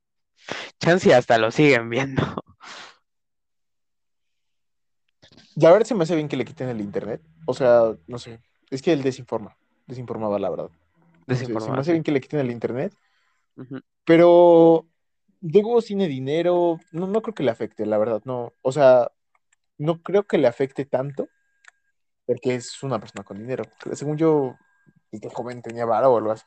chance 0.79 1.13
hasta 1.15 1.37
lo 1.39 1.51
siguen 1.51 1.89
viendo. 1.89 2.23
La 5.55 5.71
verdad 5.71 5.85
se 5.87 5.95
me 5.95 6.03
hace 6.03 6.15
bien 6.15 6.27
que 6.27 6.37
le 6.37 6.45
quiten 6.45 6.69
el 6.69 6.81
internet. 6.81 7.21
O 7.45 7.53
sea, 7.53 7.93
no 8.07 8.17
sé. 8.17 8.39
Es 8.69 8.81
que 8.81 8.91
él 8.91 9.03
desinforma. 9.03 9.55
Desinformaba, 9.87 10.39
la 10.39 10.49
verdad. 10.49 10.69
Entonces, 11.21 11.25
se 11.25 11.27
me 11.27 11.33
hace 11.35 11.43
Desinformación. 11.55 11.93
bien 11.95 12.03
que 12.03 12.11
le 12.11 12.21
quiten 12.21 12.39
el 12.39 12.51
internet. 12.51 12.95
Ujú. 13.57 13.79
Pero 14.05 14.85
Diego 15.39 15.81
tiene 15.81 16.07
dinero. 16.07 16.79
No, 16.91 17.07
no 17.07 17.21
creo 17.21 17.33
que 17.33 17.43
le 17.43 17.51
afecte, 17.51 17.85
la 17.85 17.97
verdad. 17.97 18.21
No. 18.25 18.53
O 18.61 18.71
sea, 18.71 19.11
no 19.77 20.01
creo 20.01 20.23
que 20.23 20.37
le 20.37 20.47
afecte 20.47 20.85
tanto. 20.85 21.27
Porque 22.25 22.55
es 22.55 22.81
una 22.83 22.99
persona 22.99 23.23
con 23.23 23.37
dinero. 23.37 23.63
Según 23.93 24.17
yo, 24.17 24.55
este 25.11 25.29
joven 25.29 25.61
tenía 25.61 25.85
varo 25.85 26.13
o 26.13 26.17
algo 26.17 26.31
así. 26.31 26.45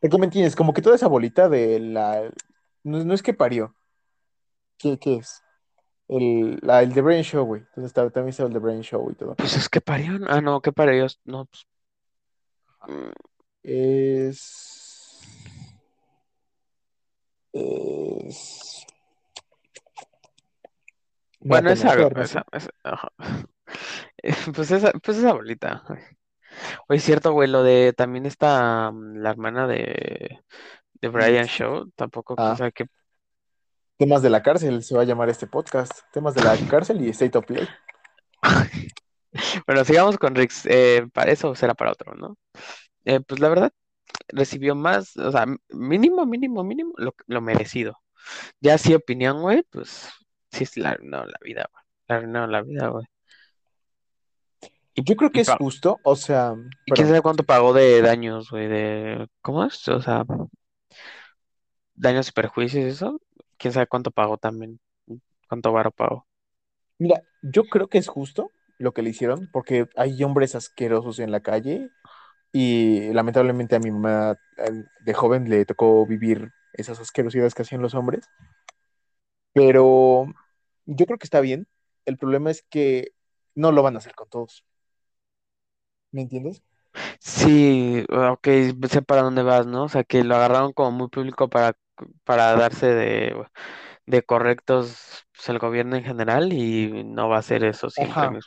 ¿Qué 0.00 0.08
me 0.18 0.26
entiendes? 0.26 0.54
Como 0.56 0.72
que 0.74 0.82
toda 0.82 0.96
esa 0.96 1.06
bolita 1.08 1.48
de 1.48 1.78
la. 1.80 2.30
No, 2.84 3.02
no 3.04 3.14
es 3.14 3.22
que 3.22 3.32
parió. 3.34 3.74
¿Qué, 4.78 4.98
qué 4.98 5.16
es? 5.16 5.42
El, 6.08 6.58
la, 6.62 6.82
el 6.82 6.92
The 6.92 7.00
Brain 7.00 7.22
Show, 7.24 7.44
güey. 7.44 7.62
Entonces 7.62 7.86
está- 7.86 8.10
también 8.10 8.28
está 8.30 8.42
el 8.44 8.52
The 8.52 8.58
Brain 8.58 8.82
Show 8.82 9.10
y 9.10 9.14
todo. 9.14 9.34
Pues 9.36 9.56
es 9.56 9.68
que 9.68 9.80
parió, 9.80 10.18
ah, 10.28 10.40
no, 10.40 10.60
que 10.60 10.70
parió, 10.72 11.06
no, 11.24 11.46
pues, 11.46 11.66
Es. 13.62 15.20
Es. 17.52 18.86
Bueno, 21.40 21.70
esa, 21.70 22.44
ajá. 22.82 23.08
Pues 24.54 24.70
esa, 24.70 24.92
pues 24.92 25.18
esa 25.18 25.32
bolita. 25.32 25.84
Oye, 26.88 26.98
es 26.98 27.04
cierto, 27.04 27.32
güey, 27.32 27.48
lo 27.48 27.62
de 27.62 27.92
también 27.92 28.26
está 28.26 28.90
mm, 28.90 29.18
la 29.18 29.30
hermana 29.30 29.66
de, 29.66 30.40
de 30.94 31.08
Brian 31.08 31.46
Show, 31.46 31.90
tampoco, 31.94 32.34
Ah, 32.38 32.56
temas 33.98 34.22
de 34.22 34.30
la 34.30 34.42
cárcel 34.42 34.82
se 34.82 34.94
va 34.94 35.02
a 35.02 35.04
llamar 35.04 35.28
este 35.28 35.46
podcast. 35.46 35.92
Temas 36.12 36.34
de 36.34 36.42
la 36.42 36.56
cárcel 36.68 37.04
y 37.04 37.10
State 37.10 37.36
of 37.38 37.46
Play. 37.46 37.68
Bueno, 39.66 39.84
sigamos 39.84 40.16
con 40.16 40.34
Rix, 40.34 40.64
eh, 40.64 41.06
para 41.12 41.30
eso 41.30 41.54
será 41.54 41.74
para 41.74 41.92
otro, 41.92 42.14
¿no? 42.14 42.38
Eh, 43.04 43.20
pues 43.20 43.40
la 43.40 43.48
verdad, 43.48 43.72
recibió 44.28 44.74
más, 44.74 45.16
o 45.16 45.30
sea, 45.30 45.46
mínimo, 45.70 46.26
mínimo, 46.26 46.64
mínimo, 46.64 46.92
lo, 46.96 47.14
lo 47.26 47.40
merecido. 47.40 47.98
Ya 48.60 48.78
sí, 48.78 48.94
opinión, 48.94 49.40
güey, 49.42 49.62
pues 49.70 50.08
sí, 50.50 50.64
es 50.64 50.76
la 50.76 50.90
arruinaron 50.90 51.28
la 51.28 51.38
vida, 51.42 51.68
güey. 51.72 51.84
La 52.08 52.46
la 52.46 52.62
vida, 52.62 52.88
güey. 52.88 53.06
Y, 54.94 55.04
Yo 55.04 55.16
creo 55.16 55.30
que 55.30 55.40
y, 55.40 55.42
es 55.42 55.50
justo, 55.50 55.98
o 56.02 56.16
sea, 56.16 56.54
y 56.86 56.92
quién 56.92 57.06
sabe 57.06 57.20
cuánto 57.20 57.44
pagó 57.44 57.72
de 57.74 58.00
daños, 58.00 58.50
güey, 58.50 58.66
de, 58.66 59.28
¿cómo 59.42 59.64
es? 59.64 59.86
O 59.88 60.00
sea, 60.00 60.24
daños 61.94 62.28
y 62.28 62.32
perjuicios, 62.32 62.84
eso. 62.84 63.20
Quién 63.58 63.74
sabe 63.74 63.86
cuánto 63.86 64.10
pagó 64.10 64.38
también, 64.38 64.80
cuánto 65.48 65.72
varo 65.72 65.90
pagó. 65.90 66.26
Mira, 66.98 67.22
yo 67.42 67.64
creo 67.64 67.88
que 67.88 67.98
es 67.98 68.08
justo 68.08 68.50
lo 68.78 68.92
que 68.92 69.02
le 69.02 69.10
hicieron, 69.10 69.48
porque 69.52 69.86
hay 69.96 70.22
hombres 70.22 70.54
asquerosos 70.54 71.18
en 71.18 71.30
la 71.30 71.40
calle 71.40 71.90
y 72.52 73.12
lamentablemente 73.12 73.76
a 73.76 73.80
mi 73.80 73.90
mamá 73.90 74.36
de 75.00 75.14
joven 75.14 75.48
le 75.48 75.64
tocó 75.66 76.06
vivir 76.06 76.52
esas 76.72 77.00
asquerosidades 77.00 77.54
que 77.54 77.62
hacían 77.62 77.82
los 77.82 77.94
hombres, 77.94 78.30
pero 79.52 80.26
yo 80.86 81.06
creo 81.06 81.18
que 81.18 81.26
está 81.26 81.40
bien. 81.40 81.66
El 82.04 82.18
problema 82.18 82.50
es 82.50 82.62
que 82.70 83.12
no 83.54 83.72
lo 83.72 83.82
van 83.82 83.96
a 83.96 83.98
hacer 83.98 84.14
con 84.14 84.28
todos, 84.28 84.64
¿me 86.10 86.22
entiendes? 86.22 86.62
Sí, 87.20 88.04
ok, 88.10 88.48
sé 88.88 89.02
para 89.02 89.22
dónde 89.22 89.42
vas, 89.42 89.66
¿no? 89.66 89.84
O 89.84 89.88
sea, 89.88 90.04
que 90.04 90.24
lo 90.24 90.36
agarraron 90.36 90.72
como 90.72 90.92
muy 90.92 91.08
público 91.08 91.48
para, 91.48 91.76
para 92.24 92.54
darse 92.56 92.86
de, 92.86 93.44
de 94.06 94.22
correctos 94.24 95.26
pues, 95.34 95.48
el 95.48 95.58
gobierno 95.58 95.96
en 95.96 96.04
general 96.04 96.52
y 96.52 97.04
no 97.04 97.28
va 97.28 97.38
a 97.38 97.42
ser 97.42 97.64
eso 97.64 97.90
siempre, 97.90 98.28
Ajá. 98.28 98.38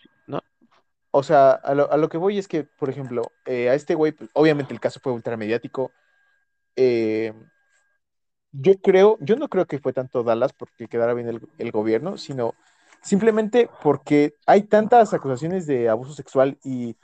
¿Me 1.13 1.21
expl- 1.21 1.21
¿no? 1.21 1.21
O 1.21 1.23
sea, 1.23 1.51
a 1.51 1.75
lo, 1.75 1.91
a 1.91 1.97
lo 1.97 2.09
que 2.09 2.17
voy 2.17 2.37
es 2.37 2.47
que, 2.47 2.63
por 2.65 2.89
ejemplo, 2.89 3.33
eh, 3.45 3.69
a 3.69 3.75
este 3.75 3.95
güey, 3.95 4.11
pues, 4.13 4.29
obviamente 4.33 4.73
el 4.73 4.79
caso 4.79 4.99
fue 5.01 5.13
ultramediático. 5.13 5.93
eh, 6.75 7.33
yo 8.51 8.79
creo, 8.81 9.17
yo 9.21 9.35
no 9.35 9.47
creo 9.49 9.65
que 9.67 9.79
fue 9.79 9.93
tanto 9.93 10.23
Dallas 10.23 10.53
porque 10.53 10.87
quedara 10.87 11.13
bien 11.13 11.27
el, 11.29 11.41
el 11.57 11.71
gobierno, 11.71 12.17
sino 12.17 12.55
simplemente 13.01 13.69
porque 13.83 14.35
hay 14.45 14.63
tantas 14.63 15.13
acusaciones 15.13 15.67
de 15.67 15.89
abuso 15.89 16.13
sexual 16.13 16.57
y 16.63 16.97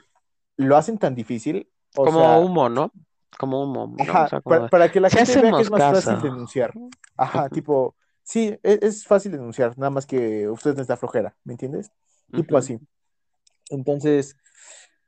lo 0.56 0.76
hacen 0.76 0.98
tan 0.98 1.14
difícil. 1.14 1.70
O 1.94 2.06
Como 2.06 2.06
sea, 2.08 2.44
humo, 2.44 2.68
¿no? 2.68 2.92
Como 3.38 3.62
humo, 3.62 3.86
¿no? 3.86 4.20
O 4.22 4.26
ajá, 4.26 4.26
sea, 4.26 4.40
como 4.40 4.60
para, 4.60 4.68
para 4.68 4.90
que 4.90 5.00
la 5.00 5.10
si 5.10 5.18
gente 5.24 5.36
vea 5.38 5.52
que 5.54 5.62
es 5.62 5.70
más 5.70 5.86
fácil 5.88 6.20
denunciar. 6.20 6.74
Ajá, 7.16 7.50
tipo, 7.50 7.96
sí, 8.22 8.58
es, 8.62 8.82
es 8.82 9.06
fácil 9.06 9.32
denunciar, 9.32 9.76
nada 9.78 9.90
más 9.90 10.06
que 10.06 10.48
usted 10.48 10.76
les 10.76 10.86
da 10.86 10.96
flojera, 10.96 11.36
¿me 11.44 11.52
entiendes? 11.54 11.92
Tipo 12.34 12.56
ujú. 12.56 12.58
así. 12.58 12.78
Entonces, 13.70 14.36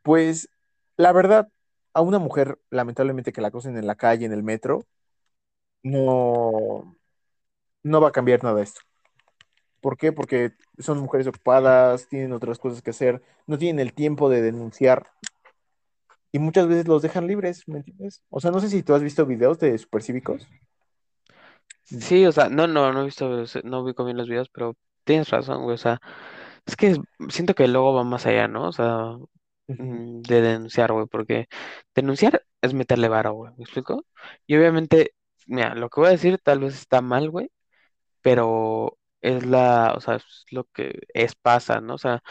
pues, 0.02 0.48
la 0.96 1.12
verdad, 1.12 1.48
a 1.94 2.00
una 2.02 2.18
mujer, 2.18 2.58
lamentablemente 2.70 3.32
que 3.32 3.40
la 3.40 3.48
acosen 3.48 3.76
en 3.76 3.86
la 3.86 3.96
calle, 3.96 4.26
en 4.26 4.32
el 4.32 4.42
metro, 4.42 4.86
no, 5.82 6.96
no 7.82 8.00
va 8.00 8.08
a 8.08 8.12
cambiar 8.12 8.44
nada 8.44 8.62
esto. 8.62 8.80
¿Por 9.80 9.96
qué? 9.96 10.12
Porque 10.12 10.52
son 10.78 10.98
mujeres 10.98 11.26
ocupadas, 11.26 12.08
tienen 12.08 12.32
otras 12.32 12.58
cosas 12.58 12.82
que 12.82 12.90
hacer, 12.90 13.22
no 13.46 13.58
tienen 13.58 13.80
el 13.80 13.94
tiempo 13.94 14.28
de 14.28 14.42
denunciar 14.42 15.08
y 16.32 16.38
muchas 16.38 16.68
veces 16.68 16.86
los 16.88 17.02
dejan 17.02 17.26
libres, 17.26 17.66
¿me 17.66 17.78
entiendes? 17.78 18.22
O 18.28 18.40
sea, 18.40 18.50
no 18.50 18.60
sé 18.60 18.68
si 18.68 18.82
tú 18.82 18.94
has 18.94 19.02
visto 19.02 19.24
videos 19.24 19.58
de 19.58 19.76
supercívicos. 19.78 20.46
Sí, 21.84 22.26
o 22.26 22.32
sea, 22.32 22.48
no, 22.50 22.66
no, 22.66 22.92
no 22.92 23.02
he 23.02 23.04
visto, 23.06 23.44
no 23.64 23.80
ubico 23.80 24.04
bien 24.04 24.18
los 24.18 24.28
videos, 24.28 24.50
pero 24.50 24.76
tienes 25.04 25.30
razón, 25.30 25.62
güey, 25.62 25.74
o 25.74 25.78
sea, 25.78 26.00
es 26.68 26.76
que 26.76 26.96
siento 27.30 27.54
que 27.56 27.68
luego 27.68 27.94
va 27.94 28.04
más 28.04 28.26
allá, 28.26 28.48
¿no? 28.48 28.68
O 28.68 28.72
sea, 28.72 29.16
mm, 29.68 30.22
de 30.22 30.42
denunciar, 30.42 30.92
güey, 30.92 31.06
porque 31.08 31.48
denunciar 31.96 32.44
es 32.62 32.74
meterle 32.74 33.08
varo, 33.10 33.34
güey, 33.34 33.52
¿me 33.58 33.64
explico? 33.64 34.06
Y 34.48 34.56
obviamente, 34.56 35.14
mira, 35.48 35.74
lo 35.76 35.90
que 35.90 36.00
voy 36.00 36.10
a 36.10 36.12
decir 36.12 36.38
tal 36.42 36.60
vez 36.60 36.74
está 36.76 37.02
mal, 37.02 37.30
güey, 37.30 37.50
pero 38.22 38.98
es 39.20 39.46
la, 39.46 39.94
o 39.96 40.00
sea, 40.00 40.16
es 40.16 40.44
lo 40.50 40.64
que 40.66 41.00
es 41.14 41.34
pasa, 41.36 41.80
¿no? 41.80 41.94
O 41.94 41.98
sea, 41.98 42.22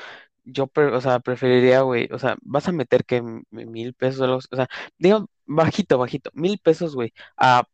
yo, 0.46 0.68
pre- 0.68 0.88
o 0.96 1.02
sea, 1.02 1.20
preferiría, 1.22 1.82
güey, 1.82 2.10
o 2.14 2.20
sea, 2.20 2.38
vas 2.44 2.68
a 2.70 2.74
meter 2.74 3.06
que 3.06 3.18
m- 3.18 3.44
mil 3.52 3.94
pesos, 3.96 4.22
o 4.22 4.26
algo 4.26 4.38
así, 4.40 4.50
o 4.52 4.56
sea, 4.58 4.70
digo, 5.00 5.30
bajito, 5.46 5.98
bajito, 6.00 6.32
mil 6.34 6.60
pesos, 6.60 6.96
güey, 6.96 7.14
a 7.38 7.66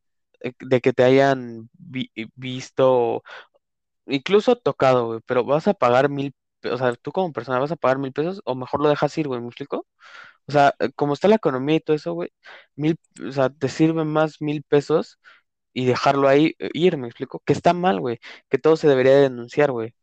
eh, 0.42 0.54
de 0.60 0.82
que 0.82 0.94
te 0.94 1.04
hayan 1.06 1.70
vi- 1.78 2.12
visto, 2.36 3.24
incluso 4.06 4.56
tocado, 4.58 5.08
güey, 5.08 5.20
pero 5.26 5.44
vas 5.46 5.68
a 5.68 5.74
pagar 5.74 6.10
mil, 6.10 6.34
o 6.72 6.78
sea, 6.78 6.94
tú 6.96 7.12
como 7.12 7.34
persona 7.34 7.60
vas 7.60 7.72
a 7.72 7.76
pagar 7.76 8.00
mil 8.00 8.14
pesos 8.14 8.42
o 8.46 8.56
mejor 8.56 8.82
lo 8.82 8.90
dejas 8.90 9.18
ir, 9.18 9.28
güey, 9.28 9.42
¿me 9.42 9.48
explico? 9.48 9.88
O 10.48 10.52
sea, 10.52 10.76
eh, 10.80 10.92
como 10.96 11.14
está 11.14 11.28
la 11.28 11.36
economía 11.36 11.78
y 11.78 11.80
todo 11.82 11.96
eso, 11.96 12.14
güey, 12.14 12.32
mil, 12.76 12.98
o 13.28 13.32
sea, 13.32 13.50
te 13.50 13.70
sirven 13.70 14.08
más 14.08 14.42
mil 14.42 14.64
pesos 14.64 15.20
y 15.74 15.86
dejarlo 15.86 16.28
ahí 16.30 16.56
eh, 16.60 16.70
ir, 16.74 16.98
¿me 16.98 17.08
explico? 17.08 17.42
Que 17.46 17.54
está 17.54 17.74
mal, 17.74 18.00
güey, 18.02 18.20
que 18.50 18.58
todo 18.60 18.78
se 18.78 18.88
debería 18.88 19.14
de 19.16 19.22
denunciar, 19.24 19.72
güey, 19.72 19.96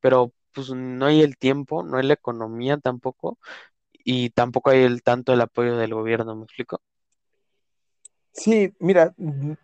pero 0.00 0.32
pues 0.52 0.70
no 0.70 1.06
hay 1.06 1.22
el 1.22 1.38
tiempo, 1.38 1.82
no 1.84 1.98
hay 1.98 2.06
la 2.06 2.14
economía 2.14 2.78
tampoco, 2.78 3.38
y 3.92 4.30
tampoco 4.30 4.70
hay 4.70 4.84
el 4.84 5.02
tanto 5.02 5.32
el 5.34 5.40
apoyo 5.42 5.76
del 5.76 5.94
gobierno, 5.94 6.34
¿me 6.36 6.44
explico? 6.44 6.82
Sí, 8.32 8.72
mira, 8.78 9.14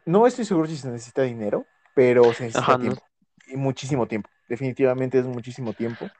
no 0.04 0.26
estoy 0.26 0.44
seguro 0.44 0.66
si 0.66 0.76
se 0.76 0.90
necesita 0.90 1.22
dinero, 1.22 1.64
pero 1.94 2.32
se 2.34 2.44
necesita 2.44 2.72
Ajá, 2.72 2.78
no. 2.78 2.82
tiempo. 2.82 3.02
Y 3.46 3.56
muchísimo 3.56 4.06
tiempo. 4.06 4.28
Definitivamente 4.48 5.18
es 5.18 5.26
muchísimo 5.26 5.72
tiempo. 5.72 6.10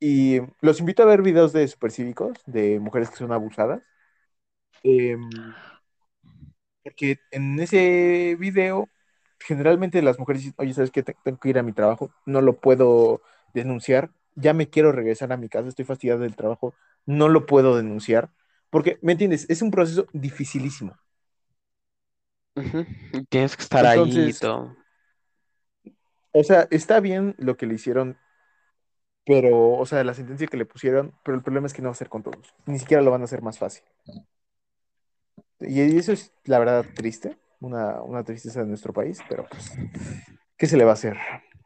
Y 0.00 0.40
los 0.60 0.80
invito 0.80 1.02
a 1.02 1.06
ver 1.06 1.22
videos 1.22 1.52
de 1.52 1.66
supercívicos, 1.68 2.38
de 2.46 2.78
mujeres 2.80 3.10
que 3.10 3.16
son 3.16 3.32
abusadas. 3.32 3.82
Em, 4.84 5.54
porque 6.82 7.18
en 7.30 7.58
ese 7.60 8.36
video, 8.38 8.88
generalmente 9.40 10.02
las 10.02 10.18
mujeres 10.18 10.42
dicen, 10.42 10.54
oye, 10.58 10.74
¿sabes 10.74 10.90
qué? 10.90 11.02
Te- 11.02 11.16
Tengo 11.24 11.38
que 11.38 11.48
ir 11.50 11.58
a 11.58 11.62
mi 11.62 11.72
trabajo, 11.72 12.10
no 12.26 12.40
lo 12.40 12.60
puedo 12.60 13.22
denunciar, 13.54 14.10
ya 14.34 14.52
me 14.54 14.68
quiero 14.70 14.92
regresar 14.92 15.32
a 15.32 15.36
mi 15.36 15.48
casa, 15.48 15.68
estoy 15.68 15.84
fastidiada 15.84 16.20
del 16.20 16.36
trabajo, 16.36 16.74
no 17.06 17.28
lo 17.28 17.46
puedo 17.46 17.76
denunciar. 17.76 18.30
Porque, 18.70 18.98
¿me 19.02 19.12
entiendes? 19.12 19.46
Es 19.48 19.62
un 19.62 19.70
proceso 19.70 20.06
dificilísimo. 20.12 20.96
Tienes 23.28 23.56
que 23.56 23.62
estar 23.62 23.86
ahí 23.86 24.28
y 24.30 24.32
Entonces, 24.32 24.34
todo. 24.34 24.76
o 26.32 26.42
sea, 26.44 26.66
está 26.70 27.00
bien 27.00 27.34
lo 27.38 27.56
que 27.56 27.66
le 27.66 27.74
hicieron, 27.74 28.18
pero, 29.24 29.72
o 29.72 29.86
sea, 29.86 30.04
la 30.04 30.14
sentencia 30.14 30.46
que 30.46 30.56
le 30.56 30.66
pusieron, 30.66 31.14
pero 31.24 31.36
el 31.36 31.42
problema 31.42 31.66
es 31.66 31.74
que 31.74 31.82
no 31.82 31.88
va 31.88 31.92
a 31.92 31.96
ser 31.96 32.08
con 32.08 32.22
todos. 32.22 32.54
Ni 32.66 32.78
siquiera 32.78 33.02
lo 33.02 33.10
van 33.10 33.22
a 33.22 33.24
hacer 33.24 33.42
más 33.42 33.58
fácil. 33.58 33.84
Y 35.60 35.80
eso 35.98 36.12
es, 36.12 36.32
la 36.44 36.58
verdad, 36.58 36.84
triste, 36.94 37.38
una, 37.60 38.02
una 38.02 38.24
tristeza 38.24 38.60
de 38.60 38.66
nuestro 38.66 38.92
país, 38.92 39.20
pero 39.28 39.46
pues, 39.48 39.72
¿qué 40.58 40.66
se 40.66 40.76
le 40.76 40.84
va 40.84 40.92
a 40.92 40.94
hacer? 40.94 41.16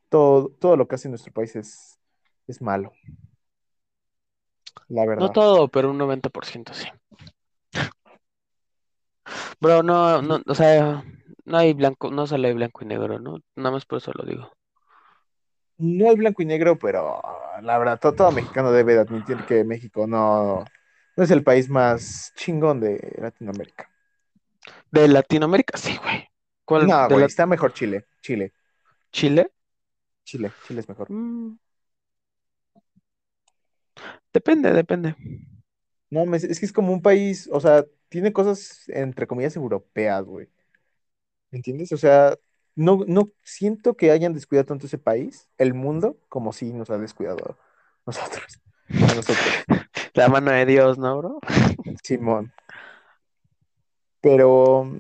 Todo, 0.09 0.51
todo 0.51 0.77
lo 0.77 0.89
que 0.89 0.97
hace 0.97 1.09
nuestro 1.09 1.33
país 1.33 1.57
es, 1.57 1.99
es 2.47 2.63
malo, 2.63 2.93
la 4.89 5.07
No 5.17 5.29
verdad. 5.29 5.37
todo, 5.37 5.69
pero 5.69 5.91
un 5.91 5.99
90% 5.99 6.73
sí. 6.73 6.87
Bro, 9.61 9.83
no, 9.83 10.23
no, 10.23 10.41
o 10.47 10.55
sea, 10.55 11.05
no 11.45 11.57
hay 11.59 11.73
blanco, 11.75 12.11
no 12.11 12.27
sale 12.27 12.53
blanco 12.55 12.83
y 12.85 12.87
negro, 12.87 13.19
¿no? 13.19 13.39
Nada 13.57 13.73
más 13.73 13.87
por 13.87 13.99
eso 13.99 14.13
lo 14.15 14.25
digo. 14.25 14.53
No 15.79 16.11
es 16.11 16.17
blanco 16.17 16.43
y 16.43 16.47
negro, 16.47 16.79
pero 16.79 17.21
la 17.63 17.79
verdad, 17.79 17.99
to- 18.01 18.15
todo, 18.15 18.33
mexicano 18.33 18.73
debe 18.73 18.95
de 18.95 19.01
admitir 19.01 19.45
que 19.45 19.65
México 19.65 20.07
no, 20.07 20.65
no 21.17 21.25
es 21.25 21.31
el 21.31 21.45
país 21.45 21.69
más 21.69 22.33
chingón 22.37 22.81
de 22.81 23.15
Latinoamérica. 23.19 23.91
De 24.91 25.09
Latinoamérica, 25.09 25.79
sí, 25.79 25.97
güey. 26.03 26.29
¿Cuál? 26.65 26.89
No, 26.89 27.09
¿De 27.09 27.17
güey, 27.17 27.19
la 27.19 27.27
está 27.27 27.47
mejor 27.47 27.73
Chile, 27.73 28.07
Chile, 28.23 28.53
Chile? 29.13 29.51
Chile, 30.25 30.55
Chile 30.61 30.81
es 30.81 30.89
mejor. 30.89 31.11
Mm, 31.11 31.59
depende, 34.33 34.73
depende. 34.73 35.15
No, 36.11 36.25
es 36.35 36.59
que 36.61 36.67
es 36.67 36.73
como 36.73 36.93
un 36.93 37.03
país, 37.03 37.49
o 37.53 37.61
sea, 37.61 37.85
tiene 38.09 38.33
cosas, 38.33 38.89
entre 38.89 39.27
comillas, 39.27 39.57
europeas, 39.57 40.25
güey. 40.25 40.49
¿Me 41.51 41.59
entiendes? 41.59 41.93
O 41.93 41.97
sea, 41.97 42.37
no, 42.79 43.01
no 43.09 43.33
siento 43.43 43.97
que 43.97 44.13
hayan 44.13 44.35
descuidado 44.35 44.67
tanto 44.67 44.87
ese 44.87 44.99
país, 44.99 45.49
el 45.59 45.75
mundo, 45.75 46.17
como 46.29 46.53
si 46.53 46.73
nos 46.73 46.89
ha 46.91 46.97
descuidado 46.97 47.59
nosotros, 48.07 48.61
a 48.89 49.15
nosotros, 49.17 49.37
La 50.15 50.29
mano 50.29 50.53
de 50.53 50.65
Dios, 50.65 50.97
¿no, 50.97 51.19
bro? 51.19 51.41
Simón. 52.05 52.53
Pero 54.21 54.93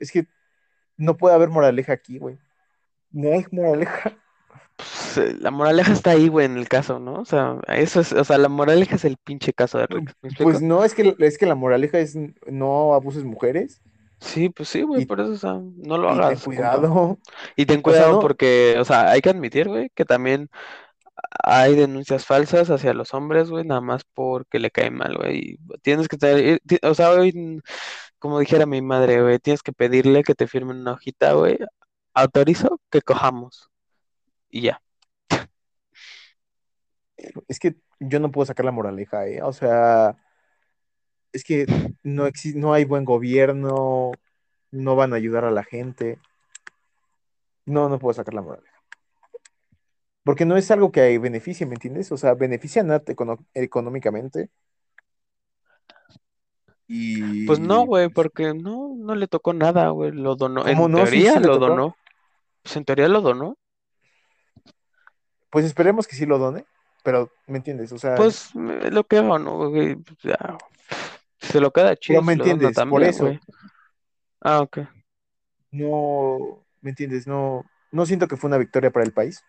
es 0.00 0.10
que 0.10 0.26
no 0.96 1.18
puede 1.18 1.34
haber 1.34 1.50
moraleja 1.50 1.92
aquí, 1.92 2.18
güey. 2.18 2.38
No 3.10 3.32
hay 3.32 3.44
moraleja. 3.50 4.16
Pues, 4.76 5.18
eh, 5.18 5.36
la 5.38 5.50
moraleja 5.50 5.92
está 5.92 6.12
ahí, 6.12 6.28
güey, 6.28 6.46
en 6.46 6.56
el 6.56 6.68
caso, 6.68 6.98
¿no? 6.98 7.20
O 7.20 7.24
sea, 7.26 7.58
eso 7.68 8.00
es, 8.00 8.14
o 8.14 8.24
sea, 8.24 8.38
la 8.38 8.48
moraleja 8.48 8.96
es 8.96 9.04
el 9.04 9.18
pinche 9.18 9.52
caso 9.52 9.76
de 9.78 9.86
Rick, 9.86 10.14
¿me 10.22 10.30
Pues 10.38 10.62
no, 10.62 10.82
es 10.82 10.94
que, 10.94 11.14
es 11.18 11.36
que 11.36 11.46
la 11.46 11.54
moraleja 11.54 11.98
es 11.98 12.16
no 12.46 12.94
abuses 12.94 13.24
mujeres 13.24 13.82
Sí, 14.20 14.48
pues 14.48 14.68
sí, 14.70 14.82
güey, 14.82 15.02
y, 15.02 15.06
por 15.06 15.20
eso, 15.20 15.32
o 15.32 15.36
sea, 15.36 15.52
no 15.76 15.98
lo 15.98 16.08
y 16.12 16.12
ten 16.12 16.20
hagas, 16.24 16.44
compa. 16.44 16.44
cuidado. 16.44 17.18
Y 17.56 17.66
ten 17.66 17.76
O 17.76 17.78
sea, 17.78 17.82
cuidado 17.82 18.12
no, 18.14 18.20
porque, 18.20 18.76
o 18.78 18.84
sea, 18.84 19.10
hay 19.10 19.20
que 19.20 19.30
admitir, 19.30 19.68
güey, 19.68 19.90
que 19.94 20.04
también 20.04 20.48
hay 21.44 21.74
denuncias 21.76 22.24
falsas 22.26 22.70
hacia 22.70 22.94
los 22.94 23.14
hombres, 23.14 23.50
güey, 23.50 23.64
nada 23.64 23.80
más 23.80 24.04
porque 24.14 24.58
le 24.58 24.70
cae 24.70 24.90
mal, 24.90 25.16
güey. 25.16 25.38
y 25.38 25.78
Tienes 25.82 26.08
que 26.08 26.16
tener, 26.16 26.60
ti- 26.66 26.78
o 26.82 26.94
sea, 26.94 27.10
mm, 27.16 27.60
como 28.18 28.38
dijera 28.40 28.66
mi 28.66 28.82
madre, 28.82 29.22
güey, 29.22 29.38
tienes 29.38 29.62
que 29.62 29.72
pedirle 29.72 30.22
que 30.24 30.34
te 30.34 30.46
firmen 30.46 30.78
una 30.78 30.92
hojita, 30.94 31.32
güey. 31.34 31.58
Autorizo 32.14 32.80
que 32.90 33.02
cojamos. 33.02 33.70
Y 34.50 34.62
ya. 34.62 34.82
es 37.48 37.58
que 37.58 37.76
yo 38.00 38.20
no 38.20 38.30
puedo 38.30 38.46
sacar 38.46 38.64
la 38.64 38.72
moraleja, 38.72 39.26
¿eh? 39.26 39.42
O 39.42 39.52
sea, 39.52 40.16
es 41.36 41.44
que 41.44 41.66
no 42.02 42.26
no 42.54 42.72
hay 42.72 42.84
buen 42.84 43.04
gobierno, 43.04 44.12
no 44.70 44.96
van 44.96 45.12
a 45.12 45.16
ayudar 45.16 45.44
a 45.44 45.50
la 45.50 45.64
gente. 45.64 46.18
No, 47.64 47.88
no 47.88 47.98
puedo 47.98 48.14
sacar 48.14 48.34
la 48.34 48.42
moraleja. 48.42 48.76
Porque 50.24 50.44
no 50.44 50.56
es 50.56 50.70
algo 50.70 50.90
que 50.90 51.18
beneficie, 51.18 51.66
¿me 51.66 51.74
entiendes? 51.74 52.10
O 52.10 52.16
sea, 52.16 52.34
beneficia 52.34 52.82
a 52.82 53.02
económicamente 53.54 54.50
Pues 57.46 57.60
no, 57.60 57.82
y 57.82 57.86
güey, 57.86 58.08
porque 58.08 58.54
no, 58.54 58.94
no 58.96 59.14
le 59.14 59.28
tocó 59.28 59.52
nada, 59.52 59.90
güey. 59.90 60.12
Lo 60.12 60.34
donó, 60.34 60.62
¿cómo 60.62 60.86
en 60.86 60.92
no? 60.92 60.98
Teoría 60.98 61.34
sí 61.34 61.40
lo 61.40 61.58
donó. 61.58 61.96
Pues 62.62 62.76
en 62.76 62.84
teoría 62.84 63.08
lo 63.08 63.20
donó. 63.20 63.56
Pues 65.50 65.64
esperemos 65.64 66.06
que 66.06 66.16
sí 66.16 66.26
lo 66.26 66.38
done, 66.38 66.64
pero 67.02 67.30
¿me 67.46 67.58
entiendes? 67.58 67.92
O 67.92 67.98
sea, 67.98 68.16
Pues 68.16 68.54
me- 68.54 68.90
lo 68.90 69.04
que 69.04 69.18
hago, 69.18 69.38
¿no? 69.38 69.70
güey? 69.70 69.96
Ya. 70.22 70.58
Se 71.56 71.60
lo 71.62 71.70
queda 71.70 71.96
chido, 71.96 72.20
me 72.20 72.36
lo 72.36 72.44
dona 72.44 72.52
entiendes, 72.52 72.84
por 72.84 73.02
eso. 73.02 73.32
Ah, 74.42 74.60
ok. 74.60 74.80
no, 75.70 76.66
¿me 76.82 76.90
entiendes? 76.90 77.26
No, 77.26 77.64
no 77.92 78.04
siento 78.04 78.28
que 78.28 78.36
fue 78.36 78.48
una 78.48 78.58
victoria 78.58 78.90
para 78.90 79.06
el 79.06 79.12
país. 79.14 79.42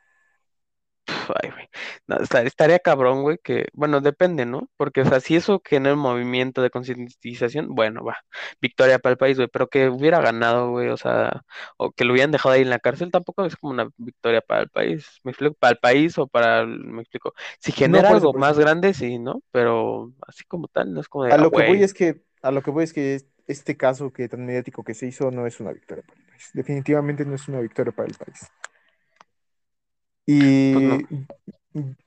Ay, 1.42 1.50
güey. 1.52 1.68
No, 2.08 2.18
estaría 2.18 2.80
cabrón, 2.80 3.22
güey, 3.24 3.38
que, 3.44 3.68
bueno, 3.74 4.02
depende, 4.02 4.46
¿no? 4.46 4.70
Porque, 4.78 5.02
o 5.02 5.06
sea, 5.06 5.20
si 5.20 5.36
eso 5.36 5.62
genera 5.66 5.96
un 5.96 6.02
movimiento 6.02 6.62
de 6.62 6.70
concientización, 6.70 7.74
bueno, 7.76 8.04
va, 8.04 8.18
victoria 8.62 9.00
para 9.00 9.12
el 9.14 9.18
país, 9.18 9.38
güey, 9.38 9.48
pero 9.52 9.68
que 9.68 9.90
hubiera 9.90 10.22
ganado, 10.22 10.72
güey, 10.72 10.90
o 10.90 10.98
sea, 10.98 11.44
o 11.78 11.92
que 11.92 12.06
lo 12.06 12.14
hubieran 12.14 12.32
dejado 12.32 12.54
ahí 12.56 12.62
en 12.62 12.70
la 12.70 12.80
cárcel, 12.80 13.12
tampoco 13.12 13.46
es 13.46 13.56
como 13.56 13.74
una 13.74 13.90
victoria 13.98 14.42
para 14.42 14.62
el 14.64 14.70
país, 14.70 15.20
me 15.24 15.32
explico, 15.32 15.56
para 15.60 15.72
el 15.74 15.80
país 15.80 16.18
o 16.18 16.28
para, 16.28 16.62
el- 16.62 16.80
me 16.86 17.02
explico, 17.02 17.34
si 17.60 17.72
genera 17.72 18.10
algo 18.12 18.34
eso. 18.34 18.34
más 18.34 18.58
grande, 18.60 18.94
sí, 18.94 19.20
¿no? 19.20 19.42
Pero 19.52 20.14
así 20.28 20.44
como 20.46 20.68
tal, 20.68 20.94
no 20.94 21.02
es 21.02 21.08
como 21.10 21.26
de, 21.26 21.34
A 21.34 21.38
ah, 21.38 21.38
lo 21.38 21.52
que 21.52 21.62
voy 21.62 21.84
es 21.84 21.94
que, 21.94 22.24
a 22.42 22.52
lo 22.52 22.62
que 22.64 22.72
voy 22.72 22.84
es 22.84 22.94
que 22.94 23.16
es- 23.16 23.26
este 23.48 23.78
caso 23.78 24.12
que 24.12 24.28
tan 24.30 24.46
mediático 24.46 24.84
que 24.84 24.94
se 24.94 25.08
hizo 25.08 25.32
no 25.32 25.46
es 25.48 25.60
una 25.60 25.72
victoria 25.74 26.04
para 26.04 26.20
el 26.20 26.26
país. 26.26 26.50
Definitivamente 26.54 27.26
no 27.26 27.36
es 27.36 27.48
una 27.48 27.60
victoria 27.62 27.94
para 27.94 28.08
el 28.10 28.16
país. 28.16 28.40
Pues 30.34 30.84
no. 30.84 30.98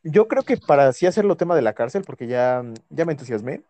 Y 0.02 0.10
yo 0.10 0.28
creo 0.28 0.42
que 0.42 0.56
para 0.56 0.88
así 0.88 1.06
hacerlo 1.06 1.36
tema 1.36 1.54
de 1.56 1.62
la 1.62 1.74
cárcel, 1.74 2.02
porque 2.04 2.26
ya, 2.26 2.62
ya 2.88 3.04
me 3.04 3.12
entusiasmé. 3.12 3.62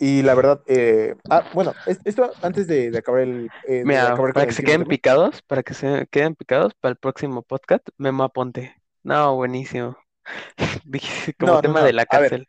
Y 0.00 0.22
la 0.22 0.34
verdad, 0.34 0.62
eh, 0.68 1.16
ah, 1.28 1.42
bueno, 1.54 1.74
es- 1.86 1.98
esto 2.04 2.30
antes 2.42 2.68
de, 2.68 2.90
de 2.92 2.98
acabar 2.98 3.20
el, 3.22 3.50
eh, 3.66 3.82
de 3.84 3.98
acabar 3.98 4.32
para 4.32 4.46
que 4.46 4.50
el 4.50 4.54
se 4.56 4.62
queden 4.62 4.82
tema. 4.82 4.90
picados, 4.90 5.42
para 5.42 5.62
que 5.64 5.74
se 5.74 6.06
queden 6.10 6.36
picados 6.36 6.74
para 6.74 6.90
el 6.92 6.96
próximo 6.96 7.42
podcast, 7.42 7.88
Memo 7.96 8.22
Aponte. 8.22 8.76
No, 9.02 9.34
buenísimo. 9.34 9.96
Como 11.38 11.52
No, 11.52 11.54
no, 11.56 11.60
tema 11.62 11.82
de 11.82 11.92
la 11.92 12.02
A 12.08 12.18
ver, 12.20 12.30
cárcel. 12.30 12.46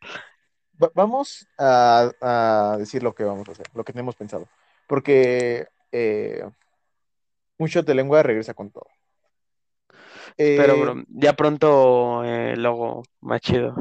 va- 0.80 0.92
vamos 0.94 1.48
a, 1.58 2.12
a 2.20 2.76
decir 2.78 3.02
lo 3.02 3.14
que 3.14 3.24
vamos 3.24 3.48
a 3.48 3.52
hacer, 3.52 3.66
lo 3.74 3.82
que 3.82 3.92
tenemos 3.92 4.14
pensado. 4.14 4.46
Porque 4.86 5.66
eh, 5.90 6.44
un 7.58 7.66
shot 7.68 7.84
de 7.86 7.94
lengua 7.94 8.22
regresa 8.22 8.54
con 8.54 8.70
todo. 8.70 8.86
Espero, 10.36 10.74
Eh, 10.76 10.80
bro. 10.80 11.04
Ya 11.08 11.32
pronto 11.34 12.24
eh, 12.24 12.56
logo 12.56 13.02
más 13.20 13.40
chido. 13.40 13.74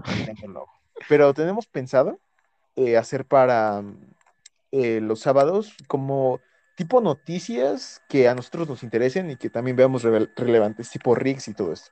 Pero 1.08 1.34
tenemos 1.34 1.68
pensado 1.68 2.20
eh, 2.76 2.98
hacer 2.98 3.26
para 3.26 3.84
eh, 4.72 5.00
los 5.02 5.22
sábados 5.22 5.76
como 5.88 6.42
tipo 6.76 7.02
noticias 7.02 8.02
que 8.08 8.28
a 8.28 8.36
nosotros 8.36 8.68
nos 8.70 8.84
interesen 8.84 9.30
y 9.32 9.36
que 9.36 9.50
también 9.50 9.76
veamos 9.76 10.04
rele- 10.04 10.32
relevantes, 10.36 10.90
tipo 10.90 11.16
Riggs 11.16 11.48
y 11.48 11.54
todo 11.54 11.74
esto. 11.74 11.92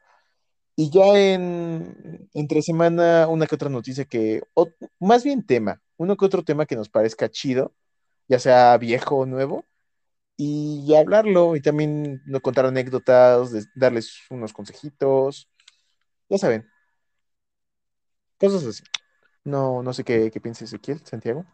Y 0.75 0.91
ya 0.91 1.17
en 1.17 2.29
entre 2.33 2.61
semana 2.61 3.27
una 3.27 3.47
que 3.47 3.55
otra 3.55 3.69
noticia 3.69 4.05
que, 4.05 4.43
o 4.53 4.69
más 4.99 5.23
bien 5.23 5.45
tema, 5.45 5.81
uno 5.97 6.15
que 6.15 6.25
otro 6.25 6.43
tema 6.43 6.65
que 6.67 6.75
nos 6.75 6.87
parezca 6.87 7.29
chido, 7.29 7.73
ya 8.27 8.37
sea 8.39 8.77
viejo 8.77 9.17
o 9.17 9.25
nuevo, 9.25 9.65
y 10.37 10.95
hablarlo 10.95 11.55
y 11.55 11.61
también 11.61 12.21
contar 12.41 12.65
anécdotas, 12.67 13.51
darles 13.75 14.19
unos 14.29 14.53
consejitos, 14.53 15.49
ya 16.29 16.37
saben, 16.37 16.69
cosas 18.39 18.65
así. 18.65 18.83
No, 19.45 19.83
no 19.83 19.93
sé 19.93 20.03
qué, 20.03 20.31
qué 20.31 20.41
piensa 20.41 20.65
Ezequiel, 20.65 21.01
Santiago. 21.05 21.45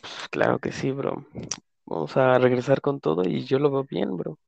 Pues 0.00 0.28
claro 0.30 0.58
que 0.58 0.72
sí, 0.72 0.90
bro. 0.92 1.26
Vamos 1.86 2.16
a 2.16 2.38
regresar 2.38 2.80
con 2.80 3.00
todo 3.00 3.24
y 3.24 3.44
yo 3.44 3.58
lo 3.58 3.70
veo 3.70 3.84
bien, 3.84 4.16
bro. 4.16 4.38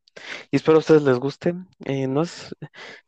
Y 0.51 0.57
espero 0.57 0.77
a 0.77 0.81
ustedes 0.81 1.03
les 1.03 1.19
guste. 1.19 1.55
eh, 1.85 2.07
no 2.07 2.23
es- 2.23 2.55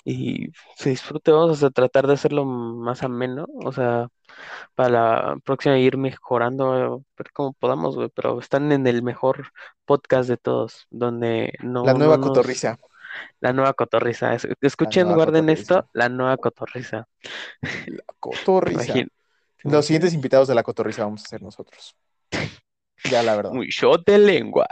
y 0.05 0.49
se 0.77 0.91
disfrute, 0.91 1.31
vamos 1.33 1.63
a 1.63 1.71
tratar 1.71 2.07
de 2.07 2.15
hacerlo 2.15 2.45
más 2.45 3.03
ameno. 3.03 3.47
O 3.65 3.73
sea, 3.73 4.09
para 4.75 4.89
la 4.91 5.37
próxima 5.45 5.79
ir 5.79 5.97
mejorando, 5.99 7.03
ver 7.19 7.31
cómo 7.33 7.53
podamos, 7.53 7.97
güey. 7.97 8.09
Pero 8.15 8.39
están 8.41 8.73
en 8.73 8.87
el 8.87 9.03
mejor 9.03 9.53
podcast 9.85 10.29
de 10.29 10.37
todos, 10.37 10.87
donde 10.91 11.53
La 11.61 11.69
no, 11.69 11.85
no 11.85 11.95
nueva 11.95 12.17
nos. 12.17 12.29
cotorriza. 12.29 12.79
La 13.41 13.53
nueva 13.53 13.75
cotorriza. 13.75 14.35
Es- 14.35 14.45
La 14.45 14.55
Escuchen, 14.63 15.13
guarden 15.15 15.49
esto, 15.51 15.89
la 15.93 16.09
nueva 16.09 16.37
cotorriza. 16.39 17.07
La 17.61 17.69
¿Te 17.69 18.03
cotorriza. 18.19 18.95
Los 19.65 19.85
siguientes 19.87 20.15
invitados 20.15 20.49
de 20.49 20.55
la 20.55 20.63
cotorriza 20.63 21.05
vamos 21.05 21.25
a 21.25 21.29
ser 21.29 21.43
nosotros. 21.43 21.95
Ya, 23.11 23.23
la 23.23 23.37
verdad. 23.37 23.53
Muy 23.53 23.69
shot 23.69 24.05
de 24.07 24.19
lengua. 24.19 24.67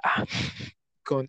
Con. 1.10 1.28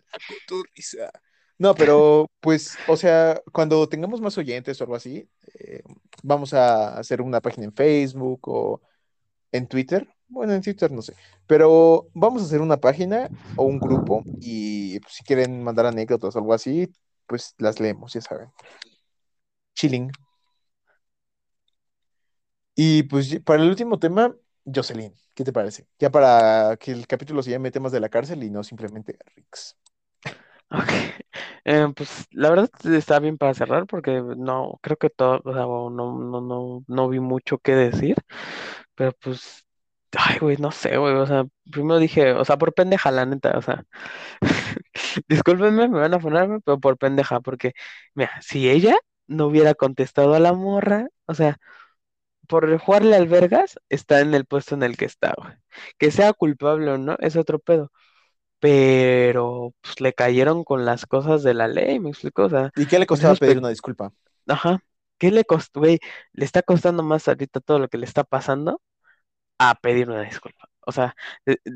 No, 1.58 1.74
pero 1.74 2.30
pues, 2.38 2.78
o 2.86 2.96
sea, 2.96 3.42
cuando 3.52 3.88
tengamos 3.88 4.20
más 4.20 4.38
oyentes 4.38 4.80
o 4.80 4.84
algo 4.84 4.94
así, 4.94 5.28
eh, 5.58 5.82
vamos 6.22 6.54
a 6.54 6.96
hacer 6.98 7.20
una 7.20 7.40
página 7.40 7.64
en 7.64 7.72
Facebook 7.72 8.40
o 8.48 8.80
en 9.50 9.66
Twitter. 9.66 10.08
Bueno, 10.28 10.52
en 10.54 10.62
Twitter 10.62 10.92
no 10.92 11.02
sé. 11.02 11.14
Pero 11.48 12.08
vamos 12.14 12.42
a 12.42 12.44
hacer 12.46 12.60
una 12.60 12.76
página 12.76 13.28
o 13.56 13.64
un 13.64 13.80
grupo 13.80 14.22
y 14.40 15.00
pues, 15.00 15.14
si 15.14 15.24
quieren 15.24 15.64
mandar 15.64 15.86
anécdotas 15.86 16.36
o 16.36 16.38
algo 16.38 16.54
así, 16.54 16.88
pues 17.26 17.54
las 17.58 17.80
leemos, 17.80 18.12
ya 18.12 18.20
saben. 18.20 18.48
Chilling. 19.74 20.12
Y 22.76 23.02
pues 23.04 23.40
para 23.40 23.62
el 23.62 23.68
último 23.68 23.98
tema, 23.98 24.34
Jocelyn, 24.64 25.12
¿qué 25.34 25.44
te 25.44 25.52
parece? 25.52 25.86
Ya 25.98 26.10
para 26.10 26.76
que 26.76 26.92
el 26.92 27.06
capítulo 27.06 27.42
se 27.42 27.50
llame 27.50 27.70
temas 27.70 27.92
de 27.92 28.00
la 28.00 28.08
cárcel 28.08 28.42
y 28.44 28.50
no 28.50 28.62
simplemente 28.64 29.18
Rix. 29.34 29.76
Ok. 30.70 30.88
Eh, 31.64 31.86
pues 31.94 32.26
la 32.32 32.50
verdad 32.50 32.70
está 32.84 33.18
bien 33.20 33.38
para 33.38 33.54
cerrar 33.54 33.86
porque 33.86 34.20
no, 34.22 34.78
creo 34.82 34.96
que 34.96 35.10
todo, 35.10 35.40
o 35.44 35.52
sea, 35.52 35.62
no, 35.62 35.90
no, 35.90 36.40
no, 36.40 36.84
no 36.86 37.08
vi 37.08 37.20
mucho 37.20 37.58
que 37.58 37.74
decir, 37.74 38.16
pero 38.94 39.12
pues, 39.20 39.66
ay, 40.18 40.38
güey, 40.40 40.56
no 40.58 40.70
sé, 40.72 40.96
güey, 40.98 41.14
o 41.14 41.26
sea, 41.26 41.44
primero 41.70 41.98
dije, 42.00 42.32
o 42.32 42.44
sea, 42.44 42.56
por 42.58 42.74
pendeja, 42.74 43.10
la 43.12 43.26
neta, 43.26 43.56
o 43.58 43.62
sea, 43.62 43.84
discúlpenme, 45.28 45.88
me 45.88 46.00
van 46.00 46.14
a 46.14 46.20
fonarme, 46.20 46.60
pero 46.60 46.80
por 46.80 46.98
pendeja, 46.98 47.40
porque, 47.40 47.72
mira, 48.14 48.30
si 48.42 48.70
ella 48.70 48.96
no 49.26 49.46
hubiera 49.46 49.74
contestado 49.74 50.34
a 50.34 50.40
la 50.40 50.52
morra, 50.52 51.08
o 51.26 51.34
sea, 51.34 51.58
por 52.48 52.78
jugarle 52.78 53.16
al 53.16 53.28
vergas, 53.28 53.78
está 53.88 54.20
en 54.20 54.34
el 54.34 54.46
puesto 54.46 54.74
en 54.74 54.82
el 54.82 54.96
que 54.96 55.04
está, 55.06 55.34
güey. 55.36 55.54
Que 55.98 56.10
sea 56.10 56.32
culpable 56.32 56.90
o 56.92 56.98
no, 56.98 57.16
es 57.20 57.36
otro 57.36 57.58
pedo 57.58 57.90
pero 58.60 59.74
pues 59.82 60.00
le 60.00 60.12
cayeron 60.14 60.64
con 60.64 60.84
las 60.84 61.06
cosas 61.06 61.42
de 61.42 61.54
la 61.54 61.68
ley, 61.68 62.00
me 62.00 62.10
explico, 62.10 62.44
o 62.44 62.50
sea, 62.50 62.72
¿Y 62.74 62.86
qué 62.86 62.98
le 62.98 63.06
en 63.12 63.22
costaba 63.22 63.36
pedir 63.36 63.56
pe- 63.56 63.58
una 63.58 63.70
disculpa? 63.70 64.12
ajá, 64.48 64.80
¿qué 65.18 65.30
le 65.30 65.44
costó, 65.44 65.80
güey? 65.80 65.98
Le 66.32 66.44
está 66.44 66.62
costando 66.62 67.02
más 67.02 67.28
ahorita 67.28 67.60
todo 67.60 67.78
lo 67.78 67.88
que 67.88 67.98
le 67.98 68.06
está 68.06 68.24
pasando 68.24 68.82
a 69.58 69.74
pedir 69.76 70.10
una 70.10 70.22
disculpa. 70.22 70.68
O 70.86 70.92
sea, 70.92 71.16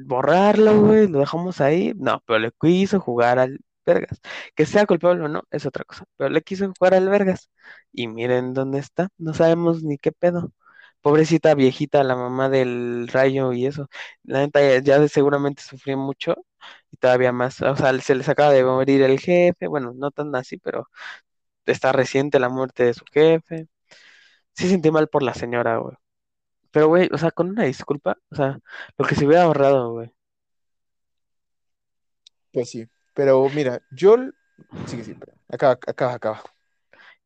borrarlo, 0.07 0.81
güey, 0.81 1.09
lo 1.09 1.21
dejamos 1.21 1.61
ahí, 1.61 1.93
no, 1.97 2.23
pero 2.27 2.39
le 2.41 2.53
quiso 2.61 3.01
jugar 3.01 3.39
al 3.39 3.61
vergas. 3.87 4.21
Que 4.55 4.67
sea 4.67 4.87
culpable 4.87 5.25
o 5.25 5.29
no, 5.29 5.45
es 5.51 5.67
otra 5.67 5.85
cosa, 5.85 6.05
pero 6.17 6.31
le 6.31 6.43
quiso 6.43 6.73
jugar 6.79 6.95
al 6.95 7.09
vergas. 7.09 7.51
Y 7.93 8.09
miren 8.09 8.55
dónde 8.55 8.79
está, 8.81 9.09
no 9.19 9.35
sabemos 9.35 9.83
ni 9.83 9.99
qué 9.99 10.13
pedo. 10.13 10.53
Pobrecita 11.01 11.55
viejita, 11.55 12.03
la 12.05 12.17
mamá 12.17 12.49
del 12.49 13.09
rayo 13.09 13.53
y 13.53 13.67
eso. 13.67 13.89
La 14.25 14.41
neta 14.41 14.61
ya, 14.81 15.07
seguramente 15.09 15.63
sufrió 15.63 15.97
mucho 15.97 16.35
y 16.91 16.97
todavía 16.97 17.33
más. 17.33 17.61
O 17.63 17.77
sea, 17.77 17.99
se 18.01 18.15
les 18.15 18.29
acaba 18.29 18.53
de 18.53 18.65
morir 18.65 19.03
el 19.03 19.21
jefe. 19.21 19.69
Bueno, 19.69 19.93
no 19.95 20.11
tan 20.11 20.35
así, 20.35 20.59
pero 20.59 20.89
está 21.67 21.93
reciente 21.93 22.39
la 22.41 22.49
muerte 22.49 22.85
de 22.85 22.95
su 22.95 23.05
jefe. 23.13 23.69
Sí 24.55 24.69
sentí 24.69 24.91
mal 24.91 25.09
por 25.09 25.23
la 25.23 25.35
señora. 25.35 25.81
Pero, 26.71 26.89
güey, 26.89 27.09
o 27.13 27.19
sea, 27.19 27.31
con 27.31 27.51
una 27.51 27.65
disculpa, 27.65 28.19
o 28.31 28.37
sea, 28.37 28.59
lo 28.99 29.07
que 29.07 29.15
se 29.15 29.27
hubiera 29.27 29.45
ahorrado, 29.45 29.93
güey. 29.93 30.13
Pues 32.53 32.71
sí, 32.71 32.87
pero 33.17 33.51
mira, 33.51 33.83
yo... 33.91 34.17
Sigue, 34.87 35.17
pero 35.17 35.35
acaba, 35.49 35.75
acaba, 35.89 36.15
acaba. 36.15 36.43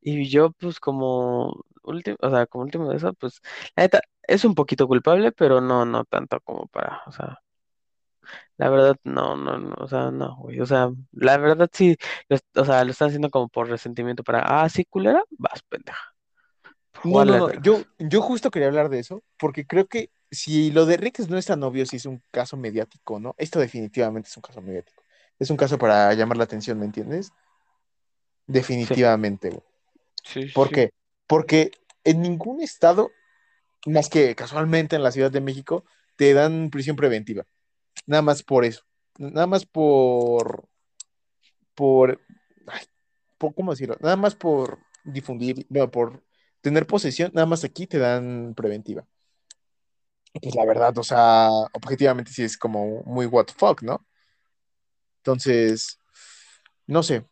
Y 0.01 0.29
yo, 0.31 0.53
pues, 0.53 0.81
como 0.81 1.65
último, 1.85 2.17
o 2.21 2.31
sea, 2.31 2.47
como 2.47 2.65
último 2.65 2.91
de 2.91 2.97
eso, 2.99 3.15
pues, 3.15 3.41
la 3.77 3.85
neta, 3.85 4.03
es 4.23 4.45
un 4.45 4.55
poquito 4.57 4.89
culpable, 4.89 5.33
pero 5.33 5.61
no, 5.63 5.87
no 5.87 6.05
tanto 6.07 6.41
como 6.43 6.69
para, 6.69 7.03
o 7.07 7.13
sea, 7.13 7.41
la 8.59 8.69
verdad, 8.71 8.97
no, 9.05 9.37
no, 9.37 9.59
no, 9.59 9.75
o 9.79 9.89
sea, 9.89 10.11
no, 10.11 10.37
güey, 10.37 10.61
o 10.61 10.67
sea, 10.67 10.91
la 11.13 11.39
verdad 11.39 11.71
sí, 11.73 11.97
o 12.57 12.65
sea, 12.65 12.85
lo 12.85 12.91
están 12.93 13.09
haciendo 13.09 13.31
como 13.31 13.49
por 13.49 13.69
resentimiento 13.69 14.23
para, 14.25 14.41
ah, 14.63 14.69
sí, 14.69 14.85
culera, 14.85 15.23
vas, 15.39 15.63
pendeja, 15.69 16.15
No, 17.05 17.25
no, 17.25 17.39
no, 17.39 17.53
yo, 17.63 17.83
yo 17.99 18.21
justo 18.23 18.51
quería 18.51 18.69
hablar 18.69 18.91
de 18.91 19.01
eso, 19.01 19.23
porque 19.39 19.67
creo 19.67 19.87
que 19.89 20.11
si 20.31 20.71
lo 20.71 20.87
de 20.87 20.97
Rix 20.99 21.29
no 21.31 21.39
es 21.39 21.47
tan 21.47 21.63
obvio, 21.63 21.87
si 21.87 21.97
es 21.97 22.07
un 22.07 22.23
caso 22.31 22.57
mediático, 22.57 23.19
¿no? 23.21 23.35
Esto 23.39 23.59
definitivamente 23.59 24.29
es 24.29 24.37
un 24.37 24.43
caso 24.43 24.61
mediático. 24.63 25.00
Es 25.41 25.51
un 25.51 25.57
caso 25.57 25.77
para 25.79 26.15
llamar 26.15 26.37
la 26.37 26.45
atención, 26.45 26.79
¿me 26.79 26.85
entiendes? 26.87 27.33
Definitivamente, 28.47 29.51
güey. 29.51 29.63
sí, 30.25 30.49
¿Por 30.55 30.69
sí. 30.69 30.75
qué? 30.75 30.91
Porque 31.27 31.71
en 32.05 32.23
ningún 32.23 32.61
estado, 32.63 33.11
más 33.87 34.09
que 34.09 34.35
casualmente 34.35 34.97
en 34.97 35.03
la 35.03 35.13
Ciudad 35.13 35.31
de 35.31 35.41
México, 35.43 35.85
te 36.17 36.35
dan 36.35 36.71
prisión 36.71 36.97
preventiva. 36.97 37.45
Nada 38.07 38.23
más 38.23 38.43
por 38.43 38.65
eso. 38.65 38.83
Nada 39.19 39.47
más 39.47 39.67
por, 39.67 40.69
por, 41.75 42.21
ay, 42.67 42.85
por- 43.39 43.55
¿cómo 43.55 43.73
decirlo? 43.73 43.97
Nada 44.01 44.17
más 44.17 44.35
por 44.35 44.79
difundir, 45.05 45.67
bueno, 45.69 45.91
por 45.91 46.23
tener 46.61 46.87
posesión, 46.87 47.31
nada 47.35 47.47
más 47.47 47.65
aquí 47.65 47.87
te 47.87 47.99
dan 47.99 48.55
preventiva. 48.57 49.07
Pues 50.43 50.55
la 50.55 50.65
verdad, 50.65 50.97
o 50.99 51.03
sea, 51.03 51.49
objetivamente 51.73 52.33
sí 52.33 52.45
es 52.45 52.57
como 52.57 53.03
muy 53.05 53.27
what 53.27 53.47
the 53.47 53.53
fuck, 53.55 53.83
¿no? 53.83 54.07
Entonces, 55.21 55.99
no 56.87 57.03
sé, 57.03 57.25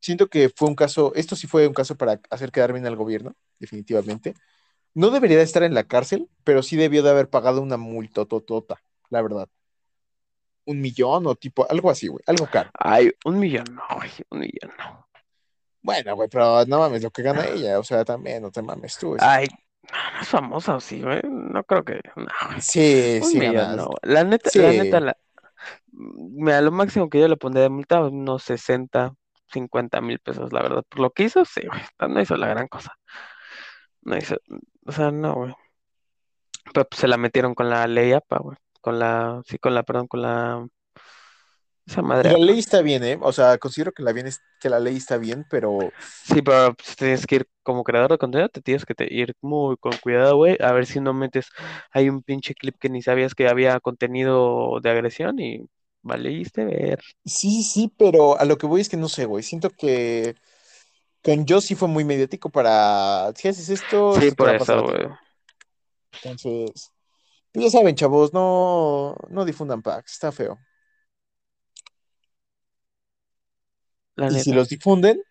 siento 0.00 0.28
que 0.28 0.48
fue 0.48 0.68
un 0.68 0.74
caso, 0.74 1.12
esto 1.14 1.36
sí 1.36 1.46
fue 1.46 1.66
un 1.66 1.74
caso 1.74 1.96
para 1.96 2.20
hacer 2.30 2.52
quedar 2.52 2.72
bien 2.72 2.86
al 2.86 2.96
gobierno, 2.96 3.34
definitivamente. 3.58 4.34
No 4.94 5.10
debería 5.10 5.36
de 5.36 5.42
estar 5.42 5.62
en 5.62 5.74
la 5.74 5.84
cárcel, 5.84 6.28
pero 6.44 6.62
sí 6.62 6.76
debió 6.76 7.02
de 7.02 7.10
haber 7.10 7.28
pagado 7.28 7.60
una 7.60 7.76
multototota, 7.76 8.80
la 9.10 9.22
verdad. 9.22 9.48
Un 10.64 10.80
millón 10.80 11.26
o 11.26 11.34
tipo, 11.34 11.66
algo 11.70 11.90
así, 11.90 12.08
güey, 12.08 12.22
algo 12.26 12.46
caro. 12.50 12.70
Ay, 12.74 13.10
un 13.24 13.38
millón, 13.38 13.64
no, 13.74 13.82
güey, 13.96 14.10
un 14.30 14.40
millón, 14.40 14.72
no. 14.78 15.08
Bueno, 15.80 16.16
güey, 16.16 16.28
pero 16.28 16.64
no 16.66 16.78
mames, 16.78 17.02
lo 17.02 17.10
que 17.10 17.22
gana 17.22 17.46
ella, 17.46 17.78
o 17.78 17.84
sea, 17.84 18.04
también, 18.04 18.42
no 18.42 18.50
te 18.50 18.60
mames 18.60 18.98
tú. 18.98 19.16
Ay, 19.20 19.46
no 19.82 20.20
es 20.20 20.28
famosa 20.28 20.76
o 20.76 20.80
sí, 20.80 21.00
güey, 21.00 21.22
no 21.24 21.64
creo 21.64 21.84
que, 21.84 22.00
no. 22.16 22.26
Sí, 22.60 23.20
Un 23.22 23.28
sí 23.28 23.38
millón, 23.38 23.76
no. 23.76 23.90
La 24.02 24.24
neta, 24.24 24.50
la 24.54 24.72
neta, 24.72 25.00
la, 25.00 25.16
Mira, 25.92 26.60
lo 26.60 26.72
máximo 26.72 27.08
que 27.08 27.20
yo 27.20 27.28
le 27.28 27.36
pondría 27.36 27.64
de 27.64 27.70
multa, 27.70 28.00
unos 28.02 28.42
60, 28.44 29.14
50 29.48 30.00
mil 30.00 30.18
pesos, 30.20 30.52
la 30.52 30.62
verdad. 30.62 30.84
Por 30.88 31.00
lo 31.00 31.10
que 31.10 31.24
hizo, 31.24 31.44
sí, 31.44 31.62
güey. 31.66 31.80
No 32.00 32.08
no 32.08 32.20
hizo 32.20 32.36
la 32.36 32.48
gran 32.48 32.68
cosa. 32.68 32.94
No 34.02 34.16
hizo, 34.16 34.36
o 34.86 34.92
sea, 34.92 35.10
no, 35.10 35.34
güey. 35.34 35.54
Pero 36.72 36.88
pues, 36.88 37.00
se 37.00 37.08
la 37.08 37.16
metieron 37.16 37.54
con 37.54 37.70
la 37.70 37.86
ley 37.86 38.12
APA, 38.12 38.38
güey. 38.38 38.56
Con 38.80 38.98
la, 38.98 39.42
sí, 39.46 39.58
con 39.58 39.74
la, 39.74 39.82
perdón, 39.82 40.06
con 40.08 40.22
la, 40.22 40.66
esa 41.88 42.02
madre 42.02 42.30
la 42.30 42.38
ley 42.38 42.58
está 42.58 42.82
bien, 42.82 43.04
¿eh? 43.04 43.18
O 43.22 43.32
sea, 43.32 43.58
considero 43.58 43.92
que 43.92 44.02
la, 44.02 44.12
bien 44.12 44.26
es- 44.26 44.42
que 44.60 44.68
la 44.70 44.80
ley 44.80 44.96
está 44.96 45.18
bien, 45.18 45.44
pero 45.48 45.94
Sí, 45.98 46.42
pero 46.42 46.74
pues, 46.74 46.96
tienes 46.96 47.26
que 47.26 47.36
ir 47.36 47.48
como 47.62 47.84
creador 47.84 48.12
de 48.12 48.18
contenido, 48.18 48.48
te 48.48 48.60
tienes 48.62 48.84
que 48.84 48.94
te- 48.94 49.12
ir 49.12 49.34
muy 49.40 49.76
con 49.78 49.96
cuidado, 49.98 50.36
güey. 50.36 50.56
A 50.60 50.72
ver 50.72 50.86
si 50.86 51.00
no 51.00 51.14
metes, 51.14 51.48
hay 51.90 52.08
un 52.08 52.22
pinche 52.22 52.54
clip 52.54 52.76
que 52.78 52.88
ni 52.90 53.02
sabías 53.02 53.34
que 53.34 53.48
había 53.48 53.80
contenido 53.80 54.80
de 54.80 54.90
agresión 54.90 55.38
y 55.38 55.66
valiste 56.02 56.64
ver. 56.64 57.00
sí, 57.24 57.62
sí, 57.62 57.92
pero 57.98 58.38
a 58.38 58.44
lo 58.44 58.58
que 58.58 58.66
voy 58.66 58.80
es 58.80 58.88
que 58.88 58.96
no 58.96 59.08
sé, 59.08 59.24
güey. 59.26 59.42
Siento 59.42 59.70
que 59.70 60.34
con 61.24 61.46
yo 61.46 61.60
sí 61.60 61.74
fue 61.76 61.88
muy 61.88 62.04
mediático 62.04 62.50
para, 62.50 63.32
si 63.36 63.48
haces 63.48 63.68
esto, 63.70 64.20
Sí, 64.20 64.30
por 64.32 64.50
eso, 64.50 64.82
güey. 64.82 65.08
Entonces, 66.22 66.92
pues 67.52 67.64
ya 67.66 67.70
saben, 67.70 67.96
chavos, 67.96 68.32
no, 68.32 69.16
no 69.30 69.44
difundan 69.44 69.82
packs, 69.82 70.12
está 70.14 70.32
feo. 70.32 70.58
La 74.18 74.30
Y 74.30 74.40
si 74.40 74.52
los 74.52 74.68
difunden, 74.68 75.22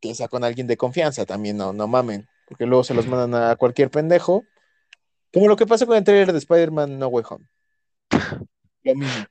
que 0.00 0.14
sea 0.14 0.28
con 0.28 0.44
alguien 0.44 0.66
de 0.66 0.76
confianza 0.76 1.24
también, 1.26 1.56
no, 1.56 1.72
no 1.72 1.88
mamen, 1.88 2.28
porque 2.46 2.66
luego 2.66 2.84
se 2.84 2.94
los 2.94 3.06
mandan 3.06 3.42
a 3.42 3.56
cualquier 3.56 3.90
pendejo, 3.90 4.44
como 5.32 5.48
lo 5.48 5.56
que 5.56 5.66
pasó 5.66 5.86
con 5.86 5.96
el 5.96 6.04
trailer 6.04 6.32
de 6.32 6.38
Spider-Man 6.38 6.98
No 6.98 7.08
Way 7.08 7.24
Home. 7.30 7.48
Lo 8.82 8.94
mismo. 8.94 9.26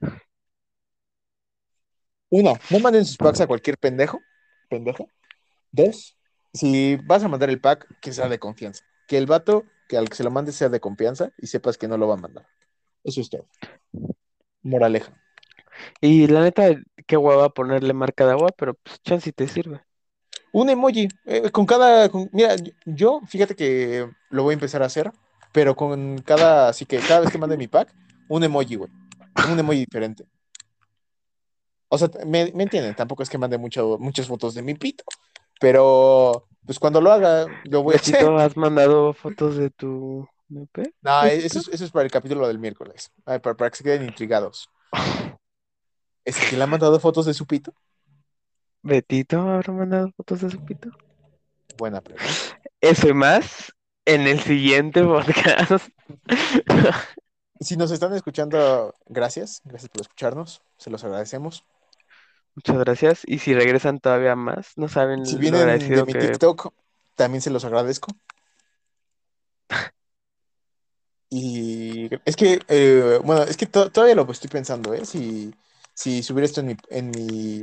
Uno, 2.29 2.53
no 2.69 2.79
manden 2.79 3.05
sus 3.05 3.17
packs 3.17 3.41
a 3.41 3.47
cualquier 3.47 3.77
pendejo, 3.77 4.21
pendejo. 4.69 5.07
Dos, 5.71 6.17
si 6.53 6.95
vas 6.97 7.23
a 7.23 7.27
mandar 7.27 7.49
el 7.49 7.59
pack, 7.59 7.87
que 8.01 8.13
sea 8.13 8.29
de 8.29 8.39
confianza. 8.39 8.83
Que 9.07 9.17
el 9.17 9.25
vato 9.25 9.65
que 9.87 9.97
al 9.97 10.07
que 10.07 10.15
se 10.15 10.23
lo 10.23 10.31
mande 10.31 10.51
sea 10.51 10.69
de 10.69 10.79
confianza 10.79 11.31
y 11.37 11.47
sepas 11.47 11.77
que 11.77 11.87
no 11.87 11.97
lo 11.97 12.07
va 12.07 12.13
a 12.13 12.17
mandar. 12.17 12.47
Eso 13.03 13.21
es 13.21 13.29
todo. 13.29 13.47
Moraleja. 14.61 15.19
Y 15.99 16.27
la 16.27 16.43
neta, 16.43 16.69
qué 17.09 17.17
hueva 17.17 17.49
ponerle 17.49 17.91
marca 17.93 18.23
de 18.23 18.33
agua, 18.33 18.51
pero 18.55 18.75
pues 18.75 19.01
chance 19.01 19.25
si 19.25 19.31
te 19.33 19.47
sirve. 19.47 19.81
Un 20.51 20.69
emoji, 20.69 21.07
eh, 21.25 21.49
con 21.49 21.65
cada, 21.65 22.07
con- 22.09 22.29
mira, 22.31 22.55
yo, 22.85 23.19
fíjate 23.27 23.55
que 23.55 24.07
lo 24.29 24.43
voy 24.43 24.51
a 24.51 24.53
empezar 24.53 24.83
a 24.83 24.85
hacer, 24.85 25.11
pero 25.51 25.75
con 25.75 26.19
cada, 26.19 26.69
así 26.69 26.85
que 26.85 26.99
cada 26.99 27.21
vez 27.21 27.31
que 27.31 27.39
mande 27.39 27.57
mi 27.57 27.67
pack, 27.67 27.91
un 28.29 28.43
emoji, 28.43 28.75
güey, 28.75 28.91
un 29.51 29.57
emoji 29.57 29.79
diferente. 29.79 30.23
O 31.89 31.97
sea, 31.97 32.09
me, 32.27 32.51
me 32.53 32.63
entienden, 32.63 32.93
tampoco 32.93 33.23
es 33.23 33.29
que 33.29 33.39
mande 33.39 33.57
mucho, 33.57 33.97
muchas 33.99 34.27
fotos 34.27 34.53
de 34.53 34.61
mi 34.61 34.75
pito, 34.75 35.03
pero 35.59 36.47
pues 36.63 36.77
cuando 36.77 37.01
lo 37.01 37.11
haga, 37.11 37.47
lo 37.63 37.81
voy 37.81 37.95
a 37.95 37.97
hacer. 37.97 38.23
¿has 38.23 38.55
mandado 38.55 39.13
fotos 39.13 39.57
de 39.57 39.71
tu? 39.71 40.29
No, 41.01 41.23
eso 41.25 41.59
es, 41.59 41.67
eso 41.69 41.85
es 41.85 41.91
para 41.91 42.05
el 42.05 42.11
capítulo 42.11 42.47
del 42.47 42.59
miércoles, 42.59 43.11
para, 43.23 43.39
para 43.41 43.71
que 43.71 43.77
se 43.77 43.83
queden 43.83 44.03
intrigados. 44.03 44.69
¿Es 46.25 46.37
que 46.37 46.55
le 46.57 46.63
ha 46.63 46.67
mandado 46.67 46.99
fotos 46.99 47.25
de 47.25 47.33
su 47.33 47.45
pito? 47.45 47.73
¿Betito 48.81 49.39
habrá 49.41 49.73
mandado 49.73 50.11
fotos 50.15 50.41
de 50.41 50.49
su 50.49 50.63
pito? 50.63 50.89
Buena 51.77 52.01
pregunta. 52.01 52.29
Eso 52.81 53.07
y 53.09 53.13
más 53.13 53.73
en 54.05 54.21
el 54.21 54.39
siguiente 54.39 55.03
podcast. 55.03 55.87
Si 57.61 57.75
nos 57.75 57.91
están 57.91 58.13
escuchando, 58.13 58.93
gracias, 59.07 59.59
gracias 59.65 59.89
por 59.89 59.99
escucharnos, 60.03 60.61
se 60.77 60.89
los 60.89 61.03
agradecemos. 61.03 61.65
Muchas 62.55 62.77
gracias. 62.77 63.21
Y 63.25 63.39
si 63.39 63.53
regresan 63.53 63.99
todavía 63.99 64.33
más, 64.37 64.77
no 64.77 64.87
saben 64.87 65.25
Si 65.25 65.33
lo 65.33 65.39
vienen 65.39 65.77
de 65.79 66.05
mi 66.05 66.13
que 66.13 66.19
TikTok, 66.19 66.73
también 67.15 67.41
se 67.41 67.49
los 67.49 67.65
agradezco. 67.65 68.13
Y 71.29 72.09
es 72.25 72.35
que, 72.35 72.59
eh, 72.69 73.19
bueno, 73.23 73.43
es 73.43 73.55
que 73.55 73.67
to- 73.67 73.91
todavía 73.91 74.15
lo 74.15 74.29
estoy 74.31 74.49
pensando, 74.49 74.93
¿eh? 74.93 75.05
Si, 75.05 75.53
si 75.99 76.23
subir 76.23 76.45
esto 76.45 76.61
en 76.61 76.67
mi, 76.67 76.77
en 76.89 77.11
mi, 77.11 77.57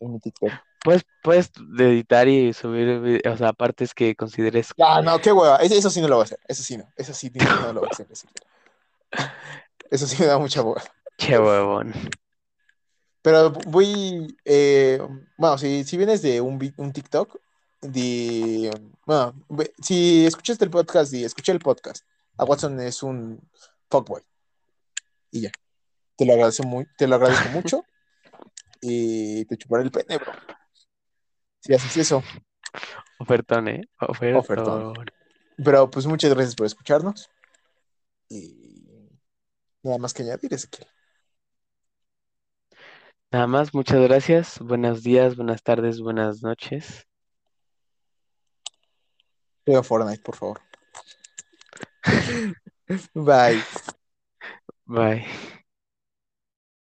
en 0.00 0.12
mi 0.12 0.18
TikTok. 0.18 0.50
puedes, 0.82 1.04
puedes 1.22 1.50
editar 1.78 2.26
y 2.26 2.54
subir, 2.54 2.98
vi- 3.00 3.28
o 3.28 3.36
sea, 3.36 3.52
partes 3.52 3.92
que 3.92 4.16
consideres. 4.16 4.70
Ah, 4.82 5.02
no, 5.02 5.18
qué 5.18 5.30
hueva. 5.32 5.56
Eso, 5.58 5.74
eso 5.74 5.90
sí 5.90 6.00
no 6.00 6.08
lo 6.08 6.16
voy 6.16 6.22
a 6.22 6.24
hacer. 6.24 6.38
Eso 6.48 6.62
sí 6.62 6.78
no. 6.78 6.88
Eso 6.96 7.12
sí 7.12 7.30
no 7.34 7.72
lo 7.74 7.80
voy 7.80 7.88
a 7.90 7.92
hacer. 7.92 8.06
Eso, 8.10 8.26
eso 9.90 10.06
sí 10.06 10.16
me 10.18 10.26
da 10.26 10.38
mucha 10.38 10.62
hueva. 10.62 10.82
Che 11.18 11.38
huevón. 11.38 11.92
Pero 13.20 13.50
voy, 13.50 14.34
eh, 14.46 14.98
bueno, 15.36 15.58
si, 15.58 15.84
si 15.84 15.98
vienes 15.98 16.22
de 16.22 16.40
un, 16.40 16.72
un 16.78 16.92
TikTok, 16.92 17.36
de, 17.82 18.70
bueno, 19.04 19.34
si 19.82 20.24
escuchaste 20.24 20.64
el 20.64 20.70
podcast 20.70 21.12
y 21.12 21.22
escuché 21.24 21.52
el 21.52 21.58
podcast, 21.58 22.02
a 22.38 22.44
Watson 22.44 22.80
es 22.80 23.02
un 23.02 23.38
fuckboy. 23.90 24.22
Y 25.30 25.42
ya. 25.42 25.50
Te 26.16 26.24
lo 26.24 26.32
agradezco, 26.34 26.64
muy, 26.64 26.86
te 26.96 27.06
lo 27.06 27.16
agradezco 27.16 27.48
mucho 27.50 27.84
y 28.80 29.44
te 29.46 29.56
chuparé 29.56 29.84
el 29.84 29.90
pene, 29.90 30.18
bro. 30.18 30.32
Si 31.60 31.74
haces 31.74 31.96
eso. 31.96 32.22
Ofertón, 33.18 33.68
¿eh? 33.68 33.82
Ofertón. 33.98 34.40
Ofertón. 34.40 34.94
Pero 35.56 35.90
pues 35.90 36.06
muchas 36.06 36.34
gracias 36.34 36.54
por 36.54 36.66
escucharnos. 36.66 37.30
Y 38.28 38.74
nada 39.82 39.98
más 39.98 40.12
que 40.12 40.22
añadir, 40.22 40.52
Ezequiel. 40.52 40.86
Nada 43.30 43.46
más, 43.46 43.74
muchas 43.74 44.00
gracias. 44.00 44.58
Buenos 44.60 45.02
días, 45.02 45.36
buenas 45.36 45.62
tardes, 45.62 46.00
buenas 46.00 46.42
noches. 46.42 47.06
Juega 49.64 49.82
Fortnite, 49.82 50.22
por 50.22 50.36
favor. 50.36 50.60
Bye. 53.14 53.62
Bye. 54.84 55.26